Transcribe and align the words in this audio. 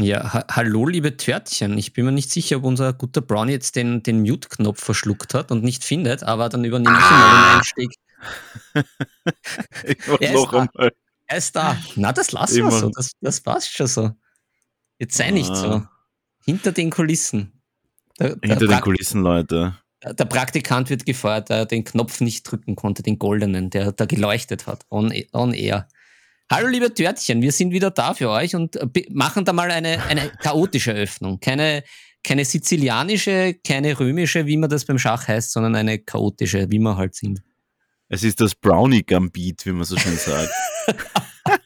Ja, 0.00 0.32
ha 0.32 0.44
hallo 0.50 0.86
liebe 0.86 1.16
Törtchen. 1.16 1.76
Ich 1.76 1.92
bin 1.92 2.06
mir 2.06 2.12
nicht 2.12 2.30
sicher, 2.30 2.58
ob 2.58 2.64
unser 2.64 2.92
guter 2.92 3.20
Brownie 3.20 3.52
jetzt 3.52 3.76
den, 3.76 4.02
den 4.02 4.22
Mute-Knopf 4.22 4.82
verschluckt 4.82 5.34
hat 5.34 5.50
und 5.50 5.62
nicht 5.62 5.84
findet, 5.84 6.22
aber 6.22 6.48
dann 6.48 6.64
übernehme 6.64 6.96
ich 6.96 7.04
ah! 7.04 7.10
mal 7.10 7.30
den 7.30 7.58
Einstieg. 7.58 7.94
ich 10.20 10.32
mach 10.32 10.52
noch 10.52 10.52
einmal. 10.52 10.92
Er 11.26 11.36
ist 11.36 11.54
da. 11.54 11.76
Na, 11.96 12.12
das 12.12 12.32
lassen 12.32 12.64
wir 12.64 12.70
so. 12.70 12.90
Das, 12.94 13.12
das 13.20 13.40
passt 13.40 13.72
schon 13.72 13.86
so. 13.86 14.10
Jetzt 14.98 15.16
sei 15.16 15.28
ah. 15.28 15.32
nicht 15.32 15.54
so. 15.54 15.68
Ah. 15.68 15.90
Hinter 16.44 16.72
den 16.72 16.90
Kulissen. 16.90 17.60
Der, 18.18 18.30
Hinter 18.42 18.56
der 18.56 18.68
den 18.68 18.80
Kulissen, 18.80 19.22
Leute. 19.22 19.76
Der 20.02 20.24
Praktikant 20.24 20.88
wird 20.88 21.04
gefeuert, 21.04 21.50
der 21.50 21.66
den 21.66 21.84
Knopf 21.84 22.20
nicht 22.20 22.42
drücken 22.44 22.74
konnte, 22.74 23.02
den 23.02 23.18
goldenen, 23.18 23.68
der 23.68 23.92
da 23.92 24.06
geleuchtet 24.06 24.66
hat. 24.66 24.86
On, 24.90 25.12
on 25.32 25.52
air. 25.52 25.88
Hallo 26.52 26.66
liebe 26.66 26.92
Törtchen, 26.92 27.42
wir 27.42 27.52
sind 27.52 27.70
wieder 27.70 27.92
da 27.92 28.12
für 28.12 28.28
euch 28.28 28.56
und 28.56 28.74
äh, 28.74 29.06
machen 29.10 29.44
da 29.44 29.52
mal 29.52 29.70
eine, 29.70 30.02
eine 30.06 30.32
chaotische 30.42 30.92
Öffnung. 30.92 31.38
Keine, 31.38 31.84
keine 32.24 32.44
sizilianische, 32.44 33.54
keine 33.64 34.00
römische, 34.00 34.46
wie 34.46 34.56
man 34.56 34.68
das 34.68 34.84
beim 34.84 34.98
Schach 34.98 35.28
heißt, 35.28 35.52
sondern 35.52 35.76
eine 35.76 36.00
chaotische, 36.00 36.68
wie 36.68 36.80
wir 36.80 36.96
halt 36.96 37.14
sind. 37.14 37.40
Es 38.08 38.24
ist 38.24 38.40
das 38.40 38.56
Brownie 38.56 39.04
Gambit, 39.04 39.64
wie 39.64 39.70
man 39.70 39.84
so 39.84 39.96
schön 39.96 40.16
sagt. 40.16 40.50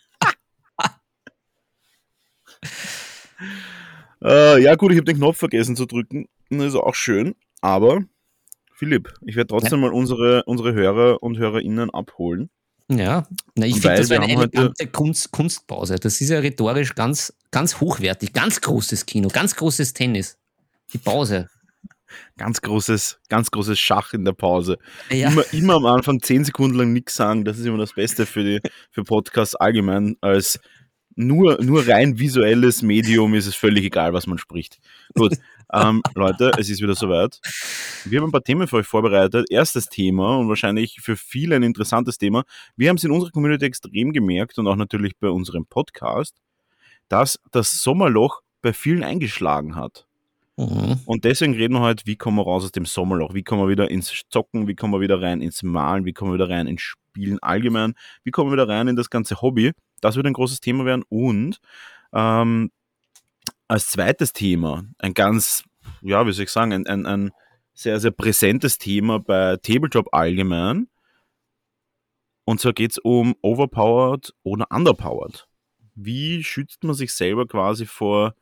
äh, 4.23 4.63
ja 4.63 4.75
gut, 4.75 4.93
ich 4.93 4.99
habe 4.99 5.07
den 5.07 5.17
Knopf 5.17 5.39
vergessen 5.39 5.77
zu 5.77 5.87
drücken. 5.87 6.27
Das 6.51 6.63
ist 6.63 6.75
auch 6.75 6.95
schön. 6.95 7.35
Aber, 7.63 8.05
Philipp, 8.75 9.15
ich 9.25 9.35
werde 9.35 9.49
trotzdem 9.49 9.81
ja. 9.81 9.89
mal 9.89 9.95
unsere, 9.95 10.45
unsere 10.45 10.75
Hörer 10.75 11.23
und 11.23 11.39
Hörerinnen 11.39 11.89
abholen. 11.89 12.51
Ja, 12.91 13.27
Na, 13.55 13.67
ich 13.67 13.81
finde, 13.81 13.97
das 13.97 14.11
war 14.11 14.21
eine 14.21 14.33
elegante 14.33 14.87
Kunst, 14.89 15.31
Kunstpause. 15.31 15.97
Das 15.97 16.21
ist 16.21 16.29
ja 16.29 16.39
rhetorisch 16.39 16.95
ganz, 16.95 17.33
ganz 17.51 17.81
hochwertig, 17.81 18.33
ganz 18.33 18.61
großes 18.61 19.07
Kino, 19.07 19.29
ganz 19.29 19.57
großes 19.57 19.95
Tennis. 19.95 20.37
Die 20.93 20.99
Pause. 20.99 21.49
Ganz 22.37 22.61
großes, 22.61 23.21
ganz 23.29 23.51
großes 23.51 23.79
Schach 23.79 24.13
in 24.13 24.25
der 24.25 24.33
Pause. 24.33 24.79
Ja. 25.11 25.31
Immer, 25.31 25.45
immer 25.53 25.75
am 25.75 25.87
Anfang 25.87 26.21
zehn 26.21 26.45
Sekunden 26.45 26.77
lang 26.77 26.93
nichts 26.93 27.15
sagen, 27.15 27.45
das 27.45 27.59
ist 27.59 27.65
immer 27.65 27.79
das 27.79 27.95
Beste 27.95 28.27
für, 28.27 28.45
die, 28.45 28.61
für 28.91 29.03
Podcasts 29.03 29.57
allgemein. 29.57 30.17
Als 30.21 30.61
nur, 31.17 31.63
nur 31.63 31.89
rein 31.89 32.19
visuelles 32.19 32.83
Medium 32.83 33.35
ist 33.35 33.47
es 33.47 33.55
völlig 33.55 33.85
egal, 33.85 34.13
was 34.13 34.27
man 34.27 34.39
spricht. 34.39 34.79
Gut, 35.15 35.37
ähm, 35.73 36.03
Leute, 36.15 36.53
es 36.59 36.69
ist 36.69 36.81
wieder 36.81 36.95
soweit. 36.95 37.41
Wir 38.05 38.21
haben 38.21 38.29
ein 38.29 38.33
paar 38.33 38.43
Themen 38.43 38.69
für 38.69 38.77
euch 38.77 38.87
vorbereitet. 38.87 39.47
Erstes 39.51 39.89
Thema 39.89 40.37
und 40.37 40.49
wahrscheinlich 40.49 41.01
für 41.01 41.17
viele 41.17 41.57
ein 41.57 41.63
interessantes 41.63 42.19
Thema. 42.19 42.45
Wir 42.77 42.89
haben 42.89 42.97
es 42.97 43.05
in 43.05 43.11
unserer 43.11 43.31
Community 43.31 43.65
extrem 43.65 44.13
gemerkt 44.13 44.59
und 44.59 44.67
auch 44.67 44.77
natürlich 44.77 45.17
bei 45.19 45.29
unserem 45.29 45.67
Podcast, 45.67 46.37
dass 47.09 47.39
das 47.51 47.83
Sommerloch 47.83 48.41
bei 48.63 48.73
vielen 48.73 49.05
eingeschlagen 49.05 49.77
hat. 49.77 50.07
Mhm. 50.57 51.01
Und 51.07 51.25
deswegen 51.25 51.55
reden 51.55 51.75
wir 51.75 51.81
heute, 51.81 52.07
wie 52.07 52.17
kommen 52.17 52.37
wir 52.37 52.45
raus 52.45 52.65
aus 52.65 52.73
dem 52.73 52.87
Sommerloch? 52.87 53.35
Wie 53.35 53.43
kommen 53.43 53.63
wir 53.63 53.69
wieder 53.69 53.91
ins 53.91 54.23
Zocken? 54.31 54.69
Wie 54.69 54.75
kommen 54.75 54.93
wir 54.93 55.01
wieder 55.01 55.21
rein 55.21 55.41
ins 55.41 55.63
Malen? 55.63 56.05
Wie 56.05 56.13
kommen 56.13 56.31
wir 56.31 56.35
wieder 56.35 56.49
rein 56.49 56.67
ins 56.67 56.83
Spielen 56.83 57.39
allgemein? 57.43 57.95
Wie 58.23 58.31
kommen 58.31 58.51
wir 58.51 58.55
wieder 58.55 58.69
rein 58.69 58.89
in 58.89 58.97
das 58.97 59.11
ganze 59.11 59.41
Hobby? 59.43 59.73
Das 60.01 60.17
wird 60.17 60.27
ein 60.27 60.33
großes 60.33 60.61
Thema 60.61 60.85
werden. 60.85 61.05
Und 61.09 61.59
ähm, 62.13 62.71
als 63.69 63.89
zweites 63.89 64.33
Thema, 64.33 64.85
ein 64.99 65.15
ganz, 65.15 65.65
ja, 66.03 66.27
wie 66.27 66.33
soll 66.33 66.45
ich 66.45 66.51
sagen, 66.51 66.73
ein, 66.73 66.87
ein, 66.87 67.07
ein 67.07 67.33
sehr, 67.73 67.99
sehr 68.01 68.11
präsentes 68.11 68.79
Thema 68.79 69.19
bei 69.19 69.57
Tabletop 69.57 70.13
allgemein. 70.13 70.89
Und 72.45 72.61
zwar 72.61 72.73
geht 72.73 72.93
es 72.93 72.99
um 72.99 73.35
Overpowered 73.43 74.33
oder 74.43 74.67
Underpowered. 74.71 75.49
Wie 75.95 76.45
schützt 76.45 76.85
man 76.85 76.95
sich 76.95 77.13
selber 77.13 77.47
quasi 77.47 77.87
vor, 77.87 78.35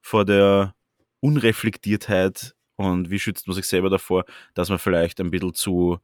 vor 0.00 0.24
der 0.24 0.74
Unreflektiertheit 1.20 2.54
und 2.76 3.10
wie 3.10 3.18
schützt 3.18 3.46
man 3.46 3.54
sich 3.54 3.66
selber 3.66 3.90
davor, 3.90 4.24
dass 4.54 4.70
man 4.70 4.78
vielleicht 4.78 5.20
ein 5.20 5.30
bisschen 5.30 5.54
zu 5.54 5.98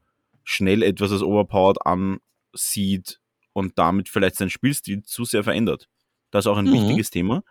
schnell 0.45 0.83
etwas 0.83 1.11
als 1.11 1.23
Overpowered 1.23 1.79
ansieht 1.87 3.21
und 3.55 3.79
damit 3.79 4.09
vielleicht 4.09 4.37
seinen 4.37 4.51
Spielstil 4.51 5.03
zu 5.03 5.25
sehr 5.25 5.43
verändert. 5.43 5.89
Das 6.31 6.45
ist 6.45 6.49
auch 6.49 6.59
ein 6.59 6.67
mhm. 6.67 6.75
wichtiges 6.75 7.11
Thema. 7.11 7.43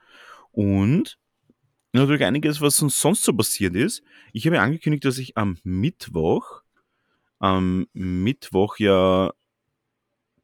Und 0.55 1.17
natürlich 1.91 2.23
einiges, 2.23 2.61
was 2.61 2.81
uns 2.81 2.99
sonst 2.99 3.23
so 3.23 3.33
passiert 3.33 3.75
ist. 3.75 4.03
Ich 4.33 4.45
habe 4.47 4.59
angekündigt, 4.61 5.05
dass 5.05 5.17
ich 5.17 5.37
am 5.37 5.57
Mittwoch, 5.63 6.61
am 7.39 7.87
Mittwoch 7.93 8.77
ja 8.77 9.33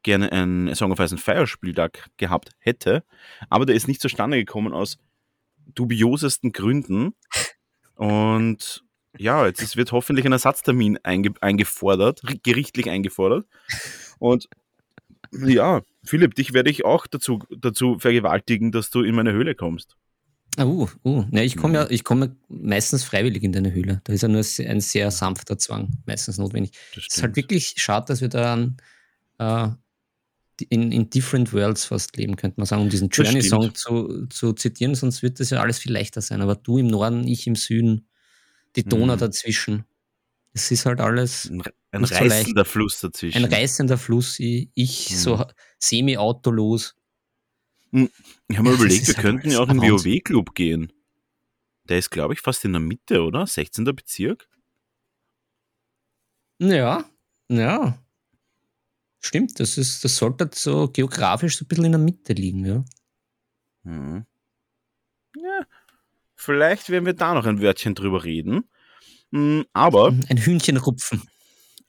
gerne 0.03 0.31
ein 0.31 0.73
Song 0.75 0.91
of 0.91 0.99
Ice 0.99 1.13
and 1.13 1.21
Fire 1.21 1.47
Spieltag 1.47 2.09
gehabt 2.17 2.51
hätte, 2.59 3.03
aber 3.49 3.65
der 3.65 3.75
ist 3.75 3.87
nicht 3.87 4.01
zustande 4.01 4.37
gekommen 4.37 4.73
aus 4.73 4.97
dubiosesten 5.75 6.51
Gründen. 6.51 7.13
Und 7.95 8.83
ja, 9.17 9.45
jetzt 9.45 9.77
wird 9.77 9.91
hoffentlich 9.91 10.25
ein 10.25 10.31
Ersatztermin 10.31 10.97
einge 11.03 11.33
eingefordert, 11.39 12.21
gerichtlich 12.43 12.89
eingefordert. 12.89 13.45
Und 14.19 14.49
ja, 15.31 15.81
Philipp, 16.03 16.35
dich 16.35 16.53
werde 16.53 16.69
ich 16.69 16.83
auch 16.83 17.07
dazu, 17.07 17.39
dazu 17.55 17.99
vergewaltigen, 17.99 18.71
dass 18.71 18.89
du 18.89 19.03
in 19.03 19.15
meine 19.15 19.31
Höhle 19.31 19.55
kommst. 19.55 19.95
Uh, 20.59 20.87
uh. 21.05 21.25
Ja, 21.31 21.41
ich 21.41 21.55
komme 21.55 21.75
ja, 21.75 21.89
ich 21.89 22.03
komme 22.03 22.35
meistens 22.49 23.03
freiwillig 23.03 23.43
in 23.43 23.53
deine 23.53 23.73
Höhle. 23.73 24.01
Da 24.03 24.11
ist 24.11 24.21
ja 24.21 24.27
nur 24.27 24.41
ein 24.41 24.81
sehr 24.81 25.09
sanfter 25.11 25.57
Zwang 25.57 25.89
meistens 26.05 26.37
notwendig. 26.37 26.71
Es 26.95 27.15
ist 27.15 27.23
halt 27.23 27.35
wirklich 27.35 27.75
schade, 27.77 28.07
dass 28.07 28.19
wir 28.19 28.27
da 28.27 28.67
äh, 29.39 29.69
in, 30.69 30.91
in 30.91 31.09
different 31.09 31.53
worlds 31.53 31.85
fast 31.85 32.17
leben, 32.17 32.35
könnte 32.35 32.59
man 32.59 32.65
sagen, 32.65 32.81
um 32.83 32.89
diesen 32.89 33.09
Journey-Song 33.09 33.73
zu, 33.75 34.27
zu 34.27 34.53
zitieren, 34.53 34.95
sonst 34.95 35.23
wird 35.23 35.39
das 35.39 35.49
ja 35.49 35.61
alles 35.61 35.79
viel 35.79 35.91
leichter 35.91 36.21
sein. 36.21 36.41
Aber 36.41 36.55
du 36.55 36.77
im 36.77 36.87
Norden, 36.87 37.27
ich 37.27 37.47
im 37.47 37.55
Süden, 37.55 38.07
die 38.75 38.83
Donau 38.83 39.15
mhm. 39.15 39.19
dazwischen. 39.19 39.85
Es 40.53 40.69
ist 40.69 40.85
halt 40.85 40.99
alles. 40.99 41.49
Ein, 41.49 41.63
ein 41.91 42.03
reißender 42.03 42.65
so 42.65 42.71
Fluss 42.71 42.99
dazwischen. 42.99 43.43
Ein 43.43 43.51
reißender 43.51 43.97
Fluss, 43.97 44.39
ich, 44.39 44.69
ich 44.73 45.11
mhm. 45.11 45.15
so 45.15 45.45
semi-autolos. 45.79 46.95
Hm, 47.91 48.09
ich 48.47 48.57
habe 48.57 48.69
mir 48.69 48.75
überlegt, 48.75 49.07
wir 49.07 49.15
könnten 49.15 49.51
ja 49.51 49.59
auch 49.59 49.69
in 49.69 49.79
den 49.79 49.91
WoW-Club 49.91 50.55
gehen. 50.55 50.91
Der 51.85 51.97
ist, 51.97 52.09
glaube 52.09 52.33
ich, 52.33 52.41
fast 52.41 52.63
in 52.63 52.73
der 52.73 52.79
Mitte, 52.79 53.21
oder? 53.21 53.45
16. 53.45 53.83
Bezirk? 53.85 54.47
Ja, 56.59 57.03
ja. 57.49 57.97
Stimmt, 59.19 59.59
das, 59.59 59.77
ist, 59.77 60.03
das 60.03 60.15
sollte 60.15 60.49
so 60.53 60.87
geografisch 60.87 61.57
so 61.57 61.65
ein 61.65 61.67
bisschen 61.67 61.85
in 61.85 61.91
der 61.91 61.99
Mitte 61.99 62.33
liegen, 62.33 62.65
ja. 62.65 62.85
Hm. 63.83 64.25
Ja, 65.35 65.65
vielleicht 66.35 66.89
werden 66.89 67.05
wir 67.05 67.13
da 67.13 67.33
noch 67.33 67.45
ein 67.45 67.61
Wörtchen 67.61 67.95
drüber 67.95 68.23
reden. 68.23 68.69
Hm, 69.31 69.65
aber. 69.73 70.13
Ein 70.29 70.37
Hühnchen 70.37 70.77
rupfen 70.77 71.23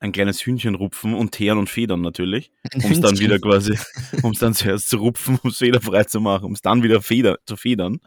ein 0.03 0.11
kleines 0.11 0.45
Hühnchen 0.45 0.75
rupfen 0.75 1.15
und 1.15 1.31
teeren 1.31 1.59
und 1.59 1.71
federn 1.71 2.01
natürlich, 2.01 2.51
um 2.75 2.91
es 2.91 3.01
dann 3.01 3.21
wieder 3.21 3.39
quasi, 3.39 3.79
um 4.23 4.33
es 4.33 4.41
dann 4.41 4.53
zuerst 4.53 4.89
zu 4.89 4.97
rupfen, 4.97 5.39
um 5.41 5.51
es 5.51 5.59
federfrei 5.59 6.03
zu 6.05 6.21
machen, 6.21 6.47
um 6.47 6.53
es 6.53 6.61
dann 6.61 6.83
wieder 6.83 7.01
feder, 7.01 7.39
zu 7.47 7.57
federn. 7.57 8.01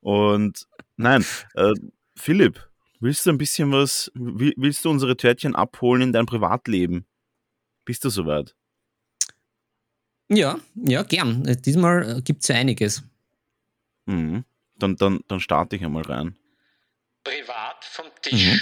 Und 0.00 0.66
nein, 0.96 1.26
äh, 1.54 1.74
Philipp, 2.16 2.66
willst 3.00 3.26
du 3.26 3.30
ein 3.30 3.36
bisschen 3.36 3.70
was, 3.72 4.10
willst 4.14 4.86
du 4.86 4.90
unsere 4.90 5.18
Törtchen 5.18 5.54
abholen 5.54 6.00
in 6.00 6.12
dein 6.14 6.24
Privatleben? 6.24 7.04
Bist 7.84 8.06
du 8.06 8.08
soweit? 8.08 8.54
Ja, 10.30 10.58
ja, 10.76 11.02
gern. 11.02 11.44
Äh, 11.46 11.56
diesmal 11.56 12.18
äh, 12.18 12.22
gibt 12.22 12.40
es 12.42 12.48
ja 12.48 12.56
einiges. 12.56 13.02
Mhm. 14.06 14.44
Dann, 14.76 14.96
dann, 14.96 15.20
dann 15.28 15.40
starte 15.40 15.76
ich 15.76 15.84
einmal 15.84 16.04
rein. 16.04 16.38
Privat 17.22 17.84
vom 17.84 18.06
Tisch. 18.22 18.46
Mhm. 18.46 18.60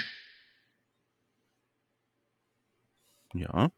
Ja. 3.37 3.71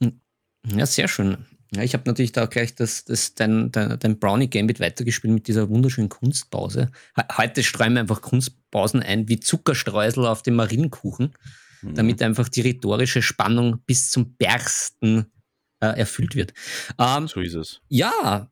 Hm. 0.00 0.20
Ja, 0.66 0.86
sehr 0.86 1.08
schön. 1.08 1.46
Ja, 1.72 1.82
ich 1.82 1.94
habe 1.94 2.04
natürlich 2.06 2.32
da 2.32 2.46
gleich 2.46 2.74
das, 2.74 3.04
das, 3.04 3.34
dein, 3.34 3.70
dein, 3.70 3.98
dein 3.98 4.18
Brownie-Gambit 4.18 4.80
weitergespielt 4.80 5.32
mit 5.32 5.46
dieser 5.46 5.68
wunderschönen 5.68 6.08
Kunstpause. 6.08 6.90
Heute 7.36 7.62
streuen 7.62 7.92
wir 7.92 8.00
einfach 8.00 8.22
Kunstpausen 8.22 9.02
ein 9.02 9.28
wie 9.28 9.38
Zuckerstreusel 9.38 10.26
auf 10.26 10.42
dem 10.42 10.56
Marienkuchen, 10.56 11.36
mhm. 11.82 11.94
damit 11.94 12.22
einfach 12.22 12.48
die 12.48 12.62
rhetorische 12.62 13.22
Spannung 13.22 13.78
bis 13.86 14.10
zum 14.10 14.34
Bersten 14.34 15.26
äh, 15.78 15.96
erfüllt 15.98 16.34
wird. 16.34 16.54
Ähm, 16.98 17.28
so 17.28 17.40
ist 17.40 17.54
es. 17.54 17.80
Ja, 17.88 18.50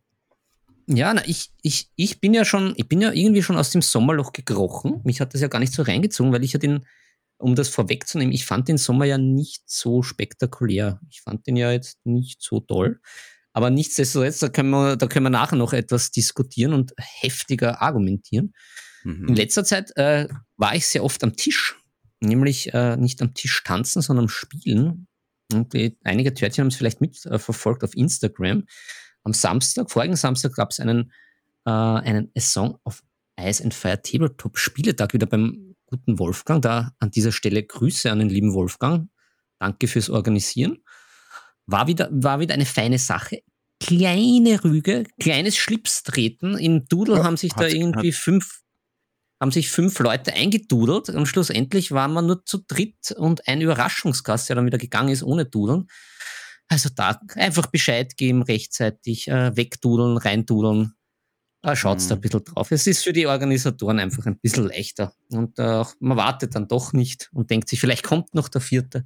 ja, 0.90 1.12
na, 1.12 1.22
ich, 1.26 1.50
ich, 1.60 1.90
ich 1.96 2.20
bin 2.20 2.32
ja 2.32 2.46
schon, 2.46 2.72
ich 2.76 2.88
bin 2.88 3.02
ja 3.02 3.12
irgendwie 3.12 3.42
schon 3.42 3.58
aus 3.58 3.70
dem 3.70 3.82
Sommerloch 3.82 4.32
gekrochen. 4.32 5.02
Mich 5.04 5.20
hat 5.20 5.34
das 5.34 5.42
ja 5.42 5.48
gar 5.48 5.58
nicht 5.58 5.74
so 5.74 5.82
reingezogen, 5.82 6.32
weil 6.32 6.44
ich 6.44 6.54
ja 6.54 6.58
den, 6.58 6.86
um 7.38 7.55
das 7.55 7.69
vorwegzunehmen, 7.69 8.35
ich 8.35 8.44
fand 8.44 8.69
den 8.69 8.79
Sommer 8.79 9.05
ja 9.05 9.19
nicht 9.19 9.62
so 9.67 10.02
spektakulär. 10.02 11.00
Ich 11.08 11.23
fand 11.23 11.46
den 11.46 11.56
ja 11.56 11.73
jetzt 11.73 12.05
nicht 12.05 12.43
so 12.43 12.61
toll. 12.61 13.00
Aber 13.52 13.70
nichtsdestotrotz, 13.70 14.38
da 14.38 14.49
können 14.49 14.70
wir, 14.70 14.96
da 14.96 15.06
können 15.06 15.26
wir 15.26 15.31
nachher 15.31 15.56
noch 15.56 15.73
etwas 15.73 16.11
diskutieren 16.11 16.73
und 16.73 16.93
heftiger 16.99 17.81
argumentieren. 17.81 18.52
Mhm. 19.05 19.29
In 19.29 19.37
letzter 19.37 19.64
Zeit 19.64 19.96
äh, 19.96 20.29
war 20.56 20.75
ich 20.75 20.87
sehr 20.87 21.05
oft 21.05 21.23
am 21.25 21.37
Tisch, 21.37 21.76
nämlich 22.20 22.75
äh, 22.75 22.96
nicht 22.96 23.23
am 23.23 23.35
Tisch 23.35 23.62
tanzen, 23.64 24.02
sondern 24.02 24.29
spielen. 24.29 25.06
Und 25.52 25.73
die, 25.73 25.96
einige 26.05 26.34
Törtchen 26.34 26.62
haben 26.62 26.69
es 26.69 26.76
vielleicht 26.76 27.00
mitverfolgt 27.00 27.82
auf 27.84 27.96
Instagram 27.96 28.64
am 29.25 29.32
Samstag, 29.32 29.91
vorigen 29.91 30.17
Samstag 30.17 30.55
gab 30.55 30.70
es 30.70 30.81
einen, 30.81 31.12
äh, 31.67 31.70
einen 31.70 32.31
A 32.37 32.41
Song 32.41 32.79
of 32.84 33.02
Ice 33.38 33.62
and 33.62 33.75
Fire 33.75 34.00
Tabletop 34.00 34.58
Spieletag 34.58 35.12
wieder 35.12 35.26
beim 35.26 35.68
guten 35.88 36.19
Wolfgang. 36.19 36.62
Da 36.62 36.93
an 36.99 37.11
dieser 37.11 37.32
Stelle 37.32 37.62
Grüße 37.62 38.11
an 38.11 38.20
den 38.20 38.29
lieben 38.29 38.55
Wolfgang. 38.55 39.08
Danke 39.58 39.88
fürs 39.88 40.11
Organisieren. 40.11 40.79
War 41.67 41.87
wieder, 41.87 42.08
war 42.12 42.40
wieder 42.40 42.55
eine 42.55 42.67
feine 42.67 42.99
Sache. 42.99 43.43
Kleine 43.81 44.62
Rüge, 44.64 45.05
kleines 45.20 45.56
Schlipstreten. 45.56 46.58
Im 46.58 46.87
Doodle 46.87 47.19
ja, 47.19 47.25
haben 47.25 47.37
sich 47.37 47.52
da 47.52 47.67
irgendwie 47.67 48.12
fünf, 48.12 48.61
haben 49.40 49.50
sich 49.50 49.70
fünf 49.70 49.99
Leute 50.00 50.32
eingedudelt 50.32 51.11
und 51.11 51.26
schlussendlich 51.26 51.93
waren 51.93 52.12
wir 52.12 52.23
nur 52.23 52.44
zu 52.44 52.64
dritt 52.67 53.12
und 53.17 53.46
ein 53.46 53.61
Überraschungsgast, 53.61 54.49
der 54.49 54.56
dann 54.56 54.67
wieder 54.67 54.79
gegangen 54.79 55.11
ist 55.11 55.23
ohne 55.23 55.46
Dudeln. 55.46 55.87
Also 56.69 56.91
da 56.94 57.20
einfach 57.34 57.67
Bescheid 57.67 58.17
geben, 58.17 58.43
rechtzeitig 58.43 59.29
äh, 59.29 59.56
wegdudeln, 59.56 60.19
reindudeln. 60.19 60.94
Äh, 61.62 61.75
Schaut 61.75 62.00
mhm. 62.00 62.08
da 62.08 62.14
ein 62.14 62.20
bisschen 62.20 62.44
drauf. 62.44 62.70
Es 62.70 62.87
ist 62.87 63.05
für 63.05 63.12
die 63.12 63.26
Organisatoren 63.26 63.99
einfach 63.99 64.26
ein 64.26 64.38
bisschen 64.38 64.69
leichter. 64.69 65.12
Und 65.31 65.58
äh, 65.58 65.84
man 65.99 66.16
wartet 66.16 66.55
dann 66.55 66.69
doch 66.69 66.93
nicht 66.93 67.31
und 67.32 67.50
denkt 67.50 67.69
sich, 67.69 67.81
vielleicht 67.81 68.05
kommt 68.05 68.34
noch 68.34 68.49
der 68.49 68.60
vierte. 68.60 69.05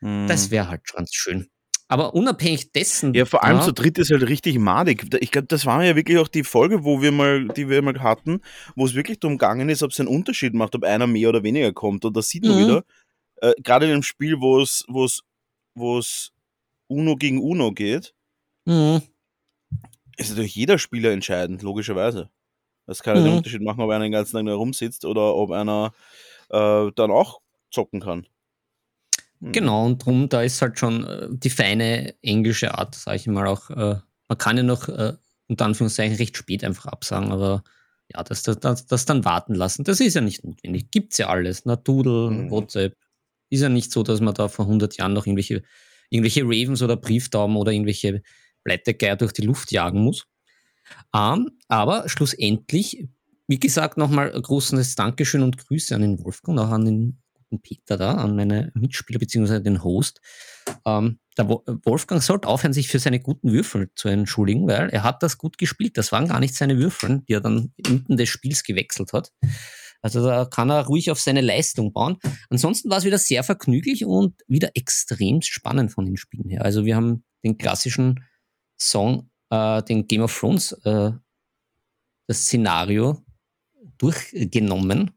Mhm. 0.00 0.26
Das 0.26 0.50
wäre 0.50 0.68
halt 0.68 0.82
ganz 0.92 1.14
schön. 1.14 1.48
Aber 1.86 2.14
unabhängig 2.14 2.72
dessen. 2.72 3.12
Ja, 3.12 3.26
vor 3.26 3.44
allem 3.44 3.58
ja, 3.58 3.62
zu 3.62 3.72
dritt 3.72 3.98
ist 3.98 4.10
halt 4.10 4.26
richtig 4.26 4.58
madig. 4.58 5.14
Ich 5.20 5.30
glaube, 5.30 5.48
das 5.48 5.66
war 5.66 5.84
ja 5.84 5.94
wirklich 5.94 6.18
auch 6.18 6.28
die 6.28 6.42
Folge, 6.42 6.82
wo 6.82 7.02
wir 7.02 7.12
mal, 7.12 7.46
die 7.48 7.68
wir 7.68 7.82
mal 7.82 8.00
hatten, 8.02 8.40
wo 8.74 8.86
es 8.86 8.94
wirklich 8.94 9.20
darum 9.20 9.36
gegangen 9.36 9.68
ist, 9.68 9.82
ob 9.82 9.90
es 9.90 10.00
einen 10.00 10.08
Unterschied 10.08 10.54
macht, 10.54 10.74
ob 10.74 10.84
einer 10.84 11.06
mehr 11.06 11.28
oder 11.28 11.42
weniger 11.42 11.72
kommt. 11.72 12.04
Und 12.06 12.16
da 12.16 12.22
sieht 12.22 12.44
man 12.44 12.56
mhm. 12.56 12.60
wieder, 12.60 12.84
äh, 13.42 13.52
gerade 13.62 13.86
in 13.86 13.92
einem 13.92 14.02
Spiel, 14.02 14.40
wo 14.40 14.60
es, 14.60 14.84
wo 14.88 15.04
es, 15.04 15.20
wo 15.74 15.98
es 15.98 16.32
Uno 16.88 17.16
gegen 17.16 17.42
Uno 17.42 17.72
geht, 17.72 18.14
mhm. 18.64 19.02
Ist 20.16 20.30
natürlich 20.30 20.54
jeder 20.54 20.78
Spieler 20.78 21.12
entscheidend, 21.12 21.62
logischerweise. 21.62 22.30
Das 22.86 23.02
kann 23.02 23.16
ja 23.16 23.22
mhm. 23.22 23.26
den 23.26 23.36
Unterschied 23.38 23.62
machen, 23.62 23.80
ob 23.80 23.90
einer 23.90 24.04
den 24.04 24.12
ganzen 24.12 24.34
Tag 24.34 24.44
nur 24.44 24.54
rumsitzt 24.54 25.04
oder 25.04 25.34
ob 25.34 25.50
einer 25.50 25.92
äh, 26.50 26.90
dann 26.94 27.10
auch 27.10 27.40
zocken 27.70 28.00
kann. 28.00 28.26
Mhm. 29.40 29.52
Genau, 29.52 29.86
und 29.86 30.04
drum, 30.04 30.28
da 30.28 30.42
ist 30.42 30.60
halt 30.62 30.78
schon 30.78 31.06
äh, 31.06 31.28
die 31.30 31.50
feine 31.50 32.14
englische 32.22 32.76
Art, 32.76 32.94
sage 32.94 33.16
ich 33.16 33.26
mal 33.26 33.46
auch. 33.46 33.70
Äh, 33.70 34.00
man 34.28 34.38
kann 34.38 34.56
ja 34.56 34.62
noch 34.62 34.88
äh, 34.88 35.14
unter 35.48 35.64
Anführungszeichen 35.64 36.16
recht 36.16 36.36
spät 36.36 36.64
einfach 36.64 36.86
absagen, 36.86 37.32
aber 37.32 37.64
ja, 38.12 38.22
das, 38.22 38.42
das, 38.42 38.60
das, 38.60 38.86
das 38.86 39.06
dann 39.06 39.24
warten 39.24 39.54
lassen, 39.54 39.84
das 39.84 40.00
ist 40.00 40.14
ja 40.14 40.20
nicht 40.20 40.44
notwendig. 40.44 40.90
Gibt's 40.90 41.18
ja 41.18 41.28
alles. 41.28 41.64
Na, 41.64 41.76
Doodle, 41.76 42.30
mhm. 42.30 42.50
WhatsApp. 42.50 42.96
Ist 43.50 43.62
ja 43.62 43.68
nicht 43.68 43.92
so, 43.92 44.02
dass 44.02 44.20
man 44.20 44.34
da 44.34 44.48
vor 44.48 44.66
100 44.66 44.96
Jahren 44.96 45.12
noch 45.12 45.26
irgendwelche 45.26 45.62
irgendwelche 46.10 46.42
Ravens 46.44 46.82
oder 46.82 46.96
Brieftauben 46.96 47.56
oder 47.56 47.72
irgendwelche 47.72 48.22
Blättergeier 48.64 49.16
durch 49.16 49.32
die 49.32 49.42
Luft 49.42 49.70
jagen 49.70 50.00
muss. 50.00 50.26
Ähm, 51.14 51.50
aber 51.68 52.08
schlussendlich, 52.08 53.08
wie 53.46 53.60
gesagt, 53.60 53.96
nochmal 53.96 54.32
ein 54.32 54.42
großes 54.42 54.94
Dankeschön 54.96 55.42
und 55.42 55.58
Grüße 55.58 55.94
an 55.94 56.02
den 56.02 56.22
Wolfgang, 56.24 56.58
auch 56.58 56.70
an 56.70 56.84
den 56.84 57.22
guten 57.32 57.60
Peter 57.60 57.96
da, 57.96 58.14
an 58.14 58.36
meine 58.36 58.72
Mitspieler 58.74 59.18
bzw. 59.18 59.60
den 59.60 59.82
Host. 59.84 60.20
Ähm, 60.84 61.18
der 61.36 61.48
Wolfgang 61.48 62.22
sollte 62.22 62.48
aufhören, 62.48 62.72
sich 62.72 62.88
für 62.88 62.98
seine 62.98 63.20
guten 63.20 63.52
Würfel 63.52 63.90
zu 63.96 64.08
entschuldigen, 64.08 64.66
weil 64.68 64.88
er 64.90 65.02
hat 65.02 65.22
das 65.22 65.36
gut 65.36 65.58
gespielt. 65.58 65.98
Das 65.98 66.12
waren 66.12 66.28
gar 66.28 66.40
nicht 66.40 66.54
seine 66.54 66.78
Würfel, 66.78 67.22
die 67.28 67.34
er 67.34 67.40
dann 67.40 67.72
mitten 67.76 68.16
des 68.16 68.28
Spiels 68.28 68.62
gewechselt 68.62 69.12
hat. 69.12 69.32
Also 70.00 70.24
da 70.24 70.44
kann 70.44 70.70
er 70.70 70.84
ruhig 70.86 71.10
auf 71.10 71.18
seine 71.18 71.40
Leistung 71.40 71.92
bauen. 71.92 72.18
Ansonsten 72.50 72.90
war 72.90 72.98
es 72.98 73.04
wieder 73.04 73.18
sehr 73.18 73.42
vergnüglich 73.42 74.04
und 74.04 74.34
wieder 74.46 74.70
extrem 74.74 75.40
spannend 75.40 75.92
von 75.92 76.04
den 76.04 76.18
Spielen 76.18 76.50
her. 76.50 76.62
Also 76.62 76.84
wir 76.84 76.94
haben 76.94 77.24
den 77.42 77.56
klassischen 77.56 78.20
Song, 78.84 79.30
äh, 79.50 79.82
den 79.82 80.06
Game 80.06 80.22
of 80.22 80.38
Thrones, 80.38 80.72
äh, 80.84 81.12
das 82.26 82.42
Szenario 82.42 83.24
durchgenommen. 83.98 85.10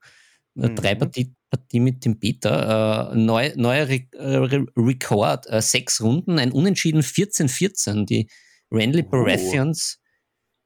Äh, 0.56 0.70
mhm. 0.70 0.76
Drei 0.76 0.96
Partie, 0.96 1.36
Partie 1.50 1.80
mit 1.80 2.06
dem 2.06 2.20
Peter. 2.20 3.12
Äh, 3.12 3.16
neu, 3.16 3.52
neuer 3.56 3.88
Re 3.88 4.08
Re 4.14 4.66
Rekord, 4.76 5.48
äh, 5.50 5.62
sechs 5.62 6.02
Runden, 6.02 6.40
ein 6.40 6.52
Unentschieden 6.52 7.02
14-14. 7.02 8.06
Die 8.06 8.30
Renly 8.72 9.04
Baratheons 9.04 10.00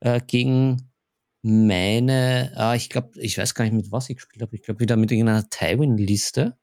oh. 0.04 0.18
gegen 0.26 0.90
meine, 1.44 2.74
ich 2.76 2.90
glaube, 2.90 3.20
ich 3.20 3.38
weiß 3.38 3.56
gar 3.56 3.66
nicht, 3.66 3.74
mit 3.74 3.92
was 3.92 4.10
ich 4.10 4.18
gespielt 4.18 4.44
habe. 4.44 4.56
Ich 4.56 4.62
glaube, 4.62 4.80
wieder 4.80 4.96
mit 4.96 5.12
irgendeiner 5.12 5.50
Tywin-Liste. 5.50 6.56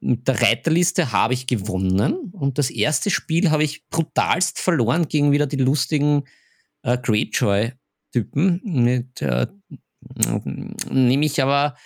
Mit 0.00 0.28
der 0.28 0.40
Reiterliste 0.42 1.12
habe 1.12 1.34
ich 1.34 1.46
gewonnen 1.46 2.30
und 2.32 2.58
das 2.58 2.70
erste 2.70 3.10
Spiel 3.10 3.50
habe 3.50 3.64
ich 3.64 3.88
brutalst 3.88 4.58
verloren 4.58 5.08
gegen 5.08 5.32
wieder 5.32 5.46
die 5.46 5.56
lustigen 5.56 6.24
äh, 6.82 6.98
Greyjoy-Typen. 6.98 8.60
Mit, 8.62 9.22
äh, 9.22 9.46
nämlich 10.90 11.42
aber 11.42 11.76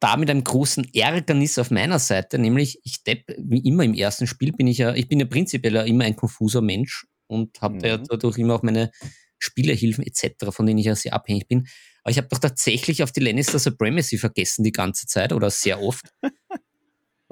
da 0.00 0.16
mit 0.16 0.30
einem 0.30 0.44
großen 0.44 0.88
Ärgernis 0.94 1.58
auf 1.58 1.70
meiner 1.70 1.98
Seite, 1.98 2.38
nämlich 2.38 2.80
ich 2.84 3.04
depp, 3.04 3.34
wie 3.38 3.60
immer 3.60 3.84
im 3.84 3.94
ersten 3.94 4.26
Spiel 4.26 4.52
bin 4.52 4.66
ich 4.66 4.78
ja, 4.78 4.94
ich 4.94 5.08
bin 5.08 5.20
ja 5.20 5.26
prinzipiell 5.26 5.74
ja 5.74 5.82
immer 5.82 6.04
ein 6.04 6.16
konfuser 6.16 6.60
Mensch 6.60 7.06
und 7.26 7.60
habe 7.60 7.76
mhm. 7.76 7.84
ja 7.84 7.98
dadurch 7.98 8.38
immer 8.38 8.54
auch 8.54 8.62
meine 8.62 8.90
Spielerhilfen 9.38 10.04
etc., 10.04 10.50
von 10.50 10.66
denen 10.66 10.78
ich 10.78 10.86
ja 10.86 10.94
sehr 10.94 11.14
abhängig 11.14 11.48
bin. 11.48 11.66
Aber 12.02 12.10
ich 12.10 12.18
habe 12.18 12.28
doch 12.28 12.38
tatsächlich 12.38 13.02
auf 13.02 13.12
die 13.12 13.20
Lannister 13.20 13.58
Supremacy 13.58 14.18
vergessen 14.18 14.62
die 14.62 14.72
ganze 14.72 15.06
Zeit 15.06 15.32
oder 15.32 15.50
sehr 15.50 15.82
oft. 15.82 16.06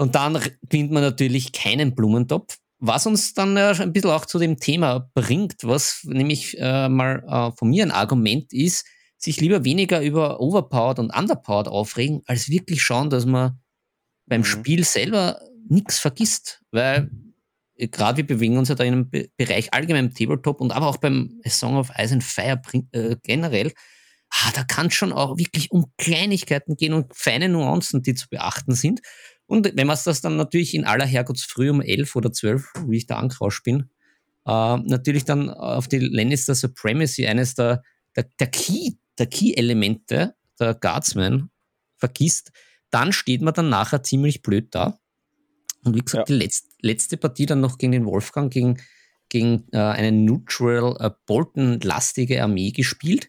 Und 0.03 0.17
dann 0.17 0.41
gewinnt 0.69 0.91
man 0.91 1.05
natürlich 1.05 1.53
keinen 1.53 1.95
Blumentopf, 1.95 2.59
was 2.81 3.07
uns 3.07 3.35
dann 3.35 3.57
äh, 3.57 3.73
ein 3.79 3.93
bisschen 3.93 4.11
auch 4.11 4.27
zu 4.27 4.41
dem 4.41 4.59
Thema 4.59 5.09
bringt, 5.15 5.63
was 5.63 6.01
nämlich 6.03 6.59
äh, 6.59 6.89
mal 6.89 7.23
äh, 7.25 7.57
von 7.57 7.71
mir 7.71 7.85
ein 7.85 7.93
Argument 7.93 8.53
ist, 8.53 8.85
sich 9.17 9.41
lieber 9.41 9.65
weniger 9.65 10.03
über 10.03 10.41
Overpowered 10.41 10.99
und 10.99 11.17
Underpowered 11.17 11.69
aufregen, 11.69 12.23
als 12.27 12.49
wirklich 12.49 12.83
schauen, 12.83 13.11
dass 13.11 13.27
man 13.27 13.61
beim 14.27 14.41
mhm. 14.41 14.47
Spiel 14.47 14.83
selber 14.83 15.41
nichts 15.69 16.01
vergisst. 16.01 16.61
Weil 16.73 17.09
gerade 17.77 18.17
wir 18.17 18.27
bewegen 18.27 18.59
uns 18.59 18.71
ja 18.71 18.75
da 18.75 18.83
in 18.83 18.95
einem 18.95 19.09
Be 19.09 19.29
Bereich 19.37 19.73
allgemein 19.73 20.13
Tabletop 20.13 20.61
und 20.61 20.73
aber 20.73 20.89
auch 20.89 20.97
beim 20.97 21.41
Song 21.47 21.77
of 21.77 21.91
Ice 21.97 22.13
and 22.13 22.25
Fire 22.25 22.61
äh, 22.91 23.15
generell, 23.23 23.73
ah, 24.31 24.51
da 24.53 24.65
kann 24.65 24.89
es 24.89 24.95
schon 24.95 25.13
auch 25.13 25.39
wirklich 25.39 25.71
um 25.71 25.93
Kleinigkeiten 25.97 26.75
gehen 26.75 26.93
und 26.93 27.15
feine 27.15 27.49
Nuancen, 27.49 28.03
die 28.03 28.15
zu 28.15 28.29
beachten 28.29 28.75
sind. 28.75 29.01
Und 29.53 29.71
wenn 29.77 29.87
man 29.87 29.99
das 30.03 30.23
dann 30.23 30.39
natürlich 30.39 30.73
in 30.73 30.87
aller 30.87 31.05
Herrgottsfrüh 31.05 31.69
um 31.69 31.83
elf 31.83 32.17
oder 32.17 32.33
zwölf, 32.33 32.73
wie 32.87 32.97
ich 32.97 33.07
da 33.07 33.19
ankrauscht 33.19 33.63
bin, 33.65 33.91
äh, 34.47 34.77
natürlich 34.79 35.27
dann 35.27 35.51
auf 35.51 35.89
die 35.89 35.99
Lannister 35.99 36.55
Supremacy, 36.55 37.27
eines 37.27 37.55
der, 37.55 37.83
der, 38.17 38.31
der 38.41 38.47
Key, 38.47 38.93
der 39.19 39.27
Key-Elemente 39.27 40.35
der 40.59 40.73
Guardsmen 40.73 41.51
vergisst, 41.99 42.51
dann 42.89 43.13
steht 43.13 43.43
man 43.43 43.53
dann 43.53 43.69
nachher 43.69 44.03
ziemlich 44.03 44.41
blöd 44.41 44.69
da. 44.75 44.99
Und 45.85 45.97
wie 45.97 46.01
gesagt, 46.01 46.31
ja. 46.31 46.35
die 46.35 46.43
letzte, 46.43 46.71
letzte 46.81 47.17
Partie 47.19 47.45
dann 47.45 47.61
noch 47.61 47.77
gegen 47.77 47.93
den 47.93 48.07
Wolfgang, 48.07 48.51
gegen, 48.51 48.81
gegen 49.29 49.67
äh, 49.73 49.81
eine 49.81 50.13
neutral, 50.13 50.97
äh, 50.99 51.11
Bolton-lastige 51.27 52.43
Armee 52.43 52.71
gespielt. 52.71 53.29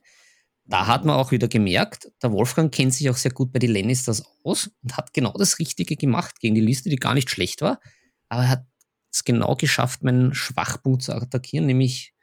Da 0.66 0.88
hat 0.88 1.04
man 1.04 1.16
auch 1.16 1.32
wieder 1.32 1.50
gemerkt, 1.50 2.10
der 2.22 2.32
Wolfgang 2.32 2.74
kennt 2.74 2.94
sich 2.94 3.10
auch 3.10 3.18
sehr 3.18 3.32
gut 3.32 3.52
bei 3.52 3.60
den 3.60 3.74
Lannisters 3.74 4.24
aus 4.44 4.72
und 4.82 4.96
hat 4.96 5.14
genau 5.14 5.34
das 5.34 5.60
Richtige 5.60 5.98
gemacht 5.98 6.40
gegen 6.40 6.56
die 6.56 6.62
Liste, 6.62 6.90
die 6.90 6.96
gar 6.96 7.14
nicht 7.14 7.30
schlecht 7.30 7.62
war. 7.62 7.80
Aber 8.30 8.44
er 8.44 8.50
hat 8.50 8.66
es 9.12 9.26
genau 9.26 9.56
geschafft, 9.56 10.04
meinen 10.04 10.34
Schwachpunkt 10.34 11.04
zu 11.04 11.14
attackieren, 11.14 11.66
nämlich 11.66 12.14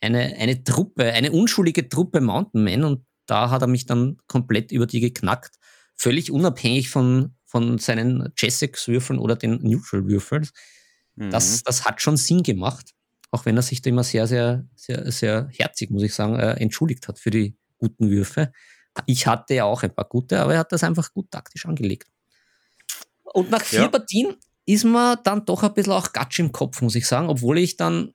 eine, 0.00 0.36
eine 0.36 0.62
Truppe, 0.62 1.12
eine 1.12 1.32
unschuldige 1.32 1.88
Truppe 1.88 2.20
Mountain 2.20 2.62
Men. 2.62 2.84
Und 2.84 3.04
da 3.26 3.50
hat 3.50 3.62
er 3.62 3.68
mich 3.68 3.86
dann 3.86 4.18
komplett 4.28 4.70
über 4.70 4.86
die 4.86 5.00
geknackt. 5.00 5.56
Völlig 5.96 6.30
unabhängig 6.30 6.90
von, 6.90 7.34
von 7.44 7.78
seinen 7.78 8.32
Jessex-Würfeln 8.38 9.18
oder 9.18 9.34
den 9.34 9.58
Neutral-Würfeln. 9.60 10.48
Mhm. 11.16 11.30
Das, 11.30 11.64
das 11.64 11.84
hat 11.84 12.00
schon 12.00 12.16
Sinn 12.16 12.44
gemacht, 12.44 12.94
auch 13.32 13.44
wenn 13.44 13.56
er 13.56 13.62
sich 13.62 13.82
da 13.82 13.90
immer 13.90 14.04
sehr, 14.04 14.28
sehr, 14.28 14.68
sehr, 14.76 15.10
sehr 15.10 15.48
herzig, 15.52 15.90
muss 15.90 16.04
ich 16.04 16.14
sagen, 16.14 16.36
äh, 16.36 16.52
entschuldigt 16.52 17.08
hat 17.08 17.18
für 17.18 17.30
die 17.30 17.56
guten 17.78 18.10
Würfe. 18.10 18.52
Ich 19.06 19.26
hatte 19.26 19.54
ja 19.54 19.64
auch 19.64 19.82
ein 19.82 19.94
paar 19.94 20.08
gute, 20.08 20.40
aber 20.40 20.54
er 20.54 20.60
hat 20.60 20.72
das 20.72 20.84
einfach 20.84 21.12
gut 21.12 21.30
taktisch 21.30 21.66
angelegt. 21.66 22.08
Und 23.24 23.50
nach 23.50 23.62
vier 23.62 23.82
ja. 23.82 23.88
Partien 23.88 24.34
ist 24.66 24.84
man 24.84 25.18
dann 25.24 25.44
doch 25.44 25.62
ein 25.62 25.72
bisschen 25.74 25.92
auch 25.92 26.12
Gatsch 26.12 26.38
im 26.40 26.52
Kopf, 26.52 26.82
muss 26.82 26.94
ich 26.94 27.06
sagen, 27.06 27.28
obwohl 27.28 27.58
ich 27.58 27.76
dann 27.76 28.12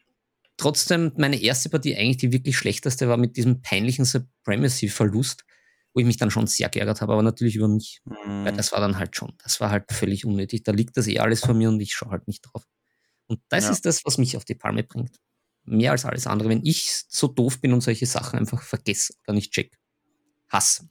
trotzdem 0.57 1.11
meine 1.17 1.41
erste 1.41 1.69
Partie 1.69 1.95
eigentlich 1.95 2.17
die 2.17 2.31
wirklich 2.31 2.57
schlechteste 2.57 3.07
war 3.07 3.17
mit 3.17 3.37
diesem 3.37 3.61
peinlichen 3.61 4.05
Supremacy-Verlust, 4.05 5.45
wo 5.93 5.99
ich 5.99 6.05
mich 6.05 6.17
dann 6.17 6.31
schon 6.31 6.47
sehr 6.47 6.69
geärgert 6.69 7.01
habe, 7.01 7.13
aber 7.13 7.23
natürlich 7.23 7.55
über 7.55 7.67
mich. 7.67 8.01
Mhm. 8.05 8.45
Weil 8.45 8.53
das 8.53 8.71
war 8.71 8.79
dann 8.79 8.97
halt 8.97 9.15
schon, 9.15 9.33
das 9.43 9.59
war 9.59 9.69
halt 9.69 9.91
völlig 9.91 10.25
unnötig. 10.25 10.63
Da 10.63 10.71
liegt 10.71 10.97
das 10.97 11.07
eh 11.07 11.19
alles 11.19 11.41
von 11.41 11.57
mir 11.57 11.69
und 11.69 11.79
ich 11.79 11.93
schaue 11.93 12.11
halt 12.11 12.27
nicht 12.27 12.41
drauf. 12.41 12.63
Und 13.27 13.39
das 13.49 13.65
ja. 13.65 13.71
ist 13.71 13.85
das, 13.85 14.05
was 14.05 14.17
mich 14.17 14.37
auf 14.37 14.45
die 14.45 14.55
Palme 14.55 14.83
bringt. 14.83 15.17
Mehr 15.65 15.91
als 15.91 16.05
alles 16.05 16.27
andere. 16.27 16.49
Wenn 16.49 16.65
ich 16.65 17.05
so 17.07 17.27
doof 17.27 17.61
bin 17.61 17.73
und 17.73 17.81
solche 17.81 18.05
Sachen 18.05 18.39
einfach 18.39 18.61
vergesse 18.61 19.13
oder 19.23 19.33
nicht 19.33 19.53
check. 19.53 19.77
Hass. 20.49 20.85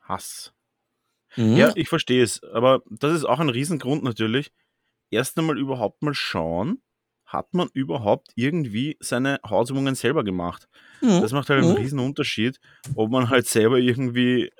Hass. 0.00 0.52
Mhm. 1.36 1.56
Ja, 1.56 1.72
ich 1.74 1.88
verstehe 1.88 2.22
es. 2.22 2.42
Aber 2.42 2.82
das 2.90 3.14
ist 3.14 3.24
auch 3.24 3.40
ein 3.40 3.48
Riesengrund 3.48 4.02
natürlich. 4.02 4.52
Erst 5.10 5.38
einmal 5.38 5.58
überhaupt 5.58 6.02
mal 6.02 6.14
schauen, 6.14 6.82
hat 7.24 7.54
man 7.54 7.68
überhaupt 7.72 8.32
irgendwie 8.34 8.96
seine 9.00 9.40
Hausübungen 9.48 9.94
selber 9.94 10.24
gemacht? 10.24 10.68
Mhm. 11.00 11.20
Das 11.20 11.32
macht 11.32 11.48
halt 11.48 11.62
einen 11.62 11.72
mhm. 11.72 11.78
riesen 11.78 11.98
Unterschied, 12.00 12.60
ob 12.94 13.10
man 13.10 13.30
halt 13.30 13.46
selber 13.46 13.78
irgendwie, 13.78 14.50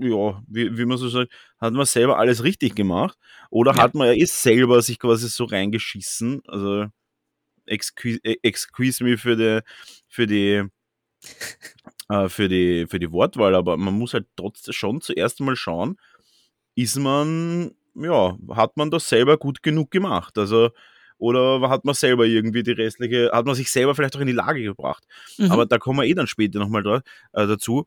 ja, 0.00 0.42
wie, 0.48 0.76
wie 0.78 0.84
man 0.86 0.96
so 0.98 1.08
sagt, 1.08 1.30
hat 1.58 1.74
man 1.74 1.86
selber 1.86 2.18
alles 2.18 2.42
richtig 2.42 2.74
gemacht 2.74 3.18
oder 3.50 3.74
ja. 3.74 3.82
hat 3.82 3.94
man 3.94 4.08
ja 4.08 4.14
eh 4.14 4.24
selber 4.24 4.80
sich 4.80 4.98
quasi 4.98 5.28
so 5.28 5.44
reingeschissen, 5.44 6.42
also 6.46 6.86
excuse, 7.66 8.20
äh, 8.24 8.36
excuse 8.42 9.02
me 9.02 9.18
für 9.18 9.36
die, 9.36 9.60
für 10.08 10.26
die, 10.26 10.64
äh, 12.08 12.28
für 12.28 12.48
die, 12.48 12.86
für 12.88 12.98
die 12.98 13.12
Wortwahl, 13.12 13.54
aber 13.54 13.76
man 13.76 13.94
muss 13.94 14.14
halt 14.14 14.26
trotzdem 14.36 14.72
schon 14.72 15.00
zuerst 15.00 15.40
mal 15.40 15.56
schauen, 15.56 15.96
ist 16.74 16.96
man, 16.96 17.72
ja, 17.94 18.36
hat 18.50 18.76
man 18.76 18.90
das 18.90 19.08
selber 19.08 19.38
gut 19.38 19.62
genug 19.62 19.90
gemacht? 19.90 20.36
Also, 20.38 20.70
oder 21.18 21.68
hat 21.70 21.84
man 21.84 21.94
selber 21.94 22.26
irgendwie 22.26 22.62
die 22.62 22.72
restliche, 22.72 23.30
hat 23.32 23.46
man 23.46 23.54
sich 23.54 23.70
selber 23.70 23.94
vielleicht 23.94 24.16
auch 24.16 24.20
in 24.20 24.26
die 24.26 24.32
Lage 24.32 24.62
gebracht? 24.62 25.04
Mhm. 25.38 25.50
Aber 25.50 25.66
da 25.66 25.78
kommen 25.78 26.00
wir 26.00 26.06
eh 26.06 26.14
dann 26.14 26.26
später 26.26 26.58
nochmal 26.58 26.82
da, 26.82 26.96
äh, 27.32 27.46
dazu. 27.46 27.86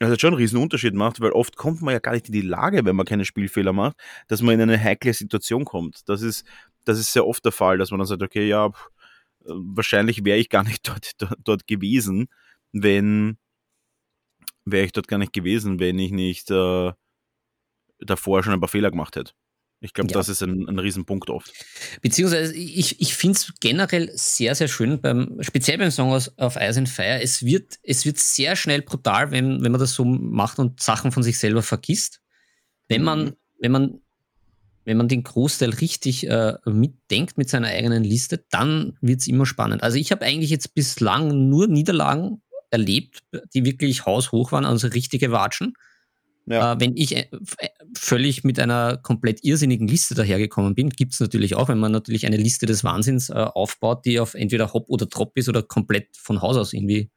Also 0.00 0.16
schon 0.18 0.28
einen 0.28 0.38
riesen 0.38 0.58
Unterschied 0.58 0.94
macht, 0.94 1.20
weil 1.20 1.32
oft 1.32 1.56
kommt 1.56 1.82
man 1.82 1.92
ja 1.92 2.00
gar 2.00 2.12
nicht 2.12 2.26
in 2.26 2.32
die 2.32 2.40
Lage, 2.40 2.84
wenn 2.86 2.96
man 2.96 3.04
keine 3.04 3.26
Spielfehler 3.26 3.74
macht, 3.74 3.96
dass 4.28 4.40
man 4.40 4.54
in 4.54 4.62
eine 4.62 4.82
heikle 4.82 5.12
Situation 5.12 5.66
kommt. 5.66 6.08
Das 6.08 6.22
ist, 6.22 6.46
das 6.84 6.98
ist 6.98 7.12
sehr 7.12 7.26
oft 7.26 7.44
der 7.44 7.52
Fall, 7.52 7.78
dass 7.78 7.90
man 7.90 7.98
dann 7.98 8.06
sagt, 8.06 8.22
okay, 8.22 8.48
ja, 8.48 8.70
pff, 8.70 8.88
wahrscheinlich 9.44 10.24
wäre 10.24 10.38
ich 10.38 10.48
gar 10.48 10.64
nicht 10.64 10.88
dort, 10.88 11.12
dort, 11.20 11.38
dort 11.44 11.66
gewesen, 11.66 12.28
wenn 12.72 13.38
wäre 14.64 14.84
ich 14.84 14.92
dort 14.92 15.08
gar 15.08 15.18
nicht 15.18 15.32
gewesen, 15.32 15.80
wenn 15.80 15.98
ich 15.98 16.12
nicht 16.12 16.50
äh, 16.50 16.92
davor 17.98 18.42
schon 18.42 18.52
ein 18.52 18.60
paar 18.60 18.68
Fehler 18.68 18.90
gemacht 18.90 19.16
hätte. 19.16 19.32
Ich 19.82 19.94
glaube, 19.94 20.10
ja. 20.10 20.14
das 20.14 20.28
ist 20.28 20.42
ein, 20.42 20.68
ein 20.68 20.78
Riesenpunkt 20.78 21.30
oft. 21.30 21.52
Beziehungsweise, 22.02 22.54
ich, 22.54 23.00
ich 23.00 23.14
finde 23.14 23.38
es 23.38 23.54
generell 23.60 24.10
sehr, 24.14 24.54
sehr 24.54 24.68
schön, 24.68 25.00
beim, 25.00 25.38
speziell 25.40 25.78
beim 25.78 25.90
Song 25.90 26.12
auf 26.12 26.56
Ice 26.56 26.78
and 26.78 26.88
Fire. 26.88 27.22
Es 27.22 27.42
wird, 27.42 27.78
es 27.82 28.04
wird 28.04 28.18
sehr 28.18 28.56
schnell 28.56 28.82
brutal, 28.82 29.30
wenn, 29.30 29.64
wenn 29.64 29.72
man 29.72 29.80
das 29.80 29.94
so 29.94 30.04
macht 30.04 30.58
und 30.58 30.82
Sachen 30.82 31.12
von 31.12 31.22
sich 31.22 31.38
selber 31.38 31.62
vergisst. 31.62 32.20
Wenn 32.88 33.02
man, 33.02 33.24
mhm. 33.24 33.36
wenn 33.58 33.72
man, 33.72 34.00
wenn 34.84 34.96
man 34.96 35.08
den 35.08 35.22
Großteil 35.22 35.70
richtig 35.70 36.26
äh, 36.28 36.54
mitdenkt 36.64 37.36
mit 37.38 37.48
seiner 37.50 37.68
eigenen 37.68 38.04
Liste, 38.04 38.44
dann 38.50 38.96
wird 39.00 39.20
es 39.20 39.28
immer 39.28 39.46
spannend. 39.46 39.82
Also 39.82 39.98
ich 39.98 40.10
habe 40.10 40.24
eigentlich 40.24 40.50
jetzt 40.50 40.74
bislang 40.74 41.48
nur 41.48 41.66
Niederlagen 41.66 42.42
erlebt, 42.70 43.20
die 43.54 43.64
wirklich 43.64 44.06
haushoch 44.06 44.52
waren, 44.52 44.64
also 44.64 44.88
richtige 44.88 45.32
Watschen. 45.32 45.74
Ja. 46.46 46.72
Äh, 46.72 46.80
wenn 46.80 46.96
ich 46.96 47.16
äh, 47.16 47.30
völlig 47.96 48.42
mit 48.42 48.58
einer 48.58 48.96
komplett 48.96 49.44
irrsinnigen 49.44 49.86
Liste 49.86 50.14
dahergekommen 50.14 50.74
bin, 50.74 50.90
gibt 50.90 51.12
es 51.12 51.20
natürlich 51.20 51.54
auch, 51.54 51.68
wenn 51.68 51.78
man 51.78 51.92
natürlich 51.92 52.26
eine 52.26 52.36
Liste 52.36 52.66
des 52.66 52.82
Wahnsinns 52.82 53.28
äh, 53.28 53.34
aufbaut, 53.34 54.04
die 54.04 54.18
auf 54.18 54.34
entweder 54.34 54.72
Hop 54.72 54.86
oder 54.88 55.06
Drop 55.06 55.36
ist 55.36 55.48
oder 55.48 55.62
komplett 55.62 56.16
von 56.16 56.40
Haus 56.42 56.56
aus 56.56 56.72
irgendwie 56.72 57.10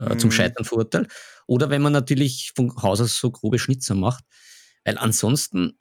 äh, 0.00 0.14
mhm. 0.14 0.18
zum 0.18 0.30
Scheitern 0.30 0.64
verurteilt. 0.64 1.12
Oder 1.46 1.70
wenn 1.70 1.82
man 1.82 1.92
natürlich 1.92 2.52
von 2.54 2.74
Haus 2.76 3.00
aus 3.00 3.18
so 3.18 3.30
grobe 3.30 3.58
Schnitzer 3.58 3.94
macht. 3.94 4.24
Weil 4.84 4.98
ansonsten 4.98 5.76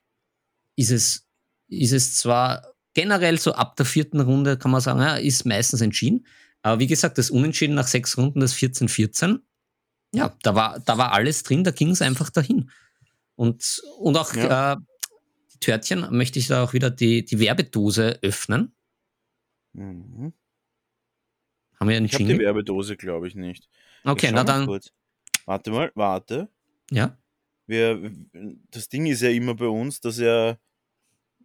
ist 0.81 0.91
es, 0.91 1.27
ist 1.67 1.93
es 1.93 2.15
zwar 2.15 2.73
generell 2.93 3.39
so 3.39 3.53
ab 3.53 3.75
der 3.75 3.85
vierten 3.85 4.19
Runde, 4.19 4.57
kann 4.57 4.71
man 4.71 4.81
sagen, 4.81 4.99
ja, 4.99 5.15
ist 5.15 5.45
meistens 5.45 5.81
entschieden. 5.81 6.25
Aber 6.61 6.79
wie 6.79 6.87
gesagt, 6.87 7.17
das 7.17 7.31
Unentschieden 7.31 7.75
nach 7.75 7.87
sechs 7.87 8.17
Runden, 8.17 8.39
das 8.41 8.55
14-14, 8.55 9.39
ja, 10.13 10.35
da 10.43 10.55
war, 10.55 10.79
da 10.79 10.97
war 10.97 11.13
alles 11.13 11.43
drin, 11.43 11.63
da 11.63 11.71
ging 11.71 11.91
es 11.91 12.01
einfach 12.01 12.29
dahin. 12.29 12.69
Und, 13.35 13.81
und 13.97 14.17
auch 14.17 14.35
ja. 14.35 14.73
äh, 14.73 14.77
die 15.53 15.59
Törtchen 15.59 16.05
möchte 16.15 16.37
ich 16.37 16.47
da 16.47 16.63
auch 16.63 16.73
wieder 16.73 16.89
die, 16.89 17.23
die 17.23 17.39
Werbedose 17.39 18.19
öffnen. 18.21 18.75
Mhm. 19.73 20.33
Haben 21.79 21.89
wir 21.89 21.97
einen 21.97 22.05
Ich 22.05 22.13
habe 22.13 22.25
die 22.25 22.37
Werbedose, 22.39 22.97
glaube 22.97 23.27
ich, 23.27 23.35
nicht. 23.35 23.69
Okay, 24.03 24.31
na 24.33 24.43
dann. 24.43 24.65
Kurz. 24.65 24.91
Warte 25.45 25.71
mal, 25.71 25.91
warte. 25.95 26.49
Ja. 26.91 27.17
Wir, 27.65 28.11
das 28.69 28.89
Ding 28.89 29.05
ist 29.05 29.21
ja 29.21 29.29
immer 29.29 29.55
bei 29.55 29.67
uns, 29.67 30.01
dass 30.01 30.19
er 30.19 30.59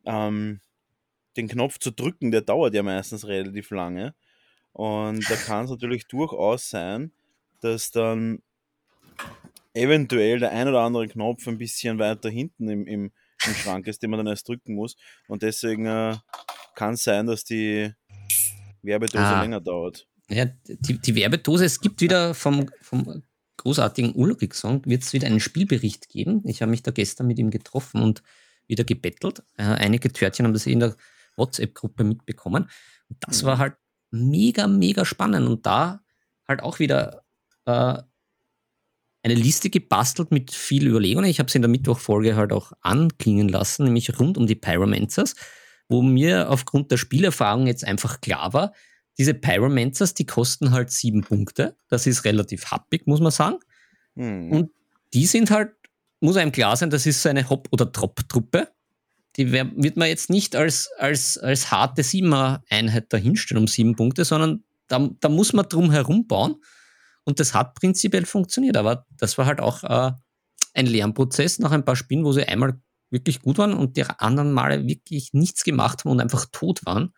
ähm, 0.07 0.61
den 1.37 1.49
Knopf 1.49 1.79
zu 1.79 1.91
drücken, 1.91 2.31
der 2.31 2.41
dauert 2.41 2.75
ja 2.75 2.83
meistens 2.83 3.27
relativ 3.27 3.71
lange. 3.71 4.15
Und 4.73 5.29
da 5.31 5.37
kann 5.37 5.65
es 5.65 5.71
natürlich 5.71 6.07
durchaus 6.07 6.69
sein, 6.69 7.13
dass 7.61 7.91
dann 7.91 8.43
eventuell 9.75 10.39
der 10.39 10.53
ein 10.53 10.69
oder 10.69 10.81
andere 10.81 11.07
Knopf 11.09 11.47
ein 11.47 11.59
bisschen 11.59 11.99
weiter 11.99 12.31
hinten 12.31 12.69
im, 12.69 12.87
im, 12.87 13.13
im 13.47 13.55
Schrank 13.55 13.87
ist, 13.87 14.03
den 14.03 14.11
man 14.11 14.19
dann 14.19 14.27
erst 14.27 14.49
drücken 14.49 14.75
muss. 14.75 14.97
Und 15.29 15.43
deswegen 15.43 15.87
äh, 15.87 16.17
kann 16.75 16.95
es 16.95 17.05
sein, 17.05 17.27
dass 17.27 17.45
die 17.45 17.93
Werbedose 18.83 19.25
ah. 19.25 19.43
länger 19.43 19.61
dauert. 19.61 20.07
Ja, 20.29 20.47
die, 20.67 20.99
die 20.99 21.15
Werbedose, 21.15 21.65
es 21.65 21.81
gibt 21.81 22.01
wieder 22.01 22.35
vom, 22.35 22.69
vom 22.81 23.23
großartigen 23.59 24.13
Ulrich-Song, 24.13 24.85
wird 24.87 25.03
es 25.03 25.13
wieder 25.13 25.27
einen 25.27 25.41
Spielbericht 25.41 26.09
geben. 26.09 26.43
Ich 26.45 26.63
habe 26.63 26.71
mich 26.71 26.83
da 26.83 26.91
gestern 26.91 27.27
mit 27.27 27.39
ihm 27.39 27.51
getroffen 27.51 28.03
und 28.03 28.23
wieder 28.67 28.85
gebettelt. 28.85 29.43
Äh, 29.57 29.65
einige 29.65 30.13
Törtchen 30.13 30.47
haben 30.47 30.53
das 30.53 30.67
in 30.67 30.81
der 30.81 30.97
WhatsApp-Gruppe 31.37 32.05
mitbekommen. 32.05 32.71
Und 33.09 33.19
das 33.21 33.43
mhm. 33.43 33.47
war 33.47 33.59
halt 33.59 33.75
mega, 34.11 34.67
mega 34.67 35.05
spannend. 35.05 35.49
Und 35.49 35.67
da 35.67 36.01
halt 36.49 36.63
auch 36.63 36.79
wieder 36.79 37.25
äh, 37.67 37.99
eine 39.23 39.35
Liste 39.35 39.71
gebastelt 39.71 40.31
mit 40.31 40.53
viel 40.53 40.87
Überlegungen. 40.87 41.29
Ich 41.29 41.41
habe 41.41 41.51
sie 41.51 41.59
in 41.59 41.63
der 41.63 41.71
Mittwochfolge 41.71 42.37
halt 42.37 42.53
auch 42.53 42.73
anklingen 42.81 43.49
lassen, 43.49 43.85
nämlich 43.85 44.19
rund 44.19 44.39
um 44.39 44.47
die 44.47 44.55
Pyromancers, 44.55 45.35
wo 45.89 46.01
mir 46.03 46.51
aufgrund 46.51 46.91
der 46.93 46.97
Spielerfahrung 46.97 47.67
jetzt 47.67 47.85
einfach 47.85 48.21
klar 48.21 48.53
war, 48.53 48.73
diese 49.19 49.35
Pyromancers, 49.35 50.15
die 50.15 50.27
kosten 50.27 50.73
halt 50.73 50.91
sieben 50.91 51.23
Punkte. 51.23 51.77
Das 51.89 52.07
ist 52.07 52.25
relativ 52.25 52.71
happig, 52.71 53.07
muss 53.07 53.21
man 53.21 53.33
sagen. 53.33 53.59
Mhm. 54.15 54.53
Und 54.53 54.71
die 55.15 55.27
sind 55.27 55.51
halt, 55.51 55.73
muss 56.21 56.37
einem 56.37 56.53
klar 56.53 56.77
sein, 56.77 56.91
das 56.91 57.07
ist 57.07 57.23
so 57.23 57.29
eine 57.29 57.49
Hop- 57.49 57.69
oder 57.71 57.87
Drop-Truppe 57.87 58.69
die 59.37 59.53
wird 59.53 59.97
man 59.97 60.09
jetzt 60.09 60.31
nicht 60.31 60.57
als, 60.57 60.91
als, 60.99 61.37
als 61.37 61.71
harte 61.71 62.03
Siebener-Einheit 62.03 63.13
dahinstellen 63.13 63.63
um 63.63 63.69
sieben 63.69 63.95
Punkte, 63.95 64.25
sondern 64.25 64.65
da, 64.89 65.11
da 65.21 65.29
muss 65.29 65.53
man 65.53 65.69
drum 65.69 65.91
herum 65.91 66.27
bauen. 66.27 66.57
Und 67.25 67.41
das 67.41 67.55
hat 67.55 67.75
prinzipiell 67.75 68.25
funktioniert. 68.25 68.77
Aber 68.77 69.05
das 69.19 69.37
war 69.37 69.47
halt 69.47 69.61
auch 69.61 69.85
äh, 69.85 70.13
ein 70.75 70.87
Lernprozess 70.87 71.59
nach 71.59 71.73
ein 71.73 71.85
paar 71.85 71.97
Spielen, 71.97 72.25
wo 72.25 72.33
sie 72.33 72.45
einmal 72.47 72.81
wirklich 73.11 73.43
gut 73.43 73.59
waren 73.59 73.75
und 73.75 73.97
die 73.97 74.05
anderen 74.05 74.53
Male 74.53 74.87
wirklich 74.87 75.33
nichts 75.33 75.65
gemacht 75.65 76.05
haben 76.05 76.13
und 76.13 76.21
einfach 76.21 76.47
tot 76.51 76.87
waren. 76.87 77.13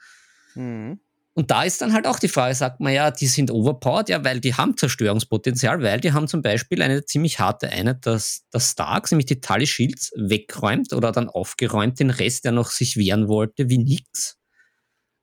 Mhm. 0.55 1.00
Und 1.38 1.52
da 1.52 1.62
ist 1.62 1.80
dann 1.80 1.92
halt 1.92 2.09
auch 2.09 2.18
die 2.18 2.26
Frage, 2.26 2.52
sagt 2.52 2.80
man 2.80 2.92
ja, 2.92 3.12
die 3.12 3.28
sind 3.28 3.52
overpowered, 3.52 4.09
ja, 4.09 4.25
weil 4.25 4.40
die 4.40 4.54
haben 4.54 4.76
Zerstörungspotenzial, 4.76 5.80
weil 5.85 6.00
die 6.00 6.12
haben 6.12 6.26
zum 6.26 6.42
Beispiel 6.42 6.83
eine 6.83 7.04
ziemlich 7.04 7.38
harte 7.38 7.68
Einheit, 7.68 8.04
dass 8.07 8.42
das 8.50 8.73
Starks, 8.73 9.12
nämlich 9.12 9.26
die 9.26 9.40
Tally 9.40 9.68
Shields, 9.68 10.11
wegräumt 10.16 10.92
oder 10.92 11.12
dann 11.12 11.28
aufgeräumt, 11.28 12.00
den 12.00 12.11
Rest, 12.11 12.45
der 12.45 12.50
noch 12.50 12.73
sich 12.73 12.97
wehren 12.97 13.28
wollte, 13.28 13.68
wie 13.68 13.78
nix. 13.78 14.37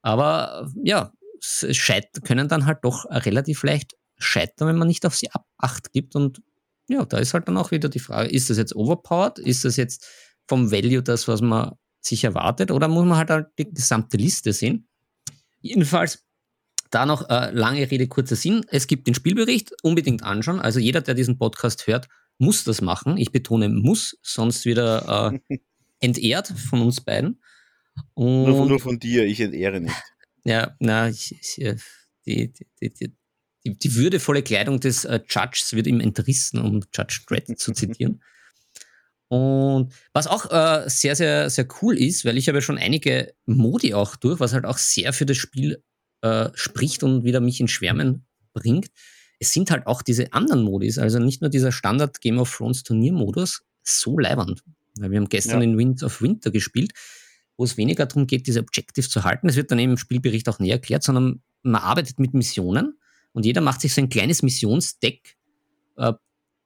Aber 0.03 0.71
ja, 0.85 1.11
können 2.23 2.47
dann 2.47 2.65
halt 2.65 2.77
doch 2.83 3.03
relativ 3.09 3.63
leicht 3.63 3.97
scheitern, 4.17 4.69
wenn 4.69 4.77
man 4.77 4.87
nicht 4.87 5.05
auf 5.05 5.17
sie 5.17 5.27
Acht 5.57 5.91
gibt. 5.91 6.15
Und 6.15 6.41
ja, 6.87 7.03
da 7.03 7.17
ist 7.17 7.33
halt 7.33 7.49
dann 7.49 7.57
auch 7.57 7.71
wieder 7.71 7.89
die 7.89 7.99
Frage, 7.99 8.29
ist 8.29 8.49
das 8.49 8.57
jetzt 8.57 8.73
overpowered? 8.73 9.37
Ist 9.39 9.65
das 9.65 9.75
jetzt 9.75 10.07
vom 10.47 10.71
Value 10.71 11.03
das, 11.03 11.27
was 11.27 11.41
man 11.41 11.73
sich 11.99 12.23
erwartet? 12.23 12.71
Oder 12.71 12.87
muss 12.87 13.03
man 13.03 13.17
halt, 13.17 13.31
halt 13.31 13.47
die 13.59 13.69
gesamte 13.69 14.15
Liste 14.15 14.53
sehen? 14.53 14.87
Jedenfalls, 15.65 16.23
da 16.91 17.07
noch 17.07 17.27
äh, 17.27 17.49
lange 17.49 17.89
Rede, 17.89 18.07
kurzer 18.07 18.35
Sinn. 18.35 18.63
Es 18.69 18.85
gibt 18.85 19.07
den 19.07 19.15
Spielbericht, 19.15 19.71
unbedingt 19.81 20.21
anschauen. 20.21 20.59
Also 20.59 20.79
jeder, 20.79 21.01
der 21.01 21.15
diesen 21.15 21.39
Podcast 21.39 21.87
hört, 21.87 22.07
muss 22.37 22.63
das 22.65 22.81
machen. 22.81 23.17
Ich 23.17 23.31
betone 23.31 23.67
muss, 23.69 24.15
sonst 24.21 24.65
wieder 24.65 25.39
äh, 25.49 25.57
entehrt 26.01 26.49
von 26.49 26.83
uns 26.83 27.01
beiden. 27.01 27.41
Nur, 28.15 28.67
nur, 28.67 28.79
von 28.79 28.99
dir, 28.99 29.25
ich 29.25 29.39
entehre 29.39 29.81
nicht. 29.81 29.95
Ja, 30.47 30.75
na, 30.77 31.09
ich, 31.09 31.31
ich, 31.31 31.59
äh, 31.59 31.75
die, 32.27 32.53
die, 32.53 32.67
die, 32.79 33.15
die, 33.65 33.79
die 33.79 33.95
würdevolle 33.95 34.43
Kleidung 34.43 34.79
des 34.79 35.03
äh, 35.03 35.19
Judges 35.27 35.73
wird 35.73 35.87
ihm 35.87 35.99
entrissen, 35.99 36.59
um 36.59 36.83
Judge 36.93 37.21
Dredd 37.25 37.57
zu 37.57 37.73
zitieren. 37.73 38.21
Und 39.35 39.93
was 40.13 40.27
auch 40.27 40.49
äh, 40.51 40.89
sehr, 40.89 41.15
sehr, 41.15 41.49
sehr 41.49 41.67
cool 41.81 41.97
ist, 41.97 42.23
weil 42.23 42.37
ich 42.37 42.47
habe 42.47 42.59
ja 42.59 42.61
schon 42.61 42.77
einige 42.77 43.33
Modi 43.45 43.93
auch 43.93 44.15
durch, 44.15 44.39
was 44.39 44.53
halt 44.53 44.65
auch 44.65 44.77
sehr 44.77 45.11
für 45.11 45.25
das 45.25 45.37
Spiel 45.37 45.83
äh, 46.21 46.49
spricht 46.53 47.03
und 47.03 47.23
wieder 47.23 47.41
mich 47.41 47.59
in 47.59 47.67
Schwärmen 47.67 48.25
bringt. 48.53 48.87
Es 49.39 49.51
sind 49.51 49.71
halt 49.71 49.87
auch 49.87 50.01
diese 50.01 50.31
anderen 50.31 50.63
Modis, 50.63 50.97
also 50.97 51.19
nicht 51.19 51.41
nur 51.41 51.49
dieser 51.49 51.73
Standard 51.73 52.21
Game 52.21 52.39
of 52.39 52.55
Thrones 52.55 52.83
Turniermodus, 52.83 53.63
so 53.83 54.17
leibernd. 54.17 54.63
Weil 54.97 55.11
wir 55.11 55.19
haben 55.19 55.27
gestern 55.27 55.61
ja. 55.61 55.67
in 55.67 55.77
Winds 55.77 56.03
of 56.03 56.21
Winter 56.21 56.51
gespielt, 56.51 56.93
wo 57.57 57.65
es 57.65 57.75
weniger 57.75 58.05
darum 58.05 58.27
geht, 58.27 58.47
diese 58.47 58.61
Objective 58.61 59.09
zu 59.09 59.25
halten. 59.25 59.49
Es 59.49 59.57
wird 59.57 59.69
dann 59.71 59.79
im 59.79 59.97
Spielbericht 59.97 60.47
auch 60.47 60.59
näher 60.59 60.75
erklärt, 60.75 61.03
sondern 61.03 61.41
man 61.61 61.81
arbeitet 61.81 62.19
mit 62.19 62.33
Missionen 62.33 62.97
und 63.33 63.45
jeder 63.45 63.59
macht 63.59 63.81
sich 63.81 63.93
so 63.93 63.99
ein 63.99 64.07
kleines 64.07 64.43
Missionsdeck, 64.43 65.35
äh, 65.97 66.13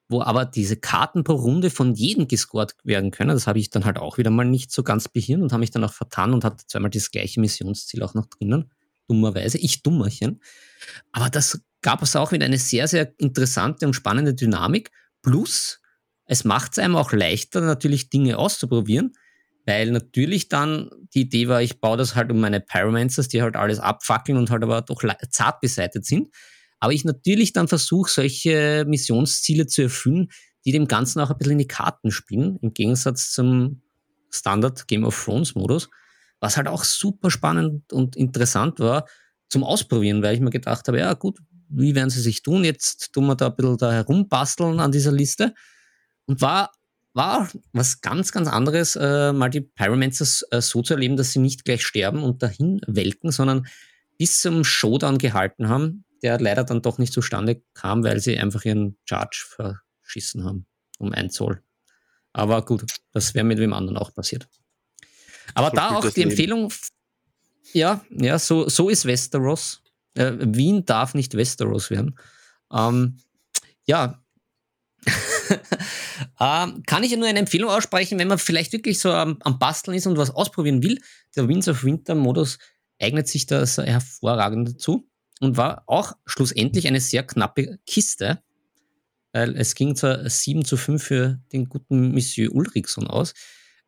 wo 0.10 0.24
aber 0.24 0.46
diese 0.46 0.76
Karten 0.76 1.24
pro 1.24 1.34
Runde 1.34 1.70
von 1.70 1.94
jedem 1.94 2.28
gescored 2.28 2.76
werden 2.84 3.12
können. 3.12 3.30
Das 3.30 3.46
habe 3.46 3.60
ich 3.60 3.70
dann 3.70 3.86
halt 3.86 3.98
auch 3.98 4.18
wieder 4.18 4.32
mal 4.32 4.44
nicht 4.44 4.72
so 4.72 4.82
ganz 4.84 5.08
behirnt 5.08 5.44
und 5.44 5.52
habe 5.54 5.62
mich 5.62 5.72
dann 5.72 5.84
auch 5.84 5.94
vertan 5.94 6.34
und 6.34 6.44
hatte 6.44 6.66
zweimal 6.66 6.90
das 6.90 7.12
gleiche 7.12 7.40
Missionsziel 7.40 8.02
auch 8.02 8.16
noch 8.16 8.26
drinnen. 8.26 8.72
Dummerweise, 9.08 9.60
ich 9.60 9.84
Dummerchen. 9.84 10.42
Aber 11.12 11.30
das 11.30 11.62
gab 11.82 12.02
es 12.02 12.16
auch 12.16 12.32
wieder 12.32 12.46
eine 12.46 12.58
sehr, 12.58 12.88
sehr 12.88 13.14
interessante 13.20 13.86
und 13.86 13.94
spannende 13.94 14.34
Dynamik. 14.34 14.92
Plus, 15.22 15.80
es 16.26 16.44
macht 16.44 16.74
es 16.74 16.80
einem 16.80 16.96
auch 16.96 17.12
leichter, 17.12 17.62
natürlich 17.62 18.10
Dinge 18.10 18.38
auszuprobieren, 18.38 19.14
weil 19.66 19.92
natürlich 19.92 20.50
dann 20.50 20.90
die 21.14 21.22
Idee 21.22 21.48
war, 21.48 21.62
ich 21.62 21.80
baue 21.80 21.98
das 21.98 22.16
halt 22.16 22.32
um 22.32 22.40
meine 22.40 22.62
Pyromancers, 22.62 23.28
die 23.28 23.44
halt 23.44 23.56
alles 23.56 23.80
abfackeln 23.80 24.38
und 24.38 24.50
halt 24.50 24.64
aber 24.64 24.82
doch 24.82 25.04
zart 25.30 25.62
beseitet 25.62 26.06
sind. 26.06 26.30
Aber 26.80 26.94
ich 26.94 27.06
natürlich 27.06 27.54
dann 27.54 27.68
versuche, 27.68 28.10
solche 28.10 28.86
Missionsziele 28.88 29.68
zu 29.68 29.84
erfüllen, 29.84 30.30
die 30.66 30.72
dem 30.72 30.88
Ganzen 30.88 31.20
auch 31.20 31.30
ein 31.30 31.38
bisschen 31.38 31.54
in 31.54 31.60
die 31.60 31.68
Karten 31.68 32.12
spielen, 32.12 32.58
im 32.62 32.74
Gegensatz 32.74 33.32
zum 33.32 33.82
Standard 34.30 34.88
Game 34.88 35.04
of 35.04 35.24
Thrones 35.24 35.56
Modus, 35.56 35.90
was 36.40 36.58
halt 36.58 36.68
auch 36.68 36.84
super 36.84 37.32
spannend 37.32 37.92
und 37.92 38.16
interessant 38.16 38.80
war 38.80 39.08
zum 39.50 39.64
Ausprobieren, 39.64 40.22
weil 40.22 40.36
ich 40.36 40.42
mir 40.42 40.52
gedacht 40.52 40.88
habe, 40.88 41.00
ja 41.00 41.14
gut, 41.14 41.40
wie 41.70 41.96
werden 41.96 42.10
sie 42.10 42.22
sich 42.22 42.42
tun? 42.42 42.64
Jetzt 42.64 43.14
tun 43.14 43.28
wir 43.28 43.36
da 43.36 43.48
ein 43.48 43.56
bisschen 43.56 43.78
da 43.78 43.92
herumbasteln 43.92 44.80
an 44.80 44.92
dieser 44.92 45.12
Liste. 45.12 45.54
Und 46.26 46.42
war, 46.42 46.72
war 47.14 47.50
was 47.74 48.02
ganz, 48.02 48.32
ganz 48.32 48.48
anderes, 48.48 48.96
äh, 48.96 49.34
mal 49.34 49.50
die 49.50 49.62
Pyromancers 49.62 50.46
äh, 50.52 50.62
so 50.62 50.82
zu 50.82 50.94
erleben, 50.94 51.18
dass 51.18 51.32
sie 51.32 51.40
nicht 51.40 51.66
gleich 51.66 51.84
sterben 51.84 52.24
und 52.24 52.44
dahin 52.44 52.82
welken, 52.88 53.32
sondern 53.32 53.68
bis 54.18 54.40
zum 54.42 54.64
Showdown 54.64 55.18
gehalten 55.18 55.70
haben, 55.70 56.04
der 56.22 56.40
leider 56.40 56.64
dann 56.64 56.82
doch 56.82 56.98
nicht 56.98 57.14
zustande 57.14 57.62
kam, 57.74 58.04
weil 58.04 58.20
sie 58.20 58.38
einfach 58.38 58.66
ihren 58.66 58.98
Charge 59.06 59.46
verschissen 59.48 60.44
haben 60.44 60.66
um 61.00 61.14
ein 61.14 61.30
Zoll. 61.30 61.64
Aber 62.34 62.64
gut, 62.64 62.86
das 63.12 63.34
wäre 63.34 63.46
mit 63.46 63.58
wem 63.58 63.74
anderen 63.74 63.98
auch 63.98 64.14
passiert. 64.14 64.48
Aber 65.56 65.70
so 65.70 65.76
da 65.76 65.96
auch 65.96 66.02
die 66.02 66.20
Leben. 66.20 66.30
Empfehlung, 66.30 66.74
ja, 67.74 68.06
ja, 68.12 68.38
so, 68.38 68.70
so 68.70 68.90
ist 68.90 69.06
Westeros. 69.06 69.82
Äh, 70.14 70.34
Wien 70.40 70.86
darf 70.86 71.16
nicht 71.16 71.36
Westeros 71.36 71.90
werden. 71.90 72.20
Ähm, 72.72 73.20
ja. 73.86 74.24
ähm, 76.40 76.84
kann 76.86 77.04
ich 77.04 77.16
nur 77.16 77.28
eine 77.28 77.40
Empfehlung 77.40 77.72
aussprechen, 77.72 78.20
wenn 78.20 78.28
man 78.28 78.38
vielleicht 78.38 78.74
wirklich 78.74 79.00
so 79.00 79.12
am, 79.12 79.38
am 79.42 79.58
Basteln 79.58 79.96
ist 79.96 80.06
und 80.06 80.18
was 80.18 80.30
ausprobieren 80.30 80.84
will. 80.84 81.00
Der 81.36 81.48
Winds 81.48 81.68
of 81.68 81.84
Winter 81.84 82.16
Modus 82.16 82.60
eignet 83.02 83.28
sich 83.28 83.46
da 83.46 83.66
hervorragend 83.66 84.70
dazu 84.70 85.09
und 85.40 85.58
war 85.58 85.84
auch 85.88 86.14
schlussendlich 86.26 86.88
eine 86.88 87.02
sehr 87.02 87.24
knappe 87.24 87.80
Kiste, 87.86 88.42
weil 89.32 89.56
es 89.58 89.76
ging 89.76 89.96
zwar 89.96 90.30
7 90.30 90.66
zu 90.66 90.78
5 90.78 91.04
für 91.04 91.40
den 91.52 91.70
guten 91.70 92.12
Monsieur 92.12 92.54
Ulrichson 92.54 93.08
aus, 93.08 93.34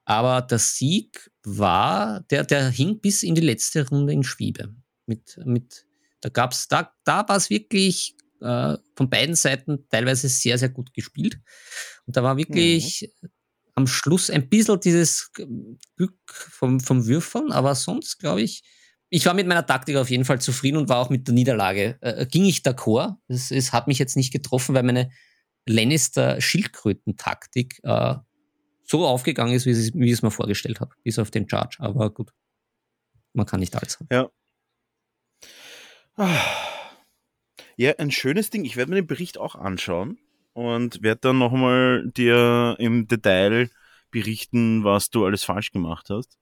aber 0.05 0.41
der 0.41 0.59
Sieg 0.59 1.31
war, 1.43 2.21
der, 2.29 2.43
der 2.43 2.69
hing 2.69 2.99
bis 2.99 3.23
in 3.23 3.35
die 3.35 3.41
letzte 3.41 3.87
Runde 3.87 4.13
in 4.13 4.23
Schwiebe. 4.23 4.73
Mit, 5.05 5.39
mit, 5.45 5.85
da 6.21 6.29
gab's, 6.29 6.67
da, 6.67 6.93
da 7.03 7.27
war 7.27 7.37
es 7.37 7.49
wirklich 7.49 8.15
äh, 8.41 8.77
von 8.95 9.09
beiden 9.09 9.35
Seiten 9.35 9.87
teilweise 9.89 10.29
sehr, 10.29 10.57
sehr 10.57 10.69
gut 10.69 10.93
gespielt. 10.93 11.39
Und 12.05 12.17
da 12.17 12.23
war 12.23 12.37
wirklich 12.37 13.09
mhm. 13.21 13.29
am 13.75 13.87
Schluss 13.87 14.29
ein 14.29 14.49
bisschen 14.49 14.79
dieses 14.79 15.31
Glück 15.95 16.17
vom, 16.27 16.79
vom 16.79 17.05
Würfeln, 17.07 17.51
aber 17.51 17.75
sonst 17.75 18.19
glaube 18.19 18.41
ich, 18.41 18.63
ich 19.13 19.25
war 19.25 19.33
mit 19.33 19.45
meiner 19.45 19.65
Taktik 19.65 19.97
auf 19.97 20.09
jeden 20.09 20.23
Fall 20.23 20.39
zufrieden 20.39 20.77
und 20.77 20.87
war 20.87 20.99
auch 20.99 21.09
mit 21.09 21.27
der 21.27 21.33
Niederlage. 21.33 21.97
Äh, 21.99 22.25
ging 22.25 22.45
ich 22.45 22.59
d'accord. 22.59 23.17
Es, 23.27 23.51
es 23.51 23.73
hat 23.73 23.87
mich 23.87 23.99
jetzt 23.99 24.15
nicht 24.15 24.31
getroffen, 24.31 24.73
weil 24.73 24.83
meine 24.83 25.11
Lannister-Schildkröten-Taktik 25.67 27.81
äh, 27.83 28.15
so 28.83 29.05
aufgegangen 29.05 29.53
ist, 29.53 29.65
wie, 29.65 29.71
es, 29.71 29.93
wie 29.93 30.05
ich 30.05 30.13
es 30.13 30.21
mir 30.21 30.31
vorgestellt 30.31 30.79
habe, 30.79 30.95
bis 31.03 31.19
auf 31.19 31.29
den 31.29 31.49
Charge. 31.49 31.75
Aber 31.79 32.09
gut, 32.09 32.31
man 33.33 33.45
kann 33.45 33.59
nicht 33.59 33.75
alles 33.75 33.99
haben. 33.99 34.07
Ja. 34.09 34.29
Ja, 37.75 37.93
ein 37.97 38.11
schönes 38.11 38.49
Ding. 38.49 38.63
Ich 38.63 38.77
werde 38.77 38.91
mir 38.91 39.01
den 39.01 39.07
Bericht 39.07 39.37
auch 39.37 39.55
anschauen 39.55 40.19
und 40.53 41.03
werde 41.03 41.19
dann 41.19 41.37
nochmal 41.37 42.09
dir 42.15 42.77
im 42.79 43.09
Detail 43.09 43.69
berichten, 44.09 44.85
was 44.85 45.09
du 45.09 45.25
alles 45.25 45.43
falsch 45.43 45.71
gemacht 45.71 46.09
hast. 46.09 46.37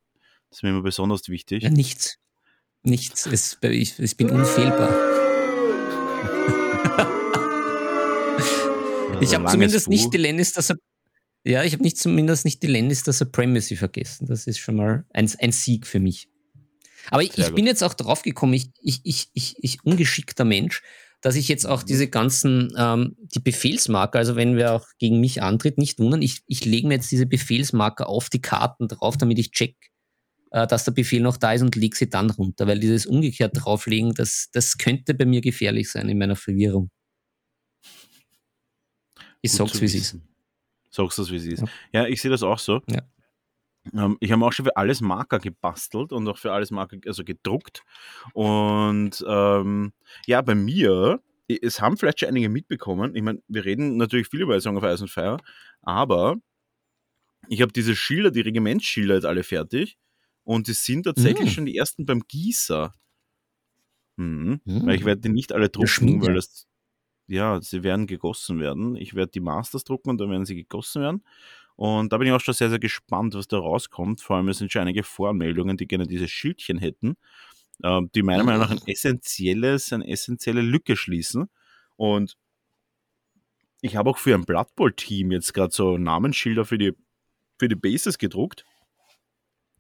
Das 0.50 0.60
ist 0.60 0.64
mir 0.64 0.70
immer 0.70 0.84
besonders 0.84 1.30
wichtig. 1.30 1.64
Ja, 1.64 1.72
nichts. 1.72 2.20
Nichts. 2.90 3.26
Es, 3.26 3.58
ich, 3.62 4.00
ich 4.00 4.18
bin 4.18 4.30
unfehlbar. 4.30 4.90
ich 9.22 9.34
habe 9.34 9.46
zumindest 9.46 9.86
Buch. 9.86 9.92
nicht 9.92 10.14
die 10.14 10.18
Lannister 10.18 10.62
ja, 11.46 11.64
ich 11.64 11.74
habe 11.74 11.84
nicht 11.84 11.98
zumindest 11.98 12.46
nicht 12.46 12.62
die 12.64 12.68
Lannister 12.68 13.14
Supremacy 13.14 13.76
vergessen. 13.76 14.28
Das 14.28 14.46
ist 14.46 14.60
schon 14.60 14.76
mal 14.76 15.06
ein, 15.14 15.32
ein 15.40 15.52
Sieg 15.52 15.88
für 15.88 16.00
mich. 16.00 16.28
Aber 17.12 17.24
ich, 17.24 17.38
ich 17.38 17.54
bin 17.54 17.66
jetzt 17.66 17.84
auch 17.84 17.94
drauf 17.94 18.24
gekommen, 18.24 18.54
ich, 18.54 18.72
ich, 18.82 19.02
ich, 19.04 19.30
ich, 19.34 19.56
ich 19.60 19.84
ungeschickter 19.84 20.46
Mensch, 20.46 20.84
dass 21.22 21.36
ich 21.36 21.48
jetzt 21.48 21.66
auch 21.66 21.82
diese 21.82 22.08
ganzen, 22.08 22.74
ähm, 22.78 23.16
die 23.20 23.40
Befehlsmarker, 23.40 24.20
also 24.20 24.36
wenn 24.36 24.58
wer 24.58 24.74
auch 24.74 24.86
gegen 25.00 25.20
mich 25.20 25.42
antritt, 25.42 25.78
nicht 25.78 26.00
wundern, 26.00 26.22
ich, 26.22 26.42
ich 26.46 26.66
lege 26.66 26.88
mir 26.88 26.96
jetzt 26.96 27.12
diese 27.12 27.26
Befehlsmarker 27.26 28.08
auf 28.08 28.30
die 28.30 28.42
Karten 28.42 28.88
drauf, 28.88 29.18
damit 29.18 29.40
ich 29.40 29.52
check, 29.52 29.76
äh, 30.52 30.68
dass 30.68 30.86
der 30.86 30.92
Befehl 30.92 31.22
noch 31.22 31.38
da 31.38 31.54
ist 31.54 31.62
und 31.62 31.76
lege 31.76 31.96
sie 31.96 32.10
dann 32.10 32.30
runter, 32.30 32.68
weil 32.68 32.80
dieses 32.80 33.06
umgekehrt 33.06 33.54
drauflegen, 33.56 34.14
das, 34.14 34.50
das 34.52 34.78
könnte 34.78 35.14
bei 35.14 35.26
mir 35.26 35.42
gefährlich 35.42 35.92
sein 35.92 36.10
in 36.10 36.18
meiner 36.18 36.36
Verwirrung. 36.36 36.90
Ich 39.42 39.52
Gut 39.52 39.70
sag's, 39.70 39.82
wie 39.82 39.86
es 39.86 39.96
ist. 39.96 40.18
Sagst 40.90 41.18
du 41.18 41.22
es, 41.22 41.32
wie 41.32 41.38
es 41.38 41.46
ist. 41.46 41.62
Ja, 41.62 42.02
ja 42.02 42.08
ich 42.08 42.22
sehe 42.22 42.32
das 42.32 42.44
auch 42.44 42.60
so. 42.60 42.82
Ja. 42.90 43.02
Ähm, 43.94 44.18
ich 44.20 44.32
habe 44.32 44.46
auch 44.46 44.52
schon 44.52 44.66
für 44.66 44.76
alles 44.76 45.02
Marker 45.02 45.40
gebastelt 45.40 46.12
und 46.12 46.28
auch 46.28 46.38
für 46.38 46.52
alles 46.52 46.72
Marker 46.72 46.98
also 47.06 47.24
gedruckt. 47.24 47.84
Und 48.34 49.24
ähm, 49.28 49.94
ja, 50.26 50.42
bei 50.42 50.56
mir, 50.56 51.22
es 51.48 51.82
haben 51.82 51.98
vielleicht 51.98 52.20
schon 52.20 52.30
einige 52.30 52.50
mitbekommen. 52.50 53.16
Ich 53.16 53.22
meine, 53.22 53.42
wir 53.48 53.66
reden 53.66 53.98
natürlich 53.98 54.28
viel 54.28 54.42
über 54.42 54.60
Song 54.60 54.78
of 54.78 54.84
Ice 54.84 55.02
and 55.02 55.10
Fire, 55.10 55.38
aber 55.82 56.38
ich 57.48 57.62
habe 57.62 57.72
diese 57.72 57.96
Schilder, 57.96 58.32
die 58.32 58.42
Regimentsschilder 58.42 59.16
jetzt 59.16 59.26
alle 59.26 59.44
fertig. 59.44 59.98
Und 60.44 60.68
es 60.70 60.84
sind 60.84 61.04
tatsächlich 61.04 61.50
mhm. 61.50 61.54
schon 61.54 61.66
die 61.66 61.78
ersten 61.78 62.06
beim 62.06 62.22
Gießer. 62.28 62.94
Mhm. 64.16 64.62
Mhm. 64.66 64.86
Weil 64.86 64.96
ich 64.96 65.06
werde 65.06 65.22
die 65.22 65.30
nicht 65.30 65.54
alle 65.54 65.70
drucken, 65.70 66.22
weil 66.22 66.34
das, 66.34 66.68
ja, 67.28 67.62
sie 67.62 67.84
werden 67.84 68.08
gegossen 68.08 68.60
werden. 68.60 68.96
Ich 68.96 69.14
werde 69.14 69.32
die 69.32 69.40
Masters 69.40 69.84
drucken 69.84 70.10
und 70.10 70.20
dann 70.20 70.30
werden 70.30 70.46
sie 70.46 70.56
gegossen 70.56 71.02
werden. 71.02 71.24
Und 71.76 72.12
da 72.12 72.18
bin 72.18 72.28
ich 72.28 72.34
auch 72.34 72.42
schon 72.42 72.54
sehr, 72.54 72.70
sehr 72.70 72.80
gespannt, 72.80 73.36
was 73.36 73.48
da 73.48 73.58
rauskommt. 73.58 74.20
Vor 74.20 74.36
allem 74.36 74.50
es 74.50 74.58
sind 74.58 74.72
schon 74.72 74.82
einige 74.82 75.04
Voranmeldungen, 75.04 75.78
die 75.78 75.88
gerne 75.88 76.08
dieses 76.08 76.30
Schildchen 76.30 76.78
hätten, 76.78 77.16
äh, 77.84 78.02
die 78.14 78.22
meiner 78.22 78.44
Meinung 78.44 78.62
nach 78.62 78.72
ein 78.72 78.86
essentielles, 78.86 79.94
eine 79.94 80.06
essentielle 80.06 80.62
Lücke 80.62 80.98
schließen. 80.98 81.50
Und 81.96 82.36
ich 83.82 83.96
habe 83.96 84.10
auch 84.10 84.18
für 84.18 84.36
ein 84.36 84.44
Blood 84.44 84.76
Bowl-Team 84.76 85.32
jetzt 85.32 85.54
gerade 85.54 85.74
so 85.74 85.98
Namensschilder 85.98 86.66
für 86.66 86.78
die, 86.78 86.92
für 87.58 87.70
die 87.70 87.76
Bases 87.76 88.18
gedruckt 88.18 88.66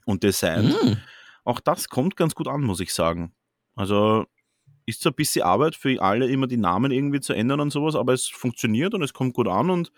und 0.09 0.23
designt. 0.23 0.69
Mm. 0.83 0.97
Auch 1.43 1.59
das 1.59 1.89
kommt 1.89 2.15
ganz 2.15 2.35
gut 2.35 2.47
an, 2.47 2.61
muss 2.61 2.79
ich 2.79 2.93
sagen. 2.93 3.33
Also 3.75 4.25
ist 4.85 5.01
so 5.01 5.09
ein 5.09 5.15
bisschen 5.15 5.43
Arbeit 5.43 5.75
für 5.75 6.01
alle, 6.01 6.27
immer 6.27 6.47
die 6.47 6.57
Namen 6.57 6.91
irgendwie 6.91 7.21
zu 7.21 7.33
ändern 7.33 7.59
und 7.59 7.71
sowas, 7.71 7.95
aber 7.95 8.13
es 8.13 8.27
funktioniert 8.27 8.93
und 8.93 9.03
es 9.03 9.13
kommt 9.13 9.35
gut 9.35 9.47
an 9.47 9.69
und 9.69 9.91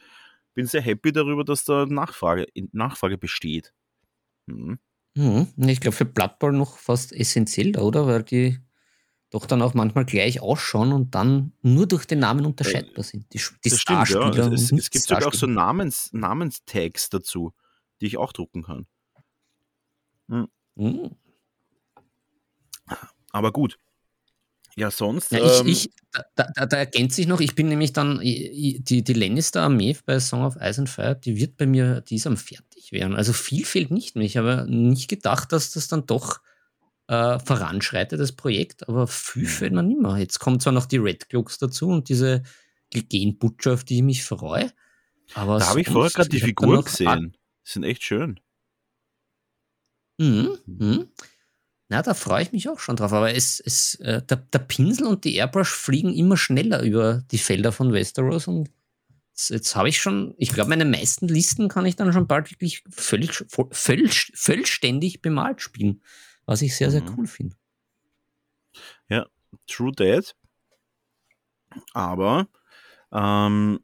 bin 0.54 0.66
sehr 0.66 0.82
happy 0.82 1.14
darüber, 1.14 1.46
dass 1.46 1.64
da 1.64 1.86
Nachfrage, 1.86 2.46
Nachfrage 2.74 3.18
besteht. 3.18 3.74
Mhm. 4.48 4.80
Mhm. 5.16 5.48
Ich 5.58 5.80
glaube, 5.80 5.96
für 5.96 6.06
Blood 6.06 6.40
Bowl 6.40 6.52
noch 6.52 6.78
fast 6.78 7.14
essentiell, 7.14 7.78
oder? 7.78 8.06
Weil 8.06 8.24
die 8.24 8.60
doch 9.30 9.46
dann 9.46 9.62
auch 9.62 9.74
manchmal 9.74 10.06
gleich 10.06 10.42
ausschauen 10.42 10.92
und 10.92 11.16
dann 11.16 11.54
nur 11.62 11.88
durch 11.88 12.06
den 12.06 12.20
Namen 12.20 12.46
unterscheidbar 12.46 13.04
sind. 13.04 13.34
Die, 13.34 13.40
die 13.64 13.70
das 13.70 13.80
stimmt, 13.80 14.10
ja. 14.10 14.20
Also 14.20 14.52
es, 14.52 14.72
es, 14.74 14.90
gibt 14.90 15.06
sogar 15.06 15.28
auch 15.28 15.34
so 15.34 15.48
Namens, 15.48 16.12
Namenstags 16.12 17.10
dazu, 17.10 17.54
die 18.02 18.08
ich 18.08 18.18
auch 18.18 18.34
drucken 18.34 18.64
kann. 18.64 18.88
Mhm. 20.32 20.48
Mhm. 20.76 21.12
Aber 23.32 23.52
gut. 23.52 23.78
Ja, 24.76 24.90
sonst. 24.90 25.32
Ja, 25.32 25.40
ich, 25.40 25.60
ähm, 25.60 25.68
ich, 25.68 25.90
da, 26.36 26.46
da, 26.56 26.66
da, 26.66 26.78
ergänzt 26.78 27.18
sich 27.18 27.28
noch, 27.28 27.42
ich 27.42 27.56
bin 27.56 27.68
nämlich 27.68 27.92
dann, 27.92 28.20
die, 28.22 29.04
die 29.04 29.14
Lannister-Armee 29.14 29.98
bei 30.06 30.20
Song 30.20 30.44
of 30.44 30.56
Ice 30.56 30.80
and 30.80 30.90
Fire, 30.90 31.16
die 31.16 31.38
wird 31.38 31.58
bei 31.58 31.66
mir, 31.66 32.02
die 32.02 32.16
ist 32.16 32.28
am 32.28 32.38
fertig 32.38 32.92
werden. 32.92 33.16
Also 33.16 33.34
viel 33.34 33.66
fehlt 33.66 33.92
nicht 33.92 34.16
mehr. 34.16 34.26
Ich 34.26 34.38
habe 34.38 34.66
nicht 34.70 35.10
gedacht, 35.10 35.52
dass 35.52 35.72
das 35.72 35.90
dann 35.90 36.06
doch 36.06 36.40
äh, 37.08 37.38
voranschreitet, 37.40 38.20
das 38.20 38.32
Projekt, 38.32 38.88
aber 38.88 39.08
viel 39.08 39.46
fehlt 39.46 39.74
mir 39.74 39.84
nicht 39.84 40.00
mehr. 40.00 40.18
Jetzt 40.18 40.40
kommt 40.40 40.62
zwar 40.62 40.74
noch 40.74 40.86
die 40.86 40.98
Red 40.98 41.28
Cloaks 41.28 41.58
dazu 41.58 41.90
und 41.90 42.08
diese 42.08 42.44
Gilgen-Butcher, 42.92 43.74
auf 43.74 43.84
die 43.84 43.98
ich 43.98 44.04
mich 44.04 44.24
freue. 44.24 44.72
Aber 45.34 45.60
da 45.60 45.68
habe 45.68 45.82
ich 45.82 45.90
vorher 45.90 46.12
gerade 46.12 46.30
die 46.30 46.40
Figuren 46.40 46.84
gesehen. 46.84 47.38
Die 47.66 47.72
sind 47.72 47.84
echt 47.84 48.04
schön. 48.04 48.40
Mhm. 50.22 50.58
Mhm. 50.68 51.08
Na, 51.90 52.02
da 52.02 52.14
freue 52.14 52.44
ich 52.44 52.52
mich 52.52 52.70
auch 52.70 52.80
schon 52.80 52.96
drauf. 52.96 53.12
Aber 53.12 53.34
es, 53.34 53.60
es, 53.60 53.96
äh, 53.96 54.22
der, 54.22 54.38
der, 54.38 54.60
Pinsel 54.60 55.08
und 55.08 55.26
die 55.26 55.36
Airbrush 55.36 55.72
fliegen 55.72 56.14
immer 56.14 56.38
schneller 56.38 56.84
über 56.84 57.24
die 57.32 57.38
Felder 57.38 57.72
von 57.72 57.92
Westeros 57.92 58.48
und 58.48 58.70
jetzt, 59.32 59.50
jetzt 59.50 59.76
habe 59.76 59.90
ich 59.90 60.00
schon, 60.00 60.36
ich 60.38 60.54
glaube, 60.54 60.70
meine 60.70 60.86
meisten 60.86 61.28
Listen 61.28 61.68
kann 61.68 61.86
ich 61.86 61.96
dann 61.96 62.14
schon 62.14 62.28
bald 62.28 62.52
wirklich 62.52 62.84
völlig, 62.90 63.44
völlig, 63.72 64.32
vollständig 64.36 65.22
bemalt 65.22 65.62
spielen, 65.62 66.02
was 66.46 66.62
ich 66.62 66.76
sehr, 66.76 66.92
sehr 66.92 67.02
mhm. 67.02 67.16
cool 67.18 67.28
finde. 67.28 67.56
Ja, 69.10 69.26
True 69.68 69.92
Dead. 69.92 70.36
Aber 71.94 72.48
ähm, 73.12 73.80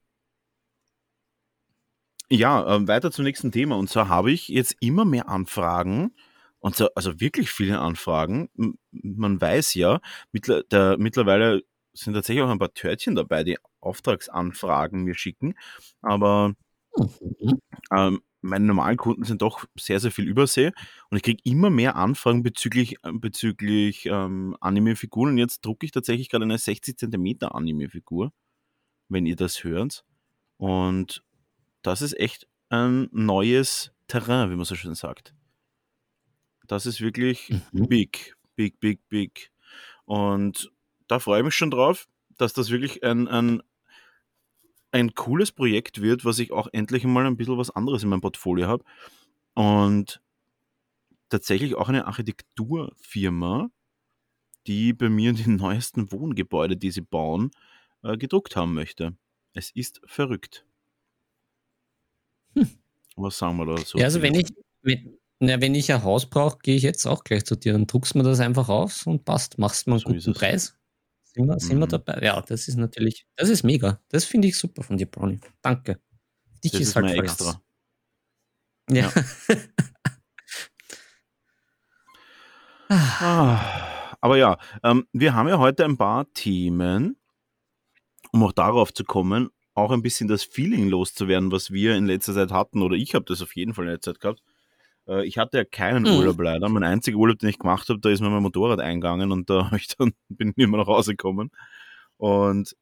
ja, 2.29 2.75
äh, 2.75 2.87
weiter 2.87 3.11
zum 3.11 3.25
nächsten 3.25 3.51
Thema. 3.51 3.75
Und 3.75 3.89
zwar 3.89 4.07
habe 4.07 4.31
ich 4.31 4.49
jetzt 4.49 4.75
immer 4.79 5.05
mehr 5.05 5.29
Anfragen 5.29 6.13
und 6.67 6.75
so, 6.75 6.89
also 6.95 7.21
wirklich 7.21 7.49
viele 7.49 7.79
Anfragen. 7.79 8.49
Man 8.91 9.39
weiß 9.39 9.73
ja, 9.75 10.01
mittler, 10.33 10.63
der, 10.63 10.97
mittlerweile 10.97 11.63
sind 11.93 12.13
tatsächlich 12.13 12.43
auch 12.43 12.49
ein 12.49 12.59
paar 12.59 12.73
Törtchen 12.73 13.15
dabei, 13.15 13.45
die 13.45 13.57
Auftragsanfragen 13.79 15.03
mir 15.03 15.15
schicken. 15.15 15.55
Aber 16.01 16.55
mhm. 16.97 17.59
ähm, 17.95 18.21
meine 18.41 18.65
normalen 18.65 18.97
Kunden 18.97 19.23
sind 19.23 19.41
doch 19.41 19.63
sehr, 19.79 20.01
sehr 20.01 20.11
viel 20.11 20.27
Übersee 20.27 20.73
und 21.09 21.15
ich 21.15 21.23
kriege 21.23 21.41
immer 21.45 21.69
mehr 21.69 21.95
Anfragen 21.95 22.43
bezüglich, 22.43 22.97
äh, 23.03 23.13
bezüglich 23.13 24.05
ähm, 24.05 24.57
Anime-Figuren. 24.59 25.29
Und 25.29 25.37
jetzt 25.37 25.65
drucke 25.65 25.85
ich 25.85 25.93
tatsächlich 25.93 26.29
gerade 26.29 26.43
eine 26.43 26.57
60 26.57 26.97
cm 26.97 27.37
Anime-Figur, 27.43 28.33
wenn 29.07 29.25
ihr 29.25 29.37
das 29.37 29.63
hört. 29.63 30.03
Und 30.57 31.23
das 31.81 32.01
ist 32.01 32.19
echt 32.19 32.45
ein 32.67 33.07
neues 33.13 33.93
Terrain, 34.07 34.51
wie 34.51 34.55
man 34.57 34.65
so 34.65 34.75
schön 34.75 34.95
sagt. 34.95 35.33
Das 36.67 36.85
ist 36.85 37.01
wirklich 37.01 37.53
mhm. 37.71 37.87
big, 37.87 38.35
big, 38.55 38.79
big, 38.79 38.99
big. 39.09 39.51
Und 40.05 40.71
da 41.07 41.19
freue 41.19 41.39
ich 41.39 41.45
mich 41.45 41.55
schon 41.55 41.71
drauf, 41.71 42.07
dass 42.37 42.53
das 42.53 42.69
wirklich 42.69 43.03
ein, 43.03 43.27
ein, 43.27 43.63
ein 44.91 45.13
cooles 45.15 45.51
Projekt 45.51 46.01
wird, 46.01 46.25
was 46.25 46.39
ich 46.39 46.51
auch 46.51 46.67
endlich 46.71 47.03
mal 47.03 47.25
ein 47.25 47.37
bisschen 47.37 47.57
was 47.57 47.71
anderes 47.71 48.03
in 48.03 48.09
meinem 48.09 48.21
Portfolio 48.21 48.67
habe. 48.67 48.83
Und 49.53 50.21
tatsächlich 51.29 51.75
auch 51.75 51.89
eine 51.89 52.05
Architekturfirma, 52.05 53.69
die 54.67 54.93
bei 54.93 55.09
mir 55.09 55.33
die 55.33 55.49
neuesten 55.49 56.11
Wohngebäude, 56.11 56.77
die 56.77 56.91
sie 56.91 57.01
bauen, 57.01 57.51
äh, 58.03 58.17
gedruckt 58.17 58.55
haben 58.55 58.73
möchte. 58.73 59.15
Es 59.53 59.71
ist 59.71 60.01
verrückt. 60.05 60.65
Hm. 62.53 62.69
Was 63.15 63.37
sagen 63.37 63.57
wir 63.57 63.65
da 63.65 63.77
so? 63.77 63.97
Ja, 63.97 64.05
also 64.05 64.21
wenn 64.21 64.35
ich, 64.35 64.53
wenn, 64.83 65.16
na, 65.39 65.61
wenn 65.61 65.75
ich 65.75 65.91
ein 65.91 66.03
Haus 66.03 66.25
brauche, 66.27 66.57
gehe 66.59 66.75
ich 66.75 66.83
jetzt 66.83 67.05
auch 67.05 67.23
gleich 67.23 67.45
zu 67.45 67.55
dir. 67.55 67.73
Dann 67.73 67.85
druckst 67.85 68.13
du 68.13 68.17
mir 68.17 68.23
das 68.23 68.39
einfach 68.39 68.69
aus 68.69 69.03
und 69.03 69.23
passt. 69.23 69.59
Machst 69.59 69.87
mir 69.87 69.93
einen 69.93 69.99
so 69.99 70.09
guten 70.09 70.33
Preis. 70.33 70.75
Sind 71.23 71.45
wir, 71.45 71.53
mhm. 71.53 71.59
sind 71.59 71.77
wir 71.79 71.85
mhm. 71.85 71.89
dabei? 71.89 72.19
Ja, 72.23 72.41
das 72.41 72.67
ist 72.67 72.77
natürlich, 72.77 73.27
das 73.35 73.49
ist 73.49 73.63
mega. 73.63 74.01
Das 74.09 74.25
finde 74.25 74.47
ich 74.47 74.57
super 74.57 74.81
von 74.81 74.97
dir, 74.97 75.05
Brownie. 75.05 75.39
Danke. 75.61 75.99
Dich 76.63 76.71
das 76.71 76.81
ist, 76.81 76.87
ist 76.89 76.95
halt 76.95 77.11
extra. 77.11 77.61
Ja. 78.89 79.11
ja. 79.11 79.13
ah, 82.89 84.17
aber 84.21 84.37
ja, 84.37 84.57
ähm, 84.83 85.05
wir 85.11 85.35
haben 85.35 85.47
ja 85.47 85.59
heute 85.59 85.85
ein 85.85 85.97
paar 85.97 86.31
Themen, 86.33 87.17
um 88.31 88.41
auch 88.43 88.53
darauf 88.53 88.91
zu 88.91 89.03
kommen, 89.03 89.49
auch 89.75 89.91
ein 89.91 90.01
bisschen 90.01 90.27
das 90.27 90.43
Feeling 90.43 90.87
loszuwerden, 90.87 91.51
was 91.51 91.69
wir 91.69 91.95
in 91.95 92.07
letzter 92.07 92.33
Zeit 92.33 92.51
hatten, 92.51 92.81
oder 92.81 92.95
ich 92.95 93.13
habe 93.13 93.25
das 93.25 93.43
auf 93.43 93.55
jeden 93.55 93.75
Fall 93.75 93.85
in 93.85 93.91
letzter 93.91 94.13
Zeit 94.13 94.21
gehabt. 94.21 94.41
Äh, 95.07 95.25
ich 95.25 95.37
hatte 95.37 95.57
ja 95.57 95.65
keinen 95.65 96.03
mhm. 96.03 96.19
Urlaub 96.19 96.39
leider. 96.39 96.69
Mein 96.69 96.83
einziger 96.83 97.17
Urlaub, 97.17 97.39
den 97.39 97.49
ich 97.49 97.59
gemacht 97.59 97.89
habe, 97.89 97.99
da 97.99 98.09
ist 98.09 98.21
mir 98.21 98.29
mein 98.29 98.43
Motorrad 98.43 98.79
eingegangen 98.79 99.31
und 99.31 99.49
da 99.49 99.71
ich 99.75 99.87
dann, 99.87 100.13
bin 100.29 100.53
ich 100.55 100.63
immer 100.63 100.77
nach 100.77 100.87
Hause 100.87 101.11
gekommen. 101.11 101.51
Und 102.17 102.75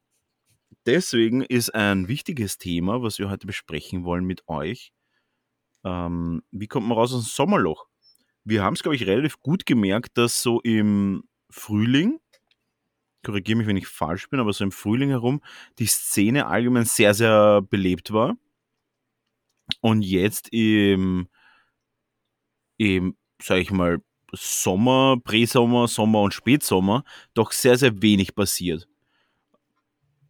deswegen 0.85 1.41
ist 1.41 1.73
ein 1.73 2.07
wichtiges 2.07 2.57
Thema, 2.57 3.01
was 3.01 3.19
wir 3.19 3.29
heute 3.29 3.47
besprechen 3.47 4.03
wollen 4.03 4.25
mit 4.25 4.47
euch. 4.47 4.91
Ähm, 5.83 6.41
wie 6.51 6.67
kommt 6.67 6.87
man 6.87 6.97
raus 6.97 7.13
aus 7.13 7.23
dem 7.23 7.29
Sommerloch? 7.29 7.87
Wir 8.43 8.63
haben 8.63 8.73
es, 8.73 8.83
glaube 8.83 8.95
ich, 8.95 9.05
relativ 9.05 9.39
gut 9.39 9.65
gemerkt, 9.65 10.17
dass 10.17 10.41
so 10.41 10.61
im 10.61 11.23
Frühling, 11.49 12.19
korrigiere 13.23 13.57
mich, 13.57 13.67
wenn 13.67 13.77
ich 13.77 13.87
falsch 13.87 14.29
bin, 14.29 14.39
aber 14.39 14.53
so 14.53 14.63
im 14.63 14.71
Frühling 14.71 15.09
herum 15.09 15.41
die 15.79 15.87
Szene 15.87 16.45
allgemein 16.47 16.85
sehr, 16.85 17.13
sehr 17.13 17.61
belebt 17.63 18.13
war. 18.13 18.35
Und 19.81 20.03
jetzt 20.03 20.49
im 20.51 21.27
im, 22.77 23.15
sage 23.41 23.61
ich 23.61 23.71
mal, 23.71 23.99
Sommer, 24.33 25.17
Präsommer, 25.23 25.87
Sommer 25.87 26.21
und 26.21 26.33
Spätsommer 26.33 27.03
doch 27.33 27.51
sehr, 27.51 27.77
sehr 27.77 28.01
wenig 28.01 28.35
passiert. 28.35 28.87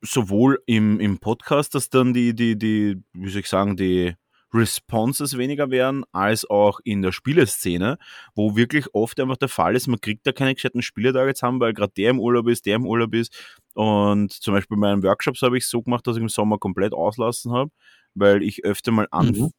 Sowohl 0.01 0.61
im, 0.67 0.99
im 0.99 1.17
Podcast, 1.17 1.73
dass 1.73 1.89
dann 1.89 2.13
die, 2.13 2.35
die, 2.35 2.57
die, 2.57 3.01
wie 3.13 3.29
soll 3.29 3.41
ich 3.41 3.49
sagen, 3.49 3.75
die 3.75 4.13
Responses 4.53 5.37
weniger 5.37 5.69
werden, 5.69 6.05
als 6.13 6.49
auch 6.49 6.79
in 6.83 7.01
der 7.01 7.11
Spieleszene, 7.11 7.97
wo 8.35 8.55
wirklich 8.55 8.93
oft 8.93 9.19
einfach 9.19 9.37
der 9.37 9.49
Fall 9.49 9.75
ist, 9.75 9.87
man 9.87 9.99
kriegt 9.99 10.25
da 10.25 10.31
keine 10.31 10.53
gescheiten 10.53 10.81
Spiele 10.81 11.11
da 11.11 11.25
jetzt 11.25 11.43
haben, 11.43 11.59
weil 11.59 11.73
gerade 11.73 11.91
der 11.97 12.11
im 12.11 12.19
Urlaub 12.19 12.47
ist, 12.47 12.65
der 12.65 12.75
im 12.75 12.85
Urlaub 12.85 13.13
ist. 13.13 13.35
Und 13.73 14.31
zum 14.31 14.53
Beispiel 14.53 14.77
bei 14.77 14.87
meinen 14.87 15.03
Workshops 15.03 15.41
habe 15.41 15.57
ich 15.57 15.65
es 15.65 15.69
so 15.69 15.81
gemacht, 15.81 16.07
dass 16.07 16.15
ich 16.15 16.21
im 16.21 16.29
Sommer 16.29 16.57
komplett 16.57 16.93
auslassen 16.93 17.51
habe, 17.51 17.71
weil 18.13 18.43
ich 18.43 18.63
öfter 18.63 18.91
mal 18.91 19.07
an, 19.11 19.31
mhm 19.31 19.51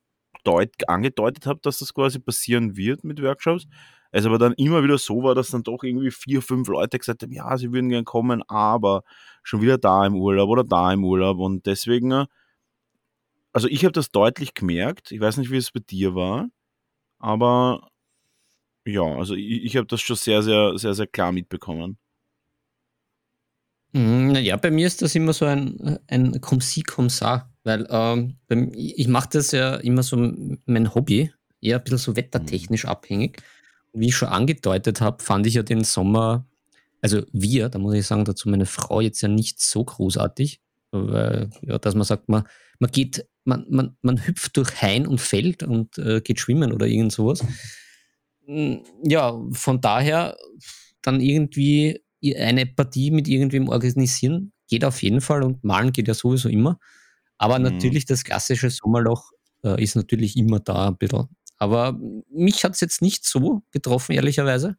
deut 0.46 0.88
angedeutet 0.88 1.46
habe, 1.46 1.60
dass 1.62 1.78
das 1.78 1.92
quasi 1.92 2.18
passieren 2.18 2.76
wird 2.76 3.04
mit 3.04 3.22
Workshops. 3.22 3.66
Es 4.12 4.24
aber 4.24 4.38
dann 4.38 4.52
immer 4.54 4.82
wieder 4.82 4.98
so 4.98 5.22
war, 5.22 5.34
dass 5.34 5.50
dann 5.50 5.62
doch 5.62 5.82
irgendwie 5.82 6.10
vier, 6.10 6.40
fünf 6.40 6.68
Leute 6.68 6.98
gesagt 6.98 7.22
haben, 7.22 7.32
ja, 7.32 7.56
sie 7.58 7.72
würden 7.72 7.90
gern 7.90 8.04
kommen, 8.04 8.42
aber 8.48 9.02
schon 9.42 9.60
wieder 9.60 9.78
da 9.78 10.06
im 10.06 10.14
Urlaub 10.14 10.48
oder 10.48 10.64
da 10.64 10.92
im 10.92 11.04
Urlaub. 11.04 11.38
Und 11.38 11.66
deswegen, 11.66 12.12
äh, 12.12 12.26
also 13.52 13.68
ich 13.68 13.84
habe 13.84 13.92
das 13.92 14.10
deutlich 14.10 14.54
gemerkt. 14.54 15.12
Ich 15.12 15.20
weiß 15.20 15.36
nicht, 15.38 15.50
wie 15.50 15.56
es 15.56 15.72
bei 15.72 15.80
dir 15.80 16.14
war, 16.14 16.48
aber 17.18 17.88
ja, 18.86 19.02
also 19.02 19.34
ich, 19.34 19.64
ich 19.64 19.76
habe 19.76 19.86
das 19.86 20.00
schon 20.00 20.16
sehr, 20.16 20.42
sehr, 20.42 20.78
sehr, 20.78 20.94
sehr 20.94 21.06
klar 21.06 21.32
mitbekommen. 21.32 21.98
Mhm, 23.92 24.32
naja, 24.32 24.56
bei 24.56 24.70
mir 24.70 24.86
ist 24.86 25.02
das 25.02 25.14
immer 25.14 25.32
so 25.32 25.46
ein, 25.46 25.98
ein 26.06 26.40
Comme-si, 26.40 26.82
Comme-ça. 26.82 27.48
Weil 27.66 27.84
ähm, 27.90 28.36
ich 28.76 29.08
mache 29.08 29.30
das 29.32 29.50
ja 29.50 29.74
immer 29.74 30.04
so 30.04 30.32
mein 30.66 30.94
Hobby, 30.94 31.32
eher 31.60 31.78
ein 31.78 31.82
bisschen 31.82 31.98
so 31.98 32.14
wettertechnisch 32.14 32.84
mhm. 32.84 32.90
abhängig. 32.90 33.42
Und 33.92 34.02
wie 34.02 34.06
ich 34.06 34.14
schon 34.14 34.28
angedeutet 34.28 35.00
habe, 35.00 35.20
fand 35.20 35.48
ich 35.48 35.54
ja 35.54 35.64
den 35.64 35.82
Sommer, 35.82 36.46
also 37.02 37.22
wir, 37.32 37.68
da 37.68 37.80
muss 37.80 37.94
ich 37.94 38.06
sagen, 38.06 38.24
dazu 38.24 38.48
meine 38.48 38.66
Frau 38.66 39.00
jetzt 39.00 39.20
ja 39.20 39.26
nicht 39.26 39.60
so 39.60 39.82
großartig, 39.82 40.60
weil, 40.92 41.50
ja, 41.62 41.76
dass 41.78 41.96
man 41.96 42.04
sagt, 42.04 42.28
man, 42.28 42.44
man 42.78 42.92
geht, 42.92 43.26
man, 43.42 43.66
man, 43.68 43.96
man 44.00 44.24
hüpft 44.24 44.56
durch 44.56 44.80
Hain 44.80 45.04
und 45.04 45.20
Feld 45.20 45.64
und 45.64 45.98
äh, 45.98 46.20
geht 46.20 46.38
schwimmen 46.38 46.72
oder 46.72 46.86
irgend 46.86 47.10
sowas. 47.10 47.44
Hm, 48.44 48.84
ja, 49.02 49.36
von 49.50 49.80
daher 49.80 50.36
dann 51.02 51.20
irgendwie 51.20 52.00
eine 52.38 52.64
Partie 52.64 53.10
mit 53.10 53.26
irgendwem 53.26 53.68
organisieren, 53.68 54.52
geht 54.68 54.84
auf 54.84 55.02
jeden 55.02 55.20
Fall 55.20 55.42
und 55.42 55.64
malen 55.64 55.90
geht 55.90 56.06
ja 56.06 56.14
sowieso 56.14 56.48
immer. 56.48 56.78
Aber 57.38 57.58
mhm. 57.58 57.64
natürlich, 57.64 58.06
das 58.06 58.24
klassische 58.24 58.70
Sommerloch 58.70 59.30
äh, 59.64 59.82
ist 59.82 59.96
natürlich 59.96 60.36
immer 60.36 60.60
da 60.60 60.88
ein 60.88 60.96
bisschen. 60.96 61.28
Aber 61.58 61.98
mich 62.30 62.64
hat 62.64 62.74
es 62.74 62.80
jetzt 62.80 63.02
nicht 63.02 63.24
so 63.24 63.62
getroffen, 63.70 64.12
ehrlicherweise. 64.12 64.76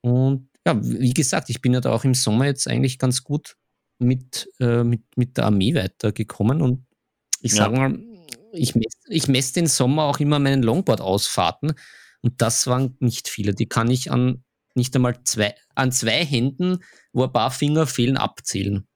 Und 0.00 0.48
ja, 0.66 0.78
wie 0.82 1.14
gesagt, 1.14 1.50
ich 1.50 1.60
bin 1.60 1.74
ja 1.74 1.80
da 1.80 1.92
auch 1.92 2.04
im 2.04 2.14
Sommer 2.14 2.46
jetzt 2.46 2.68
eigentlich 2.68 2.98
ganz 2.98 3.24
gut 3.24 3.56
mit, 3.98 4.48
äh, 4.60 4.84
mit, 4.84 5.02
mit 5.16 5.36
der 5.36 5.46
Armee 5.46 5.74
weitergekommen. 5.74 6.60
Und 6.60 6.86
ich 7.40 7.54
sage 7.54 7.76
ja. 7.76 7.88
mal, 7.88 7.98
ich 8.52 8.74
messe 8.74 8.98
ich 9.08 9.28
mess 9.28 9.52
den 9.52 9.66
Sommer 9.66 10.04
auch 10.04 10.20
immer 10.20 10.38
meinen 10.38 10.62
Longboard-Ausfahrten. 10.62 11.74
Und 12.20 12.40
das 12.40 12.66
waren 12.66 12.96
nicht 13.00 13.28
viele. 13.28 13.54
Die 13.54 13.68
kann 13.68 13.90
ich 13.90 14.10
an 14.10 14.44
nicht 14.74 14.94
einmal 14.94 15.22
zwei, 15.24 15.54
an 15.74 15.92
zwei 15.92 16.24
Händen, 16.24 16.78
wo 17.12 17.24
ein 17.24 17.32
paar 17.32 17.50
Finger 17.50 17.86
fehlen, 17.86 18.16
abzählen. 18.16 18.86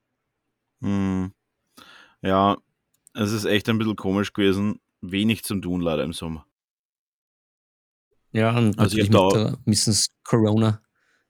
Hm. 0.81 1.31
Ja, 2.21 2.57
es 3.13 3.31
ist 3.31 3.45
echt 3.45 3.69
ein 3.69 3.77
bisschen 3.77 3.95
komisch 3.95 4.33
gewesen. 4.33 4.79
Wenig 5.01 5.43
zum 5.43 5.61
tun 5.61 5.81
leider 5.81 6.03
im 6.03 6.13
Sommer. 6.13 6.45
Ja, 8.31 8.49
und 8.57 8.77
also 8.77 8.97
natürlich 8.97 9.09
mit 9.09 9.33
der 9.33 9.57
Mrs. 9.65 10.09
Corona. 10.23 10.81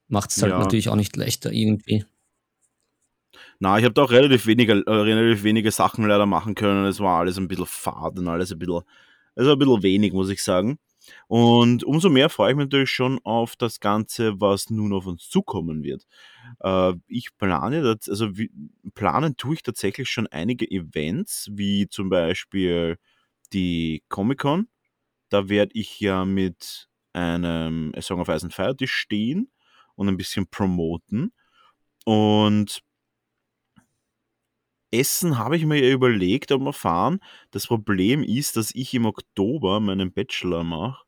macht 0.07 0.31
es 0.31 0.41
halt 0.41 0.51
ja. 0.51 0.59
natürlich 0.59 0.89
auch 0.89 0.95
nicht 0.95 1.15
leichter 1.15 1.51
irgendwie. 1.51 2.05
Na, 3.59 3.77
ich 3.77 3.85
habe 3.85 3.93
da 3.93 4.03
auch 4.03 4.11
relativ 4.11 4.45
wenige, 4.45 4.83
äh, 4.85 4.91
relativ 4.91 5.43
wenige 5.43 5.71
Sachen 5.71 6.05
leider 6.05 6.25
machen 6.25 6.55
können. 6.55 6.85
Es 6.85 6.99
war 6.99 7.19
alles 7.19 7.37
ein 7.37 7.47
bisschen 7.47 7.65
fad 7.65 8.17
und 8.17 8.27
alles 8.27 8.51
ein 8.51 8.59
bisschen, 8.59 8.81
also 9.35 9.51
ein 9.51 9.59
bisschen 9.59 9.83
wenig, 9.83 10.13
muss 10.13 10.29
ich 10.29 10.43
sagen. 10.43 10.79
Und 11.27 11.83
umso 11.83 12.09
mehr 12.09 12.29
freue 12.29 12.51
ich 12.51 12.57
mich 12.57 12.65
natürlich 12.65 12.91
schon 12.91 13.19
auf 13.23 13.55
das 13.55 13.79
Ganze, 13.79 14.39
was 14.39 14.69
nun 14.69 14.93
auf 14.93 15.05
uns 15.07 15.29
zukommen 15.29 15.83
wird. 15.83 16.05
Äh, 16.59 16.93
ich 17.07 17.35
plane, 17.37 17.81
das, 17.81 18.09
also 18.09 18.29
planen 18.93 19.37
tue 19.37 19.55
ich 19.55 19.63
tatsächlich 19.63 20.09
schon 20.09 20.27
einige 20.27 20.69
Events, 20.69 21.49
wie 21.53 21.87
zum 21.87 22.09
Beispiel 22.09 22.97
die 23.53 24.03
Comic-Con. 24.09 24.67
Da 25.29 25.49
werde 25.49 25.71
ich 25.73 25.99
ja 25.99 26.25
mit 26.25 26.87
einem 27.13 27.93
A 27.95 28.01
Song 28.01 28.21
of 28.21 28.29
Ice 28.29 28.45
and 28.45 28.53
Fire 28.53 28.75
Tisch 28.75 28.93
stehen 28.93 29.51
und 29.95 30.07
ein 30.07 30.17
bisschen 30.17 30.47
promoten. 30.47 31.33
Und 32.05 32.81
Essen 34.91 35.37
habe 35.37 35.57
ich 35.57 35.65
mir 35.65 35.83
ja 35.83 35.93
überlegt, 35.93 36.51
ob 36.51 36.61
wir 36.61 36.73
fahren. 36.73 37.19
Das 37.51 37.67
Problem 37.67 38.23
ist, 38.23 38.55
dass 38.55 38.73
ich 38.73 38.93
im 38.93 39.05
Oktober 39.05 39.79
meinen 39.79 40.13
Bachelor 40.13 40.63
mache. 40.63 41.03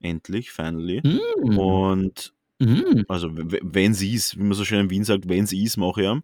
Endlich, 0.00 0.50
finally. 0.50 1.00
Mm. 1.02 1.58
Und 1.58 2.34
mm. 2.60 3.04
also, 3.08 3.30
wenn 3.32 3.94
sie 3.94 4.14
ist, 4.14 4.38
wie 4.38 4.42
man 4.42 4.52
so 4.52 4.64
schön 4.64 4.80
in 4.80 4.90
Wien 4.90 5.04
sagt, 5.04 5.28
wenn 5.28 5.46
sie 5.46 5.62
ist, 5.64 5.76
mache 5.76 6.02
ich 6.02 6.08
ihn. 6.08 6.22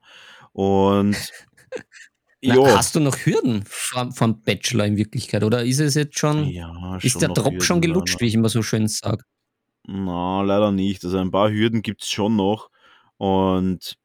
Und 0.52 1.16
Na, 2.42 2.76
hast 2.76 2.94
du 2.94 3.00
noch 3.00 3.16
Hürden 3.16 3.64
vom, 3.66 4.12
vom, 4.12 4.42
Bachelor 4.42 4.86
in 4.86 4.96
Wirklichkeit? 4.96 5.42
Oder 5.42 5.64
ist 5.64 5.80
es 5.80 5.94
jetzt 5.94 6.18
schon, 6.18 6.48
ja, 6.48 6.98
ist 7.02 7.20
der 7.20 7.30
Drop 7.30 7.52
Hürden, 7.52 7.60
schon 7.60 7.80
gelutscht, 7.80 8.20
wie 8.20 8.26
ich 8.26 8.34
immer 8.34 8.48
so 8.48 8.62
schön 8.62 8.88
sage? 8.88 9.24
Na, 9.86 10.42
leider 10.42 10.72
nicht. 10.72 11.04
Also 11.04 11.18
ein 11.18 11.30
paar 11.30 11.50
Hürden 11.50 11.82
gibt 11.82 12.02
es 12.02 12.10
schon 12.10 12.36
noch. 12.36 12.70
Und 13.16 13.96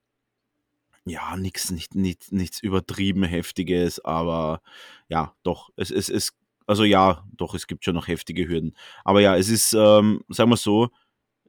ja, 1.06 1.36
nichts 1.36 1.72
nicht, 1.72 1.96
nicht, 1.96 2.32
nichts 2.32 2.62
übertrieben 2.62 3.24
Heftiges, 3.24 4.04
aber 4.04 4.62
ja, 5.10 5.34
doch, 5.44 5.72
es, 5.76 5.90
es, 5.90 6.10
es, 6.10 6.34
also 6.68 6.84
ja, 6.84 7.26
doch, 7.36 7.56
es 7.56 7.68
gibt 7.68 7.84
schon 7.84 7.96
noch 7.96 8.08
heftige 8.08 8.48
Hürden. 8.48 8.76
Aber 9.04 9.20
ja, 9.20 9.36
es 9.36 9.50
ist, 9.50 9.74
ähm, 9.74 10.24
sagen 10.30 10.52
wir 10.52 10.58
so, 10.58 10.90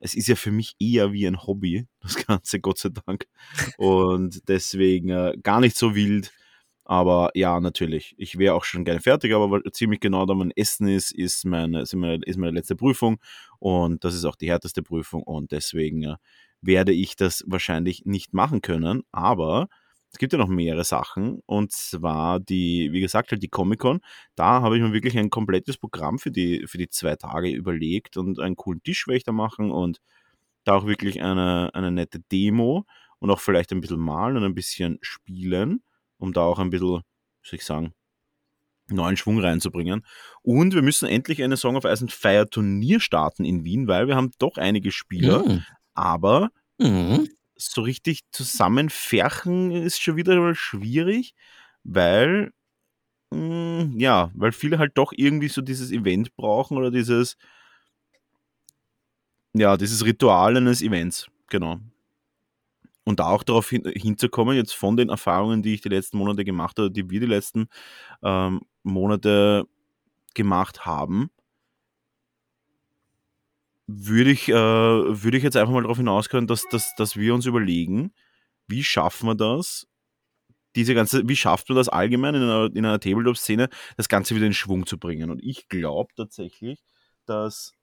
es 0.02 0.14
ist 0.14 0.26
ja 0.26 0.34
für 0.34 0.50
mich 0.50 0.74
eher 0.80 1.12
wie 1.12 1.26
ein 1.26 1.46
Hobby, 1.46 1.86
das 2.00 2.16
Ganze, 2.26 2.60
Gott 2.60 2.78
sei 2.78 2.90
Dank. 3.06 3.26
Und 3.78 4.46
deswegen 4.48 5.10
äh, 5.10 5.36
gar 5.42 5.60
nicht 5.60 5.76
so 5.76 5.94
wild. 5.94 6.32
Aber 6.84 7.30
ja, 7.34 7.60
natürlich. 7.60 8.14
Ich 8.18 8.36
wäre 8.36 8.54
auch 8.54 8.64
schon 8.64 8.84
gerne 8.84 9.00
fertig, 9.00 9.32
aber 9.32 9.62
ziemlich 9.70 10.00
genau 10.00 10.26
da 10.26 10.34
mein 10.34 10.50
Essen 10.56 10.88
ist, 10.88 11.12
ist 11.12 11.44
meine, 11.44 11.82
ist 11.82 11.94
meine, 11.94 12.24
ist 12.24 12.36
meine 12.36 12.52
letzte 12.52 12.74
Prüfung. 12.74 13.18
Und 13.60 14.02
das 14.02 14.14
ist 14.14 14.24
auch 14.24 14.34
die 14.34 14.50
härteste 14.50 14.82
Prüfung. 14.82 15.22
Und 15.22 15.52
deswegen 15.52 16.02
äh, 16.02 16.16
werde 16.60 16.92
ich 16.92 17.14
das 17.14 17.44
wahrscheinlich 17.46 18.02
nicht 18.04 18.34
machen 18.34 18.60
können. 18.60 19.04
Aber 19.12 19.68
es 20.12 20.18
gibt 20.18 20.32
ja 20.32 20.38
noch 20.38 20.48
mehrere 20.48 20.84
Sachen. 20.84 21.40
Und 21.46 21.72
zwar 21.72 22.40
die, 22.40 22.92
wie 22.92 23.00
gesagt, 23.00 23.30
halt 23.30 23.42
die 23.42 23.48
Comic-Con. 23.48 24.00
Da 24.34 24.62
habe 24.62 24.76
ich 24.76 24.82
mir 24.82 24.92
wirklich 24.92 25.16
ein 25.18 25.30
komplettes 25.30 25.78
Programm 25.78 26.18
für 26.18 26.30
die, 26.30 26.66
für 26.66 26.78
die 26.78 26.88
zwei 26.88 27.16
Tage 27.16 27.50
überlegt 27.50 28.16
und 28.16 28.38
einen 28.38 28.56
coolen 28.56 28.82
Tisch 28.82 29.06
werde 29.06 29.18
ich 29.18 29.24
da 29.24 29.32
machen 29.32 29.70
und 29.70 30.00
da 30.64 30.74
auch 30.74 30.86
wirklich 30.86 31.22
eine, 31.22 31.70
eine 31.74 31.90
nette 31.90 32.20
Demo 32.20 32.84
und 33.18 33.30
auch 33.30 33.40
vielleicht 33.40 33.72
ein 33.72 33.80
bisschen 33.80 33.98
malen 33.98 34.36
und 34.36 34.44
ein 34.44 34.54
bisschen 34.54 34.98
spielen, 35.00 35.82
um 36.18 36.32
da 36.32 36.42
auch 36.42 36.58
ein 36.58 36.70
bisschen, 36.70 37.00
wie 37.42 37.48
soll 37.48 37.56
ich 37.56 37.64
sagen, 37.64 37.94
neuen 38.88 39.16
Schwung 39.16 39.40
reinzubringen. 39.40 40.04
Und 40.42 40.74
wir 40.74 40.82
müssen 40.82 41.08
endlich 41.08 41.42
eine 41.42 41.56
Song 41.56 41.76
of 41.76 41.84
Ice 41.84 42.02
and 42.02 42.12
Fire 42.12 42.48
Turnier 42.48 43.00
starten 43.00 43.44
in 43.44 43.64
Wien, 43.64 43.88
weil 43.88 44.06
wir 44.06 44.16
haben 44.16 44.30
doch 44.38 44.58
einige 44.58 44.92
Spieler, 44.92 45.44
mhm 45.44 45.64
aber 45.94 46.50
mhm. 46.78 47.28
So 47.56 47.82
richtig 47.82 48.22
zusammenfärchen 48.32 49.70
ist 49.72 50.00
schon 50.00 50.16
wieder 50.16 50.36
mal 50.40 50.54
schwierig, 50.54 51.34
weil 51.84 52.52
mh, 53.30 53.38
hm, 53.82 54.00
ja, 54.00 54.30
weil 54.34 54.52
viele 54.52 54.78
halt 54.78 54.92
doch 54.96 55.12
irgendwie 55.16 55.48
so 55.48 55.62
dieses 55.62 55.92
Event 55.92 56.36
brauchen 56.36 56.78
oder 56.78 56.90
dieses 56.90 57.36
ja, 59.54 59.76
dieses 59.76 60.04
Ritual 60.04 60.56
eines 60.56 60.82
Events, 60.82 61.26
genau. 61.48 61.78
Und 63.04 63.18
da 63.20 63.26
auch 63.26 63.42
darauf 63.42 63.68
hin, 63.68 63.82
hinzukommen, 63.94 64.56
jetzt 64.56 64.74
von 64.74 64.96
den 64.96 65.08
Erfahrungen, 65.08 65.62
die 65.62 65.74
ich 65.74 65.80
die 65.80 65.88
letzten 65.88 66.18
Monate 66.18 66.44
gemacht 66.44 66.78
habe, 66.78 66.90
die 66.90 67.10
wir 67.10 67.20
die 67.20 67.26
letzten 67.26 67.68
ähm, 68.22 68.62
Monate 68.84 69.66
gemacht 70.34 70.86
haben, 70.86 71.30
würde 73.94 74.30
ich, 74.30 74.48
äh, 74.48 74.54
würde 74.54 75.36
ich 75.36 75.42
jetzt 75.42 75.56
einfach 75.56 75.72
mal 75.72 75.82
darauf 75.82 75.98
hinausgehen, 75.98 76.46
dass, 76.46 76.64
dass, 76.70 76.94
dass 76.96 77.16
wir 77.16 77.34
uns 77.34 77.46
überlegen, 77.46 78.12
wie 78.66 78.82
schaffen 78.82 79.28
wir 79.28 79.34
das, 79.34 79.86
diese 80.76 80.94
ganze, 80.94 81.28
wie 81.28 81.36
schafft 81.36 81.68
man 81.68 81.76
das 81.76 81.88
allgemein 81.88 82.34
in 82.34 82.42
einer, 82.42 82.70
in 82.74 82.84
einer 82.84 83.00
Tabletop-Szene, 83.00 83.68
das 83.96 84.08
Ganze 84.08 84.34
wieder 84.34 84.46
in 84.46 84.54
Schwung 84.54 84.86
zu 84.86 84.98
bringen? 84.98 85.30
Und 85.30 85.42
ich 85.42 85.68
glaube 85.68 86.12
tatsächlich, 86.16 86.82
dass 87.26 87.74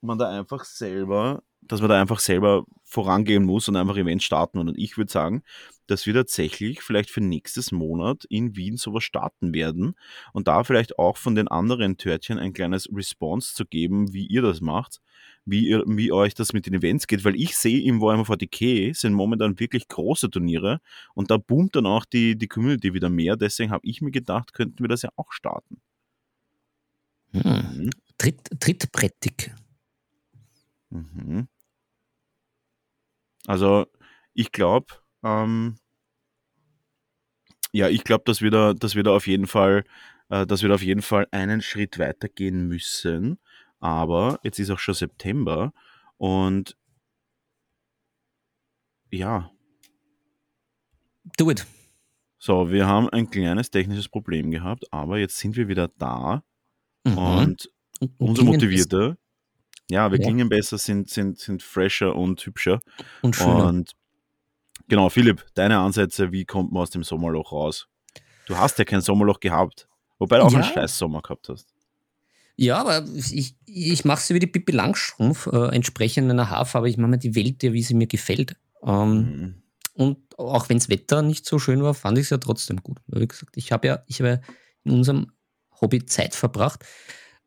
man 0.00 0.18
da 0.18 0.30
einfach 0.30 0.64
selber, 0.64 1.42
dass 1.70 1.80
man 1.80 1.90
da 1.90 2.00
einfach 2.00 2.20
selber 2.20 2.64
vorangehen 2.84 3.44
muss 3.44 3.68
und 3.68 3.76
einfach 3.76 3.96
Events 3.96 4.24
starten. 4.24 4.58
Und 4.58 4.76
ich 4.76 4.96
würde 4.96 5.10
sagen, 5.10 5.42
dass 5.86 6.06
wir 6.06 6.14
tatsächlich 6.14 6.82
vielleicht 6.82 7.10
für 7.10 7.20
nächstes 7.20 7.72
Monat 7.72 8.24
in 8.28 8.56
Wien 8.56 8.76
sowas 8.76 9.04
starten 9.04 9.54
werden 9.54 9.94
und 10.32 10.48
da 10.48 10.64
vielleicht 10.64 10.98
auch 10.98 11.16
von 11.16 11.34
den 11.34 11.48
anderen 11.48 11.96
Törtchen 11.96 12.38
ein 12.38 12.52
kleines 12.52 12.88
Response 12.94 13.54
zu 13.54 13.64
geben, 13.64 14.12
wie 14.12 14.26
ihr 14.26 14.42
das 14.42 14.60
macht 14.60 15.00
wie, 15.44 15.68
ihr, 15.68 15.82
wie 15.86 16.12
euch 16.12 16.34
das 16.34 16.52
mit 16.52 16.66
den 16.66 16.74
Events 16.74 17.06
geht, 17.06 17.24
weil 17.24 17.34
ich 17.34 17.56
sehe 17.56 17.82
im 17.82 18.00
Warhammer 18.00 18.24
40k 18.24 18.94
sind 18.94 19.14
momentan 19.14 19.58
wirklich 19.58 19.88
große 19.88 20.30
Turniere 20.30 20.80
und 21.14 21.30
da 21.30 21.36
boomt 21.36 21.76
dann 21.76 21.86
auch 21.86 22.04
die, 22.04 22.36
die 22.36 22.48
Community 22.48 22.94
wieder 22.94 23.10
mehr. 23.10 23.36
Deswegen 23.36 23.70
habe 23.70 23.86
ich 23.86 24.00
mir 24.00 24.10
gedacht, 24.10 24.52
könnten 24.52 24.82
wir 24.82 24.88
das 24.88 25.02
ja 25.02 25.10
auch 25.16 25.32
starten. 25.32 25.80
Hm. 27.32 27.42
Mhm. 27.42 27.90
Tritt, 28.18 28.60
trittbrettig. 28.60 29.52
Mhm. 30.90 31.48
Also, 33.50 33.88
ich 34.32 34.52
glaube, 34.52 34.94
ähm, 35.24 35.76
ja, 37.72 37.88
ich 37.88 38.04
glaube, 38.04 38.22
dass 38.24 38.42
wir 38.42 38.52
da, 38.52 38.74
dass 38.74 38.94
wir 38.94 39.02
da 39.02 39.10
auf 39.10 39.26
jeden 39.26 39.48
Fall, 39.48 39.82
äh, 40.28 40.46
dass 40.46 40.62
wir 40.62 40.68
da 40.68 40.76
auf 40.76 40.84
jeden 40.84 41.02
Fall 41.02 41.26
einen 41.32 41.60
Schritt 41.60 41.98
weiter 41.98 42.28
gehen 42.28 42.68
müssen. 42.68 43.40
Aber 43.80 44.38
jetzt 44.44 44.60
ist 44.60 44.70
auch 44.70 44.78
schon 44.78 44.94
September 44.94 45.72
und 46.16 46.76
ja. 49.10 49.50
Do 51.36 51.50
it. 51.50 51.66
So, 52.38 52.70
wir 52.70 52.86
haben 52.86 53.08
ein 53.08 53.30
kleines 53.30 53.72
technisches 53.72 54.08
Problem 54.08 54.52
gehabt, 54.52 54.84
aber 54.92 55.18
jetzt 55.18 55.38
sind 55.38 55.56
wir 55.56 55.66
wieder 55.66 55.88
da 55.88 56.44
mhm. 57.02 57.18
und, 57.18 57.72
und 57.98 58.12
unser 58.20 58.44
Motivierter, 58.44 59.16
ja, 59.90 60.10
wir 60.10 60.18
ja. 60.18 60.24
klingen 60.24 60.48
besser, 60.48 60.78
sind, 60.78 61.10
sind, 61.10 61.38
sind 61.38 61.62
fresher 61.62 62.14
und 62.14 62.40
hübscher. 62.44 62.80
Und 63.22 63.36
schöner. 63.36 63.66
Und 63.66 63.92
genau, 64.88 65.08
Philipp, 65.08 65.44
deine 65.54 65.78
Ansätze, 65.78 66.32
wie 66.32 66.44
kommt 66.44 66.72
man 66.72 66.82
aus 66.82 66.90
dem 66.90 67.04
Sommerloch 67.04 67.52
raus? 67.52 67.88
Du 68.46 68.56
hast 68.56 68.78
ja 68.78 68.84
kein 68.84 69.00
Sommerloch 69.00 69.40
gehabt, 69.40 69.88
wobei 70.18 70.38
du 70.38 70.44
auch 70.44 70.52
ja. 70.52 70.60
einen 70.60 70.72
scheiß 70.72 70.98
Sommer 70.98 71.22
gehabt 71.22 71.48
hast. 71.48 71.72
Ja, 72.56 72.78
aber 72.78 73.06
ich, 73.14 73.56
ich 73.64 74.04
mache 74.04 74.18
es 74.18 74.30
wie 74.30 74.38
die 74.38 74.46
Pippi 74.46 74.72
Langstrumpf, 74.72 75.46
äh, 75.46 75.74
entsprechend 75.74 76.30
einer 76.30 76.50
Haarfarbe. 76.50 76.90
Ich 76.90 76.98
mache 76.98 77.12
mir 77.12 77.18
die 77.18 77.34
Welt, 77.34 77.62
ja, 77.62 77.72
wie 77.72 77.82
sie 77.82 77.94
mir 77.94 78.06
gefällt. 78.06 78.54
Ähm, 78.82 79.14
mhm. 79.14 79.62
Und 79.94 80.38
auch 80.38 80.68
wenn 80.68 80.78
das 80.78 80.88
Wetter 80.88 81.22
nicht 81.22 81.46
so 81.46 81.58
schön 81.58 81.82
war, 81.82 81.94
fand 81.94 82.18
ich 82.18 82.24
es 82.24 82.30
ja 82.30 82.38
trotzdem 82.38 82.82
gut. 82.82 82.98
Wie 83.06 83.26
gesagt, 83.26 83.56
ich 83.56 83.72
habe 83.72 83.86
ja, 83.86 84.02
ich 84.08 84.20
habe 84.20 84.42
in 84.84 84.92
unserem 84.92 85.32
Hobby 85.80 86.04
Zeit 86.04 86.34
verbracht. 86.34 86.84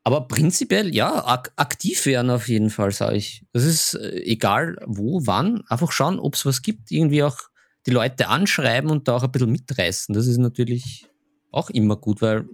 Aber 0.06 0.28
prinzipiell, 0.28 0.94
ja, 0.94 1.26
ak 1.26 1.54
aktiv 1.56 2.06
werden 2.06 2.30
auf 2.30 2.50
jeden 2.50 2.70
Fall, 2.70 2.92
sage 2.92 3.16
ich. 3.16 3.46
Das 3.54 3.64
ist 3.64 3.94
äh, 3.94 4.22
egal 4.24 4.78
wo, 4.86 5.26
wann. 5.26 5.64
Einfach 5.68 5.92
schauen, 5.92 6.20
ob 6.20 6.36
es 6.36 6.46
was 6.46 6.62
gibt. 6.62 6.92
Irgendwie 6.92 7.24
auch 7.24 7.38
die 7.86 7.92
Leute 7.92 8.28
anschreiben 8.28 8.90
und 8.90 9.08
da 9.08 9.16
auch 9.16 9.24
ein 9.24 9.32
bisschen 9.32 9.52
mitreißen. 9.52 10.14
Das 10.14 10.28
ist 10.28 10.38
natürlich 10.38 11.08
auch 11.52 11.70
immer 11.70 11.96
gut, 11.96 12.22
weil 12.22 12.48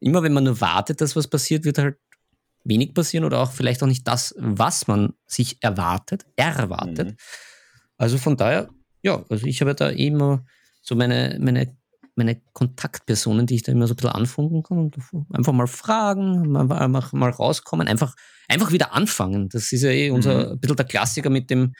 immer 0.00 0.22
wenn 0.22 0.32
man 0.32 0.44
nur 0.44 0.60
wartet, 0.60 1.00
dass 1.00 1.16
was 1.16 1.28
passiert, 1.28 1.64
wird 1.64 1.78
halt 1.78 1.96
wenig 2.64 2.94
passieren 2.94 3.24
oder 3.24 3.40
auch 3.40 3.52
vielleicht 3.52 3.82
auch 3.82 3.86
nicht 3.86 4.06
das, 4.06 4.34
was 4.38 4.88
man 4.88 5.14
sich 5.26 5.62
erwartet, 5.62 6.26
erwartet. 6.36 7.08
Mhm. 7.08 7.16
Also 7.96 8.18
von 8.18 8.36
daher, 8.36 8.68
ja, 9.02 9.24
also 9.28 9.46
ich 9.46 9.60
habe 9.60 9.74
da 9.74 9.88
immer 9.88 10.44
so 10.82 10.94
meine, 10.94 11.38
meine, 11.40 11.76
meine 12.16 12.40
Kontaktpersonen, 12.52 13.46
die 13.46 13.56
ich 13.56 13.62
da 13.62 13.72
immer 13.72 13.86
so 13.86 13.92
ein 13.92 13.96
bisschen 13.96 14.10
anfunken 14.10 14.62
kann 14.62 14.78
und 14.78 14.96
einfach 15.32 15.52
mal 15.52 15.66
fragen, 15.66 16.50
mal, 16.50 16.88
mal, 16.88 17.30
rauskommen, 17.30 17.88
einfach, 17.88 18.14
einfach 18.48 18.72
wieder 18.72 18.94
anfangen. 18.94 19.48
Das 19.48 19.72
ist 19.72 19.82
ja 19.82 19.90
eh 19.90 20.10
unser, 20.10 20.46
mhm. 20.46 20.52
ein 20.52 20.60
bisschen 20.60 20.76
der 20.76 20.86
Klassiker 20.86 21.30
mit 21.30 21.50
dem 21.50 21.74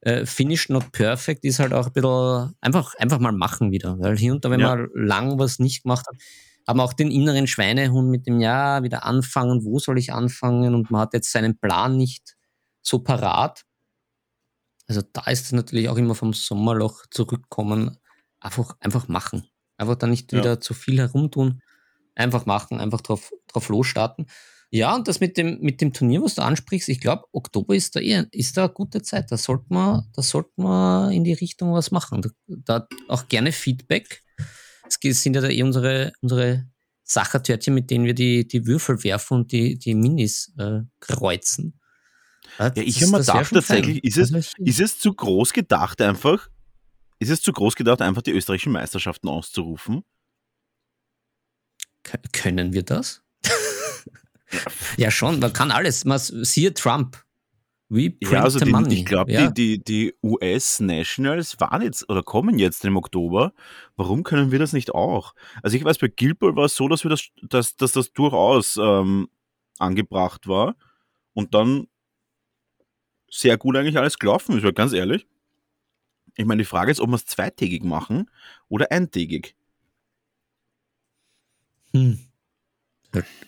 äh, 0.00 0.26
Finish 0.26 0.68
not 0.68 0.92
perfect, 0.92 1.44
ist 1.44 1.58
halt 1.58 1.72
auch 1.72 1.86
ein 1.86 1.92
bisschen 1.92 2.54
einfach, 2.60 2.94
einfach 2.96 3.18
mal 3.18 3.32
machen 3.32 3.72
wieder. 3.72 3.98
Weil 3.98 4.16
hier 4.16 4.32
und 4.32 4.44
da, 4.44 4.50
wenn 4.50 4.60
ja. 4.60 4.76
man 4.76 4.88
lang 4.94 5.38
was 5.38 5.58
nicht 5.58 5.82
gemacht 5.82 6.06
hat, 6.06 6.16
haben 6.66 6.80
auch 6.80 6.94
den 6.94 7.10
inneren 7.10 7.46
Schweinehund 7.46 8.10
mit 8.10 8.26
dem, 8.26 8.40
ja, 8.40 8.82
wieder 8.82 9.04
anfangen, 9.04 9.64
wo 9.64 9.78
soll 9.78 9.98
ich 9.98 10.12
anfangen? 10.12 10.74
Und 10.74 10.90
man 10.90 11.02
hat 11.02 11.14
jetzt 11.14 11.30
seinen 11.30 11.58
Plan 11.58 11.96
nicht 11.96 12.36
so 12.82 13.00
parat. 13.00 13.64
Also 14.86 15.02
da 15.12 15.22
ist 15.30 15.46
es 15.46 15.52
natürlich 15.52 15.88
auch 15.88 15.96
immer 15.96 16.14
vom 16.14 16.32
Sommerloch 16.32 17.04
zurückkommen, 17.10 17.98
einfach, 18.40 18.76
einfach 18.80 19.08
machen. 19.08 19.46
Einfach 19.76 19.96
da 19.96 20.06
nicht 20.06 20.32
wieder 20.32 20.44
ja. 20.44 20.60
zu 20.60 20.74
viel 20.74 20.98
herumtun. 20.98 21.60
Einfach 22.14 22.46
machen, 22.46 22.80
einfach 22.80 23.00
drauf, 23.00 23.32
drauf 23.48 23.68
losstarten. 23.68 24.26
Ja, 24.70 24.94
und 24.94 25.06
das 25.06 25.20
mit 25.20 25.36
dem, 25.36 25.60
mit 25.60 25.80
dem 25.80 25.92
Turnier, 25.92 26.22
was 26.22 26.34
du 26.34 26.42
ansprichst, 26.42 26.88
ich 26.88 27.00
glaube, 27.00 27.24
Oktober 27.32 27.74
ist 27.76 27.94
da 27.94 28.00
eher, 28.00 28.26
ist 28.32 28.56
da 28.56 28.64
eine 28.64 28.72
gute 28.72 29.02
Zeit. 29.02 29.30
Da 29.30 29.36
sollte 29.36 29.66
man, 29.68 30.08
da 30.12 30.22
sollte 30.22 30.50
man 30.56 31.12
in 31.12 31.22
die 31.22 31.32
Richtung 31.32 31.72
was 31.72 31.90
machen. 31.90 32.22
Da, 32.22 32.30
da 32.46 32.88
auch 33.08 33.28
gerne 33.28 33.52
Feedback. 33.52 34.22
Es 35.02 35.22
sind 35.22 35.36
ja 35.36 35.42
da 35.42 35.48
eh 35.48 35.62
unsere, 35.62 36.12
unsere 36.22 36.66
Sachertörtchen, 37.04 37.74
mit 37.74 37.90
denen 37.90 38.04
wir 38.04 38.14
die, 38.14 38.48
die 38.48 38.66
Würfel 38.66 39.02
werfen 39.04 39.34
und 39.38 39.52
die, 39.52 39.78
die 39.78 39.94
Minis 39.94 40.52
äh, 40.58 40.80
kreuzen. 41.00 41.78
Ja, 42.58 42.72
ich 42.74 43.00
habe 43.02 43.12
mir 43.12 43.18
gedacht, 43.20 43.52
tatsächlich, 43.52 44.02
ist 44.04 44.16
es, 44.16 44.54
ist 44.58 44.80
es 44.80 44.98
zu 44.98 45.14
groß 45.14 45.52
gedacht 45.52 46.00
einfach, 46.00 46.48
ist 47.24 47.30
es 47.30 47.42
zu 47.42 47.52
groß 47.52 47.74
gedacht, 47.74 48.02
einfach 48.02 48.22
die 48.22 48.32
österreichischen 48.32 48.72
Meisterschaften 48.72 49.28
auszurufen? 49.28 50.04
K 52.02 52.18
können 52.32 52.72
wir 52.72 52.82
das? 52.82 53.22
ja, 54.96 55.10
schon, 55.10 55.38
man 55.40 55.52
kann 55.52 55.70
alles. 55.70 56.04
Man, 56.04 56.18
siehe 56.18 56.74
Trump. 56.74 57.24
We 57.88 58.10
print 58.10 58.32
ja, 58.32 58.42
also 58.42 58.58
die, 58.58 58.70
money. 58.70 58.94
ich 58.94 59.04
glaube, 59.04 59.30
ja. 59.32 59.48
die, 59.50 59.78
die, 59.78 59.84
die 59.84 60.14
US-Nationals 60.22 61.60
waren 61.60 61.82
jetzt 61.82 62.08
oder 62.08 62.22
kommen 62.22 62.58
jetzt 62.58 62.84
im 62.84 62.96
Oktober. 62.96 63.52
Warum 63.96 64.22
können 64.22 64.50
wir 64.50 64.58
das 64.58 64.72
nicht 64.72 64.94
auch? 64.94 65.34
Also 65.62 65.76
ich 65.76 65.84
weiß, 65.84 65.98
bei 65.98 66.08
Ball 66.08 66.56
war 66.56 66.64
es 66.64 66.76
so, 66.76 66.88
dass, 66.88 67.04
wir 67.04 67.10
das, 67.10 67.28
dass, 67.42 67.76
dass 67.76 67.92
das 67.92 68.12
durchaus 68.12 68.78
ähm, 68.80 69.28
angebracht 69.78 70.48
war 70.48 70.76
und 71.34 71.54
dann 71.54 71.86
sehr 73.30 73.58
gut 73.58 73.76
eigentlich 73.76 73.98
alles 73.98 74.18
gelaufen 74.18 74.58
ist, 74.58 74.74
ganz 74.74 74.92
ehrlich. 74.92 75.26
Ich 76.36 76.44
meine, 76.44 76.62
die 76.62 76.66
Frage 76.66 76.90
ist, 76.90 77.00
ob 77.00 77.10
wir 77.10 77.16
es 77.16 77.26
zweitägig 77.26 77.84
machen 77.84 78.30
oder 78.68 78.90
eintägig. 78.90 79.54
Hm. 81.92 82.18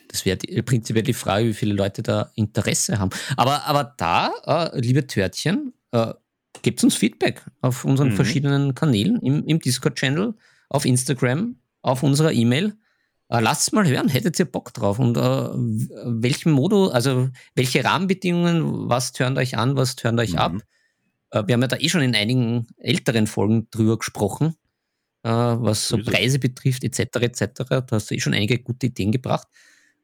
Das 0.08 0.24
wäre 0.24 0.38
prinzipiell 0.62 1.02
die 1.02 1.12
Frage, 1.12 1.46
wie 1.46 1.54
viele 1.54 1.74
Leute 1.74 2.02
da 2.02 2.30
Interesse 2.34 2.98
haben. 2.98 3.10
Aber, 3.36 3.64
aber 3.64 3.94
da, 3.96 4.32
äh, 4.46 4.80
liebe 4.80 5.06
Törtchen, 5.06 5.72
äh, 5.90 6.14
gebt 6.62 6.82
uns 6.84 6.94
Feedback 6.94 7.44
auf 7.60 7.84
unseren 7.84 8.10
mhm. 8.10 8.16
verschiedenen 8.16 8.74
Kanälen, 8.74 9.20
im, 9.20 9.44
im 9.44 9.58
Discord-Channel, 9.58 10.34
auf 10.68 10.84
Instagram, 10.84 11.56
auf 11.82 12.02
unserer 12.02 12.32
E-Mail. 12.32 12.76
Äh, 13.28 13.40
lasst 13.40 13.72
mal 13.72 13.86
hören, 13.86 14.08
hättet 14.08 14.38
ihr 14.38 14.44
Bock 14.44 14.72
drauf? 14.72 14.98
Und 14.98 15.16
äh, 15.16 15.20
welchen 15.20 16.52
Modus, 16.52 16.92
also 16.92 17.28
welche 17.54 17.84
Rahmenbedingungen, 17.84 18.88
was 18.88 19.12
tönt 19.12 19.36
euch 19.38 19.58
an, 19.58 19.76
was 19.76 19.96
tönt 19.96 20.20
euch 20.20 20.32
mhm. 20.32 20.38
ab? 20.38 20.52
Äh, 21.30 21.44
wir 21.46 21.54
haben 21.54 21.62
ja 21.62 21.68
da 21.68 21.76
eh 21.76 21.88
schon 21.88 22.02
in 22.02 22.14
einigen 22.14 22.66
älteren 22.78 23.26
Folgen 23.26 23.68
drüber 23.70 23.98
gesprochen, 23.98 24.56
äh, 25.22 25.30
was 25.30 25.88
so 25.88 25.98
Preise 25.98 26.38
betrifft, 26.38 26.84
etc. 26.84 27.16
etc. 27.20 27.64
Da 27.68 27.86
hast 27.90 28.10
du 28.10 28.14
eh 28.14 28.20
schon 28.20 28.34
einige 28.34 28.58
gute 28.58 28.86
Ideen 28.86 29.12
gebracht. 29.12 29.48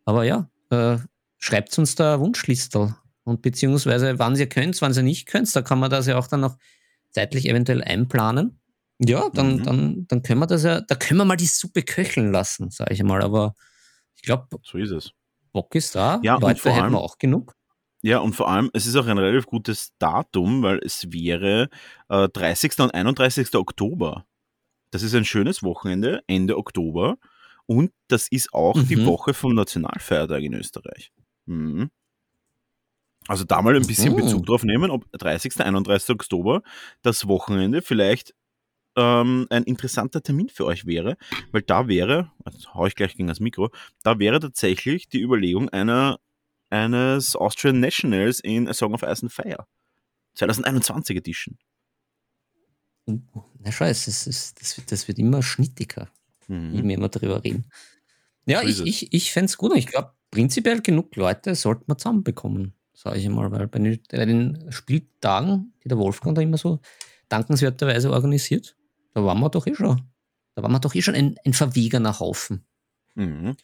Aber 0.04 0.24
ja, 0.24 0.50
äh, 0.70 0.98
schreibt 1.38 1.76
uns 1.78 1.94
da 1.94 2.20
Wunschlistel. 2.20 2.94
Und 3.24 3.42
beziehungsweise, 3.42 4.18
wann 4.18 4.36
ihr 4.36 4.48
könnt, 4.48 4.80
wann 4.82 4.94
ihr 4.94 5.02
nicht 5.02 5.26
könnt, 5.26 5.54
da 5.54 5.62
kann 5.62 5.78
man 5.78 5.90
das 5.90 6.06
ja 6.06 6.18
auch 6.18 6.26
dann 6.26 6.40
noch 6.40 6.56
zeitlich 7.10 7.48
eventuell 7.48 7.82
einplanen. 7.82 8.58
Ja, 8.98 9.28
dann, 9.30 9.56
mhm. 9.56 9.62
dann, 9.62 10.06
dann 10.08 10.22
können 10.22 10.40
wir 10.40 10.46
das 10.46 10.64
ja, 10.64 10.80
da 10.80 10.94
können 10.94 11.18
wir 11.18 11.24
mal 11.24 11.36
die 11.36 11.46
Suppe 11.46 11.82
köcheln 11.82 12.32
lassen, 12.32 12.70
sage 12.70 12.94
ich 12.94 13.02
mal. 13.02 13.22
Aber 13.22 13.54
ich 14.16 14.22
glaube, 14.22 14.46
so 14.62 14.78
ist 14.78 14.90
es. 14.90 15.10
Bock 15.52 15.74
ist 15.74 15.94
da, 15.94 16.20
ja, 16.22 16.36
Leute 16.38 16.72
hätten 16.72 16.92
wir 16.92 17.00
auch 17.00 17.18
genug. 17.18 17.54
Ja, 18.02 18.18
und 18.18 18.34
vor 18.34 18.50
allem, 18.50 18.68
es 18.72 18.86
ist 18.86 18.96
auch 18.96 19.06
ein 19.06 19.18
relativ 19.18 19.46
gutes 19.46 19.92
Datum, 19.98 20.62
weil 20.62 20.80
es 20.84 21.12
wäre 21.12 21.70
äh, 22.08 22.28
30. 22.28 22.80
und 22.80 22.94
31. 22.94 23.54
Oktober. 23.54 24.26
Das 24.90 25.02
ist 25.02 25.14
ein 25.14 25.24
schönes 25.24 25.62
Wochenende, 25.62 26.22
Ende 26.26 26.58
Oktober. 26.58 27.16
Und 27.66 27.92
das 28.08 28.28
ist 28.28 28.52
auch 28.52 28.74
mhm. 28.74 28.88
die 28.88 29.06
Woche 29.06 29.34
vom 29.34 29.54
Nationalfeiertag 29.54 30.42
in 30.42 30.54
Österreich. 30.54 31.12
Mhm. 31.46 31.90
Also 33.28 33.44
da 33.44 33.62
mal 33.62 33.76
ein 33.76 33.86
bisschen 33.86 34.14
oh. 34.14 34.16
Bezug 34.16 34.46
drauf 34.46 34.64
nehmen, 34.64 34.90
ob 34.90 35.10
30. 35.12 35.60
31. 35.60 36.10
Oktober 36.10 36.62
das 37.02 37.28
Wochenende 37.28 37.82
vielleicht 37.82 38.34
ähm, 38.96 39.46
ein 39.48 39.62
interessanter 39.62 40.22
Termin 40.22 40.48
für 40.48 40.66
euch 40.66 40.86
wäre, 40.86 41.16
weil 41.50 41.62
da 41.62 41.88
wäre, 41.88 42.30
also 42.44 42.74
hau 42.74 42.86
ich 42.86 42.94
gleich 42.94 43.16
gegen 43.16 43.28
das 43.28 43.40
Mikro, 43.40 43.70
da 44.02 44.18
wäre 44.18 44.40
tatsächlich 44.40 45.08
die 45.08 45.22
Überlegung 45.22 45.68
einer, 45.68 46.18
eines 46.72 47.36
Austrian 47.36 47.78
Nationals 47.80 48.40
in 48.40 48.66
A 48.68 48.74
Song 48.74 48.94
of 48.94 49.02
Ice 49.02 49.22
and 49.22 49.30
Fire. 49.32 49.66
2021 50.34 51.16
Edition. 51.16 51.58
Na 53.06 53.70
scheiße, 53.70 54.10
das, 54.10 54.26
ist, 54.26 54.60
das, 54.60 54.76
wird, 54.76 54.90
das 54.90 55.08
wird 55.08 55.18
immer 55.18 55.42
schnittiger, 55.42 56.08
mhm. 56.48 56.74
je 56.74 56.82
mehr 56.82 56.98
wir 56.98 57.08
darüber 57.08 57.44
reden. 57.44 57.66
Ja, 58.46 58.62
ich, 58.62 58.80
ich, 58.80 59.12
ich 59.12 59.32
fände 59.32 59.46
es 59.46 59.56
gut. 59.56 59.76
Ich 59.76 59.86
glaube, 59.86 60.12
prinzipiell 60.30 60.80
genug 60.80 61.14
Leute 61.16 61.54
sollten 61.54 61.84
wir 61.86 61.98
zusammenbekommen, 61.98 62.74
sage 62.94 63.18
ich 63.18 63.28
mal, 63.28 63.50
weil 63.50 63.68
bei 63.68 63.78
den, 63.78 64.00
bei 64.10 64.24
den 64.24 64.72
Spieltagen, 64.72 65.74
die 65.84 65.88
der 65.88 65.98
Wolfgang 65.98 66.34
da 66.34 66.42
immer 66.42 66.58
so 66.58 66.80
dankenswerterweise 67.28 68.10
organisiert, 68.10 68.76
da 69.14 69.24
waren 69.24 69.40
wir 69.40 69.50
doch 69.50 69.66
eh 69.66 69.74
schon. 69.74 70.08
Da 70.54 70.62
waren 70.62 70.72
wir 70.72 70.80
doch 70.80 70.94
eh 70.94 71.02
schon 71.02 71.14
ein, 71.14 71.36
ein 71.44 71.52
verwegener 71.52 72.18
Haufen. 72.18 72.64
Mhm. 73.14 73.56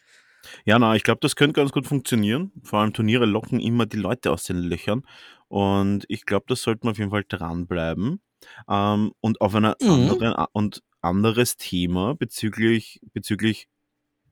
Ja, 0.65 0.79
na, 0.79 0.95
ich 0.97 1.03
glaube, 1.03 1.21
das 1.21 1.37
könnte 1.37 1.55
ganz 1.55 1.73
gut 1.73 1.87
funktionieren. 1.87 2.53
Vor 2.63 2.81
allem 2.81 2.93
Turniere 2.93 3.27
locken 3.27 3.61
immer 3.61 3.87
die 3.87 3.97
Leute 3.97 4.31
aus 4.33 4.45
den 4.45 4.59
Löchern. 4.59 5.07
Und 5.49 6.05
ich 6.09 6.27
glaube, 6.27 6.47
das 6.49 6.63
sollten 6.63 6.85
wir 6.85 6.91
auf 6.93 6.99
jeden 6.99 7.11
Fall 7.11 7.25
dranbleiben. 7.29 8.21
Ähm, 8.69 9.13
und 9.21 9.41
auf 9.41 9.55
einer 9.55 9.77
mhm. 9.81 9.91
anderen 9.91 10.35
und 10.53 10.83
anderes 11.01 11.57
Thema 11.57 12.15
bezüglich, 12.15 13.01
bezüglich 13.13 13.69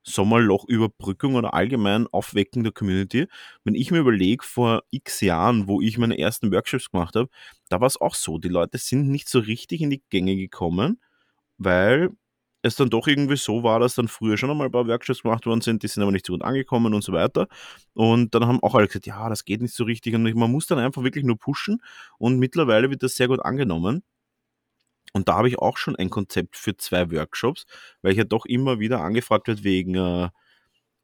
Sommerlochüberbrückung 0.03 1.35
oder 1.35 1.53
allgemein 1.53 2.07
Aufwecken 2.07 2.63
der 2.63 2.71
Community. 2.71 3.27
Wenn 3.63 3.75
ich 3.75 3.91
mir 3.91 3.99
überlege, 3.99 4.43
vor 4.43 4.83
x 4.89 5.21
Jahren, 5.21 5.67
wo 5.67 5.81
ich 5.81 5.97
meine 5.97 6.17
ersten 6.17 6.51
Workshops 6.51 6.89
gemacht 6.91 7.15
habe, 7.15 7.29
da 7.69 7.81
war 7.81 7.87
es 7.87 7.99
auch 7.99 8.15
so. 8.15 8.37
Die 8.37 8.47
Leute 8.47 8.77
sind 8.77 9.09
nicht 9.09 9.27
so 9.27 9.39
richtig 9.39 9.81
in 9.81 9.89
die 9.89 10.03
Gänge 10.09 10.37
gekommen, 10.37 11.01
weil 11.57 12.11
es 12.61 12.75
dann 12.75 12.89
doch 12.89 13.07
irgendwie 13.07 13.37
so 13.37 13.63
war, 13.63 13.79
dass 13.79 13.95
dann 13.95 14.07
früher 14.07 14.37
schon 14.37 14.49
einmal 14.49 14.67
ein 14.67 14.71
paar 14.71 14.87
Workshops 14.87 15.21
gemacht 15.23 15.45
worden 15.45 15.61
sind, 15.61 15.83
die 15.83 15.87
sind 15.87 16.03
aber 16.03 16.11
nicht 16.11 16.25
so 16.25 16.33
gut 16.33 16.43
angekommen 16.43 16.93
und 16.93 17.03
so 17.03 17.13
weiter. 17.13 17.47
Und 17.93 18.33
dann 18.35 18.47
haben 18.47 18.61
auch 18.63 18.75
alle 18.75 18.87
gesagt, 18.87 19.05
ja, 19.05 19.29
das 19.29 19.45
geht 19.45 19.61
nicht 19.61 19.73
so 19.73 19.83
richtig. 19.83 20.15
Und 20.15 20.23
man 20.35 20.51
muss 20.51 20.67
dann 20.67 20.79
einfach 20.79 21.03
wirklich 21.03 21.23
nur 21.23 21.37
pushen. 21.37 21.81
Und 22.17 22.39
mittlerweile 22.39 22.89
wird 22.89 23.03
das 23.03 23.15
sehr 23.15 23.27
gut 23.27 23.43
angenommen. 23.43 24.03
Und 25.13 25.29
da 25.29 25.35
habe 25.35 25.47
ich 25.47 25.59
auch 25.59 25.77
schon 25.77 25.95
ein 25.95 26.09
Konzept 26.09 26.55
für 26.57 26.75
zwei 26.77 27.11
Workshops, 27.11 27.65
weil 28.01 28.11
ich 28.11 28.17
ja 28.17 28.23
doch 28.23 28.45
immer 28.45 28.79
wieder 28.79 29.01
angefragt 29.01 29.47
wird 29.47 29.63
wegen, 29.63 29.95
äh, 29.95 30.29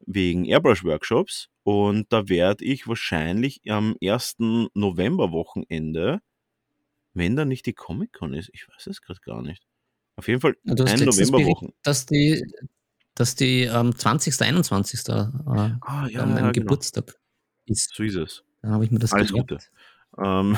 wegen 0.06 0.44
Airbrush-Workshops. 0.44 1.48
Und 1.62 2.12
da 2.12 2.28
werde 2.28 2.64
ich 2.64 2.86
wahrscheinlich 2.86 3.62
am 3.68 3.96
1. 4.02 4.70
November-Wochenende, 4.74 6.20
wenn 7.14 7.36
da 7.36 7.44
nicht 7.44 7.66
die 7.66 7.72
Comic-Con 7.72 8.34
ist, 8.34 8.50
ich 8.52 8.68
weiß 8.68 8.88
es 8.88 9.00
gerade 9.00 9.20
gar 9.20 9.40
nicht, 9.42 9.64
auf 10.16 10.28
jeden 10.28 10.40
Fall 10.40 10.56
ja, 10.64 10.74
ein 10.74 11.00
Novemberwochen. 11.00 11.72
Dass 11.82 12.06
die, 12.06 12.44
dass 13.14 13.34
die 13.34 13.68
am 13.68 13.96
20., 13.96 14.40
21. 14.40 15.08
Äh, 15.08 15.12
ah, 15.12 15.78
ja, 15.80 16.08
ja, 16.08 16.24
genau. 16.24 16.52
Geburtstag 16.52 17.16
ist. 17.66 17.94
So 17.94 18.02
ist 18.02 18.16
es. 18.16 18.44
Dann 18.62 18.72
habe 18.72 18.84
ich 18.84 18.90
mir 18.90 18.98
das 18.98 19.12
Alles 19.12 19.28
gemerkt. 19.28 19.50
Gute. 19.50 19.64
Ähm, 20.22 20.56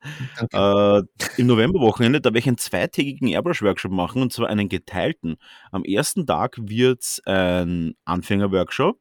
äh, 0.52 1.02
Im 1.36 1.46
Novemberwochenende, 1.46 2.20
da 2.20 2.30
werde 2.30 2.38
ich 2.38 2.48
einen 2.48 2.58
zweitägigen 2.58 3.28
Airbrush-Workshop 3.28 3.92
machen 3.92 4.22
und 4.22 4.32
zwar 4.32 4.48
einen 4.48 4.68
geteilten. 4.68 5.36
Am 5.70 5.84
ersten 5.84 6.26
Tag 6.26 6.56
wird 6.58 7.02
es 7.02 7.22
ein 7.26 7.94
Anfänger-Workshop 8.04 8.98